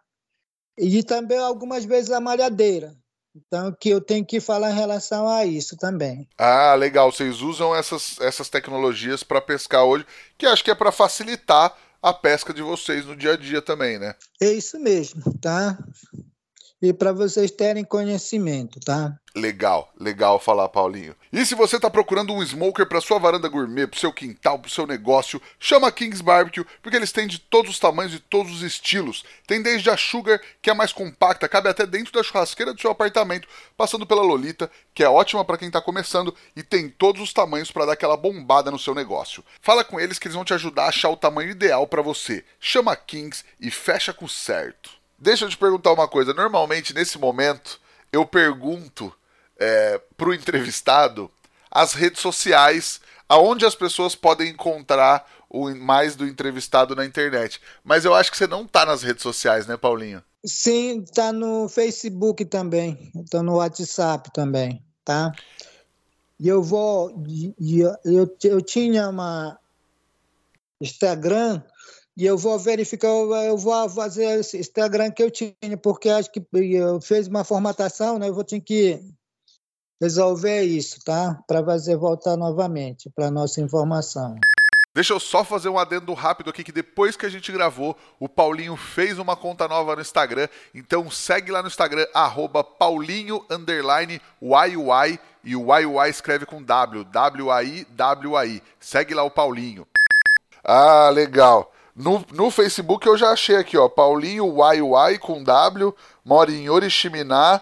E 0.77 1.03
também 1.03 1.39
algumas 1.39 1.83
vezes 1.83 2.09
a 2.11 2.21
malhadeira. 2.21 2.95
Então, 3.35 3.75
que 3.77 3.89
eu 3.89 3.99
tenho 3.99 4.25
que 4.25 4.39
falar 4.39 4.71
em 4.71 4.75
relação 4.75 5.27
a 5.27 5.45
isso 5.45 5.75
também. 5.75 6.25
Ah, 6.37 6.73
legal. 6.75 7.11
Vocês 7.11 7.41
usam 7.41 7.75
essas, 7.75 8.17
essas 8.21 8.47
tecnologias 8.47 9.23
para 9.23 9.41
pescar 9.41 9.83
hoje, 9.83 10.05
que 10.37 10.45
acho 10.45 10.63
que 10.63 10.71
é 10.71 10.75
para 10.75 10.91
facilitar 10.91 11.75
a 12.01 12.13
pesca 12.13 12.53
de 12.53 12.61
vocês 12.61 13.05
no 13.05 13.15
dia 13.15 13.33
a 13.33 13.37
dia 13.37 13.61
também, 13.61 13.99
né? 13.99 14.15
É 14.41 14.51
isso 14.51 14.79
mesmo, 14.79 15.37
tá? 15.39 15.77
E 16.81 16.93
para 16.93 17.11
vocês 17.11 17.51
terem 17.51 17.83
conhecimento, 17.83 18.79
tá? 18.79 19.17
Legal, 19.35 19.91
legal 19.99 20.39
falar, 20.39 20.69
Paulinho. 20.69 21.15
E 21.31 21.45
se 21.45 21.53
você 21.53 21.75
está 21.75 21.89
procurando 21.89 22.33
um 22.33 22.41
smoker 22.41 22.87
para 22.87 23.01
sua 23.01 23.19
varanda 23.19 23.47
gourmet, 23.47 23.85
para 23.85 23.99
seu 23.99 24.11
quintal, 24.11 24.57
para 24.57 24.71
seu 24.71 24.87
negócio, 24.87 25.41
chama 25.59 25.91
Kings 25.91 26.23
Barbecue, 26.23 26.65
porque 26.81 26.97
eles 26.97 27.11
têm 27.11 27.27
de 27.27 27.37
todos 27.37 27.71
os 27.71 27.79
tamanhos 27.79 28.13
e 28.13 28.19
todos 28.19 28.51
os 28.51 28.63
estilos. 28.63 29.23
Tem 29.45 29.61
desde 29.61 29.89
a 29.89 29.97
Sugar, 29.97 30.41
que 30.61 30.69
é 30.69 30.73
mais 30.73 30.91
compacta, 30.91 31.47
cabe 31.47 31.69
até 31.69 31.85
dentro 31.85 32.11
da 32.11 32.23
churrasqueira 32.23 32.73
do 32.73 32.81
seu 32.81 32.89
apartamento, 32.89 33.47
passando 33.77 34.05
pela 34.05 34.23
Lolita, 34.23 34.71
que 34.93 35.03
é 35.03 35.09
ótima 35.09 35.45
para 35.45 35.57
quem 35.57 35.67
está 35.67 35.81
começando 35.81 36.33
e 36.55 36.63
tem 36.63 36.89
todos 36.89 37.21
os 37.21 37.33
tamanhos 37.33 37.71
para 37.71 37.85
dar 37.85 37.93
aquela 37.93 38.17
bombada 38.17 38.71
no 38.71 38.79
seu 38.79 38.95
negócio. 38.95 39.43
Fala 39.61 39.83
com 39.83 39.99
eles 39.99 40.17
que 40.17 40.27
eles 40.27 40.35
vão 40.35 40.45
te 40.45 40.53
ajudar 40.53 40.85
a 40.85 40.89
achar 40.89 41.09
o 41.09 41.17
tamanho 41.17 41.51
ideal 41.51 41.85
para 41.85 42.01
você. 42.01 42.43
Chama 42.59 42.95
Kings 42.95 43.43
e 43.59 43.69
fecha 43.69 44.11
com 44.11 44.27
certo. 44.27 44.98
Deixa 45.19 45.45
eu 45.45 45.49
te 45.49 45.57
perguntar 45.57 45.91
uma 45.91 46.07
coisa. 46.07 46.33
Normalmente, 46.33 46.93
nesse 46.93 47.17
momento, 47.17 47.79
eu 48.11 48.25
pergunto 48.25 49.13
é, 49.57 50.01
para 50.15 50.29
o 50.29 50.33
entrevistado 50.33 51.29
as 51.69 51.93
redes 51.93 52.21
sociais, 52.21 53.01
aonde 53.27 53.65
as 53.65 53.75
pessoas 53.75 54.15
podem 54.15 54.49
encontrar 54.49 55.29
o 55.49 55.73
mais 55.75 56.15
do 56.15 56.25
entrevistado 56.25 56.95
na 56.95 57.05
internet. 57.05 57.59
Mas 57.83 58.05
eu 58.05 58.13
acho 58.13 58.31
que 58.31 58.37
você 58.37 58.47
não 58.47 58.63
está 58.63 58.85
nas 58.85 59.03
redes 59.03 59.23
sociais, 59.23 59.67
né, 59.67 59.75
Paulinho? 59.75 60.23
Sim, 60.45 61.01
está 61.01 61.33
no 61.33 61.67
Facebook 61.67 62.45
também. 62.45 63.11
Estou 63.15 63.43
no 63.43 63.55
WhatsApp 63.55 64.31
também, 64.31 64.81
tá? 65.03 65.33
E 66.39 66.47
eu 66.47 66.63
vou. 66.63 67.11
Eu, 67.59 67.95
eu, 68.05 68.37
eu 68.43 68.61
tinha 68.61 69.09
uma 69.09 69.59
Instagram 70.79 71.61
e 72.19 72.25
eu 72.25 72.37
vou 72.37 72.59
verificar, 72.59 73.07
eu 73.07 73.57
vou 73.57 73.89
fazer 73.89 74.41
esse 74.41 74.57
Instagram 74.57 75.09
que 75.09 75.23
eu 75.23 75.31
tinha, 75.31 75.55
porque 75.81 76.09
acho 76.09 76.29
que 76.29 76.45
eu 76.51 76.99
fiz 76.99 77.27
uma 77.27 77.45
formatação, 77.45 78.19
né? 78.19 78.27
Eu 78.27 78.33
vou 78.33 78.43
ter 78.43 78.59
que 78.59 78.99
resolver 80.01 80.63
isso, 80.63 80.99
tá? 81.05 81.41
Para 81.47 81.63
fazer 81.63 81.95
voltar 81.95 82.35
novamente 82.35 83.09
para 83.15 83.31
nossa 83.31 83.61
informação. 83.61 84.35
Deixa 84.93 85.13
eu 85.13 85.19
só 85.19 85.45
fazer 85.45 85.69
um 85.69 85.79
adendo 85.79 86.13
rápido 86.13 86.49
aqui 86.49 86.61
que 86.61 86.73
depois 86.73 87.15
que 87.15 87.25
a 87.25 87.29
gente 87.29 87.53
gravou, 87.53 87.95
o 88.19 88.27
Paulinho 88.27 88.75
fez 88.75 89.17
uma 89.17 89.37
conta 89.37 89.65
nova 89.65 89.95
no 89.95 90.01
Instagram. 90.01 90.49
Então 90.75 91.09
segue 91.09 91.53
lá 91.53 91.61
no 91.61 91.69
Instagram, 91.69 92.05
arroba 92.13 92.65
Paulinho 92.65 93.45
YY, 93.49 95.19
e 95.41 95.55
o 95.55 95.73
YY 95.73 96.09
escreve 96.09 96.45
com 96.45 96.61
W, 96.61 97.05
W-A-I-W-A-I. 97.05 98.61
Segue 98.77 99.13
lá 99.13 99.23
o 99.23 99.31
Paulinho. 99.31 99.87
Ah, 100.65 101.09
legal. 101.09 101.71
No, 101.99 102.25
no 102.31 102.49
Facebook 102.49 103.05
eu 103.05 103.17
já 103.17 103.31
achei 103.31 103.57
aqui, 103.57 103.77
ó. 103.77 103.89
Paulinho 103.89 104.55
YY 104.55 105.19
com 105.19 105.43
W, 105.43 105.93
mora 106.23 106.49
em 106.49 106.69
Oriximiná. 106.69 107.61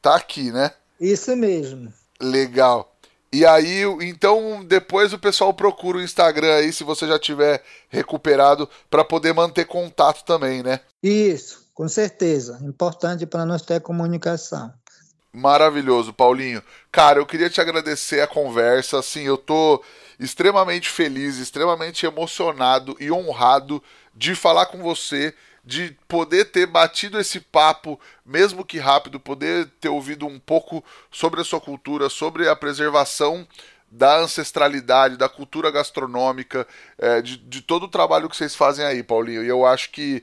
Tá 0.00 0.16
aqui, 0.16 0.50
né? 0.50 0.72
Isso 0.98 1.36
mesmo. 1.36 1.92
Legal. 2.18 2.90
E 3.30 3.44
aí, 3.44 3.82
então, 4.00 4.64
depois 4.64 5.12
o 5.12 5.18
pessoal 5.18 5.52
procura 5.52 5.98
o 5.98 6.02
Instagram 6.02 6.54
aí, 6.54 6.72
se 6.72 6.84
você 6.84 7.06
já 7.06 7.18
tiver 7.18 7.62
recuperado, 7.90 8.66
para 8.88 9.04
poder 9.04 9.34
manter 9.34 9.66
contato 9.66 10.24
também, 10.24 10.62
né? 10.62 10.80
Isso, 11.02 11.68
com 11.74 11.86
certeza. 11.86 12.58
Importante 12.62 13.26
para 13.26 13.44
nós 13.44 13.60
ter 13.60 13.82
comunicação. 13.82 14.72
Maravilhoso, 15.34 16.14
Paulinho. 16.14 16.62
Cara, 16.90 17.18
eu 17.18 17.26
queria 17.26 17.50
te 17.50 17.60
agradecer 17.60 18.22
a 18.22 18.26
conversa. 18.26 19.00
Assim, 19.00 19.24
eu 19.24 19.36
tô 19.36 19.82
extremamente 20.18 20.88
feliz, 20.88 21.38
extremamente 21.38 22.06
emocionado 22.06 22.96
e 22.98 23.10
honrado 23.10 23.82
de 24.14 24.34
falar 24.34 24.66
com 24.66 24.82
você, 24.82 25.34
de 25.64 25.96
poder 26.06 26.46
ter 26.46 26.66
batido 26.66 27.18
esse 27.18 27.40
papo, 27.40 27.98
mesmo 28.24 28.64
que 28.64 28.78
rápido, 28.78 29.18
poder 29.18 29.68
ter 29.80 29.88
ouvido 29.88 30.26
um 30.26 30.38
pouco 30.38 30.82
sobre 31.10 31.40
a 31.40 31.44
sua 31.44 31.60
cultura, 31.60 32.08
sobre 32.08 32.48
a 32.48 32.54
preservação 32.54 33.46
da 33.90 34.18
ancestralidade, 34.18 35.16
da 35.16 35.28
cultura 35.28 35.70
gastronômica, 35.70 36.66
é, 36.98 37.22
de, 37.22 37.36
de 37.36 37.62
todo 37.62 37.84
o 37.84 37.88
trabalho 37.88 38.28
que 38.28 38.36
vocês 38.36 38.54
fazem 38.54 38.84
aí, 38.84 39.02
Paulinho. 39.02 39.44
E 39.44 39.48
eu 39.48 39.64
acho 39.64 39.90
que 39.90 40.22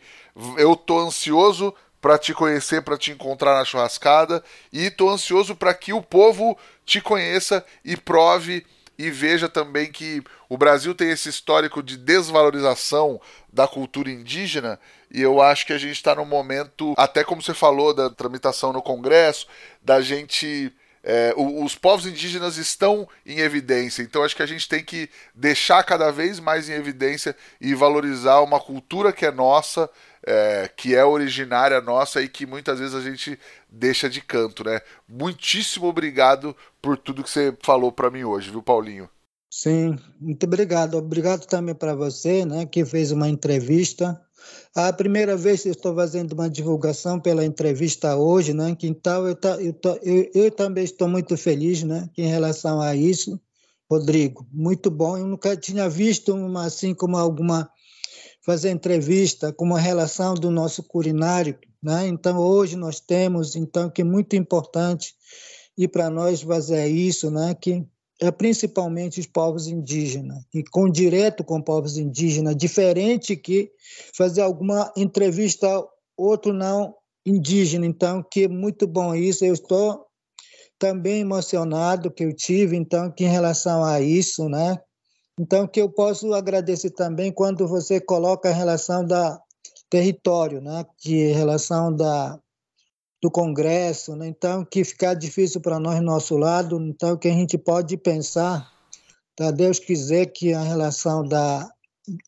eu 0.57 0.75
tô 0.75 0.99
ansioso 0.99 1.73
para 2.01 2.17
te 2.17 2.33
conhecer, 2.33 2.81
para 2.81 2.97
te 2.97 3.11
encontrar 3.11 3.55
na 3.55 3.63
churrascada 3.63 4.43
e 4.73 4.91
tô 4.91 5.09
ansioso 5.09 5.55
para 5.55 5.73
que 5.73 5.93
o 5.93 6.01
povo 6.01 6.57
te 6.85 6.99
conheça 6.99 7.65
e 7.83 7.95
prove 7.95 8.65
e 8.97 9.09
veja 9.09 9.49
também 9.49 9.91
que 9.91 10.23
o 10.47 10.57
Brasil 10.57 10.93
tem 10.93 11.09
esse 11.09 11.29
histórico 11.29 11.81
de 11.81 11.97
desvalorização 11.97 13.19
da 13.51 13.67
cultura 13.67 14.11
indígena 14.11 14.79
e 15.13 15.21
eu 15.21 15.39
acho 15.41 15.67
que 15.67 15.73
a 15.73 15.77
gente 15.77 15.93
está 15.93 16.15
no 16.15 16.25
momento, 16.25 16.95
até 16.97 17.23
como 17.23 17.41
você 17.41 17.53
falou 17.53 17.93
da 17.93 18.09
tramitação 18.09 18.73
no 18.73 18.81
Congresso, 18.81 19.47
da 19.81 20.01
gente 20.01 20.73
é, 21.03 21.33
os 21.35 21.75
povos 21.75 22.07
indígenas 22.07 22.57
estão 22.57 23.07
em 23.25 23.39
evidência, 23.39 24.01
então 24.01 24.23
acho 24.23 24.35
que 24.35 24.41
a 24.41 24.47
gente 24.47 24.67
tem 24.69 24.83
que 24.83 25.09
deixar 25.35 25.83
cada 25.83 26.09
vez 26.11 26.39
mais 26.39 26.69
em 26.69 26.73
evidência 26.73 27.35
e 27.59 27.75
valorizar 27.75 28.39
uma 28.39 28.59
cultura 28.59 29.11
que 29.11 29.25
é 29.25 29.31
nossa, 29.31 29.89
é, 30.25 30.69
que 30.75 30.95
é 30.95 31.03
originária 31.03 31.81
nossa 31.81 32.21
e 32.21 32.27
que 32.27 32.45
muitas 32.45 32.79
vezes 32.79 32.95
a 32.95 33.01
gente 33.01 33.37
deixa 33.69 34.09
de 34.09 34.21
canto, 34.21 34.63
né? 34.63 34.79
Muitíssimo 35.07 35.87
obrigado 35.87 36.55
por 36.81 36.97
tudo 36.97 37.23
que 37.23 37.29
você 37.29 37.55
falou 37.61 37.91
para 37.91 38.09
mim 38.09 38.23
hoje, 38.23 38.49
viu, 38.49 38.61
Paulinho? 38.61 39.09
Sim, 39.49 39.95
muito 40.19 40.45
obrigado. 40.45 40.97
Obrigado 40.97 41.45
também 41.45 41.75
para 41.75 41.93
você, 41.93 42.43
né, 42.43 42.65
que 42.65 42.83
fez 42.83 43.11
uma 43.11 43.29
entrevista. 43.29 44.19
A 44.75 44.91
primeira 44.91 45.37
vez 45.37 45.61
que 45.61 45.69
estou 45.69 45.93
fazendo 45.93 46.33
uma 46.33 46.49
divulgação 46.49 47.19
pela 47.19 47.45
entrevista 47.45 48.15
hoje, 48.15 48.53
né, 48.53 48.75
então 48.81 49.27
eu, 49.27 49.37
eu, 49.59 49.99
eu, 50.01 50.31
eu 50.33 50.51
também 50.51 50.83
estou 50.83 51.07
muito 51.07 51.37
feliz, 51.37 51.83
né, 51.83 52.09
em 52.17 52.27
relação 52.27 52.81
a 52.81 52.95
isso. 52.95 53.39
Rodrigo, 53.89 54.47
muito 54.51 54.89
bom. 54.89 55.17
Eu 55.17 55.27
nunca 55.27 55.55
tinha 55.55 55.87
visto 55.87 56.33
uma 56.33 56.65
assim 56.65 56.95
como 56.95 57.15
alguma 57.15 57.69
fazer 58.45 58.69
entrevista 58.69 59.53
com 59.53 59.65
uma 59.65 59.79
relação 59.79 60.33
do 60.33 60.51
nosso 60.51 60.83
culinário, 60.83 61.57
né? 61.81 62.07
Então 62.07 62.37
hoje 62.37 62.75
nós 62.75 62.99
temos 62.99 63.55
então 63.55 63.89
que 63.89 64.01
é 64.01 64.05
muito 64.05 64.35
importante 64.35 65.15
e 65.77 65.87
para 65.87 66.09
nós 66.09 66.41
fazer 66.41 66.87
isso, 66.87 67.31
né, 67.31 67.55
que 67.59 67.83
é 68.21 68.29
principalmente 68.29 69.19
os 69.19 69.25
povos 69.25 69.67
indígenas, 69.67 70.43
e 70.53 70.63
com 70.63 70.87
direto 70.89 71.43
com 71.43 71.59
povos 71.61 71.97
indígenas, 71.97 72.55
diferente 72.55 73.35
que 73.35 73.71
fazer 74.15 74.41
alguma 74.41 74.93
entrevista 74.95 75.67
outro 76.15 76.53
não 76.53 76.95
indígena. 77.25 77.85
Então, 77.85 78.23
que 78.23 78.43
é 78.43 78.47
muito 78.47 78.85
bom 78.85 79.15
isso. 79.15 79.43
Eu 79.43 79.53
estou 79.53 80.05
também 80.77 81.21
emocionado 81.21 82.11
que 82.11 82.23
eu 82.23 82.33
tive, 82.35 82.75
então, 82.75 83.11
que 83.11 83.23
em 83.23 83.29
relação 83.29 83.83
a 83.83 84.01
isso, 84.01 84.47
né? 84.49 84.79
Então, 85.39 85.67
que 85.67 85.81
eu 85.81 85.89
posso 85.89 86.33
agradecer 86.33 86.91
também 86.91 87.31
quando 87.31 87.67
você 87.67 87.99
coloca 87.99 88.49
a 88.49 88.53
relação 88.53 89.05
da 89.05 89.41
território, 89.89 90.61
né? 90.61 90.85
Que 90.97 91.31
relação 91.31 91.95
da 91.95 92.39
do 93.21 93.31
Congresso, 93.31 94.17
né? 94.17 94.27
então 94.27 94.65
que 94.65 94.83
ficar 94.83 95.13
difícil 95.13 95.61
para 95.61 95.79
nós 95.79 96.01
nosso 96.01 96.35
lado, 96.35 96.77
então 96.81 97.15
que 97.15 97.29
a 97.29 97.31
gente 97.31 97.57
pode 97.57 97.95
pensar, 97.95 98.69
tá? 99.33 99.49
Deus 99.49 99.79
quiser 99.79 100.25
que 100.25 100.51
a 100.53 100.61
relação 100.61 101.25
da 101.25 101.69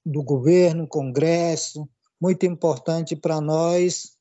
do 0.06 0.24
governo, 0.24 0.88
Congresso, 0.88 1.86
muito 2.22 2.46
importante 2.46 3.14
para 3.14 3.42
nós, 3.42 4.16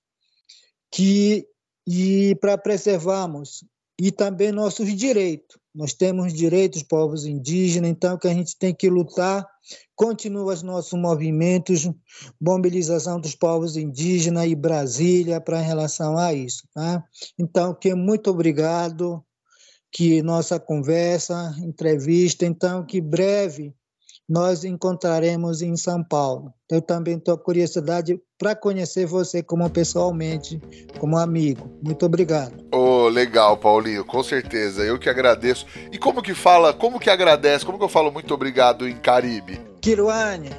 que 0.91 1.47
e 1.87 2.35
para 2.41 2.59
preservarmos 2.59 3.65
e 4.01 4.11
também 4.11 4.53
nossos 4.53 4.95
direitos. 4.95 5.59
Nós 5.75 5.93
temos 5.93 6.33
direitos 6.33 6.83
povos 6.83 7.25
indígenas, 7.25 7.91
então 7.91 8.19
que 8.19 8.29
a 8.29 8.35
gente 8.35 8.57
tem 8.57 8.75
que 8.75 8.89
lutar 8.89 9.47
Continua 9.95 10.53
os 10.53 10.63
nossos 10.63 10.99
movimentos, 10.99 11.89
mobilização 12.41 13.21
dos 13.21 13.35
povos 13.35 13.77
indígenas 13.77 14.47
e 14.47 14.55
Brasília 14.55 15.41
para 15.41 15.61
relação 15.61 16.19
a 16.19 16.35
isso. 16.35 16.69
Tá? 16.75 17.03
Então, 17.39 17.75
que 17.75 17.95
muito 17.95 18.31
obrigado, 18.31 19.25
que 19.93 20.21
nossa 20.23 20.59
conversa, 20.59 21.55
entrevista, 21.63 22.45
então, 22.45 22.85
que 22.85 23.01
breve 23.01 23.75
nós 24.29 24.65
encontraremos 24.65 25.63
em 25.63 25.77
São 25.77 26.03
Paulo. 26.03 26.53
Eu 26.71 26.81
também 26.81 27.17
estou 27.17 27.37
curiosidade 27.37 28.19
para 28.39 28.57
conhecer 28.57 29.07
você 29.07 29.43
como 29.43 29.69
pessoalmente, 29.69 30.61
como 30.99 31.17
amigo. 31.19 31.71
Muito 31.83 32.07
obrigado. 32.07 32.55
Oh, 32.73 33.09
legal, 33.09 33.57
Paulinho, 33.57 34.05
com 34.05 34.23
certeza. 34.23 34.83
Eu 34.83 34.99
que 34.99 35.09
agradeço. 35.09 35.67
E 35.93 35.99
como 35.99 36.23
que 36.23 36.35
fala, 36.35 36.73
como 36.73 36.99
que 36.99 37.11
agradece, 37.11 37.65
como 37.65 37.79
que 37.79 37.85
eu 37.85 37.89
falo 37.89 38.11
muito 38.11 38.33
obrigado 38.33 38.89
em 38.89 38.97
Caribe? 38.97 39.61
Kiruane. 39.81 40.51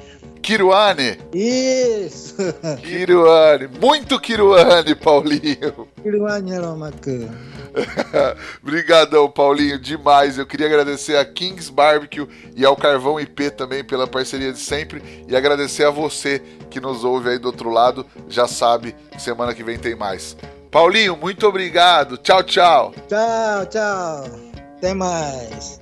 Kiruane? 0.46 1.18
Isso! 1.34 2.36
Kiruane, 2.80 3.66
muito 3.66 4.20
Kiruane, 4.20 4.94
Paulinho. 4.94 5.88
Kiruane 6.00 6.52
era 6.52 6.68
uma 6.68 6.92
cana. 6.92 7.36
Obrigadão, 8.62 9.28
Paulinho, 9.28 9.76
demais. 9.76 10.38
Eu 10.38 10.46
queria 10.46 10.68
agradecer 10.68 11.16
a 11.16 11.24
Kings 11.24 11.68
Barbecue 11.72 12.28
e 12.54 12.64
ao 12.64 12.76
Carvão 12.76 13.18
IP 13.18 13.50
também 13.50 13.82
pela 13.82 14.06
parceria 14.06 14.52
de 14.52 14.60
sempre 14.60 15.02
e 15.26 15.34
agradecer 15.34 15.82
a 15.82 15.90
você 15.90 16.40
que 16.70 16.78
nos 16.78 17.02
ouve 17.02 17.30
aí 17.30 17.38
do 17.40 17.46
outro 17.46 17.68
lado. 17.68 18.06
Já 18.28 18.46
sabe, 18.46 18.94
semana 19.18 19.52
que 19.52 19.64
vem 19.64 19.76
tem 19.76 19.96
mais. 19.96 20.36
Paulinho, 20.70 21.16
muito 21.16 21.44
obrigado. 21.44 22.16
Tchau, 22.18 22.44
tchau. 22.44 22.94
Tchau, 23.08 23.66
tchau. 23.66 24.24
Até 24.78 24.94
mais. 24.94 25.80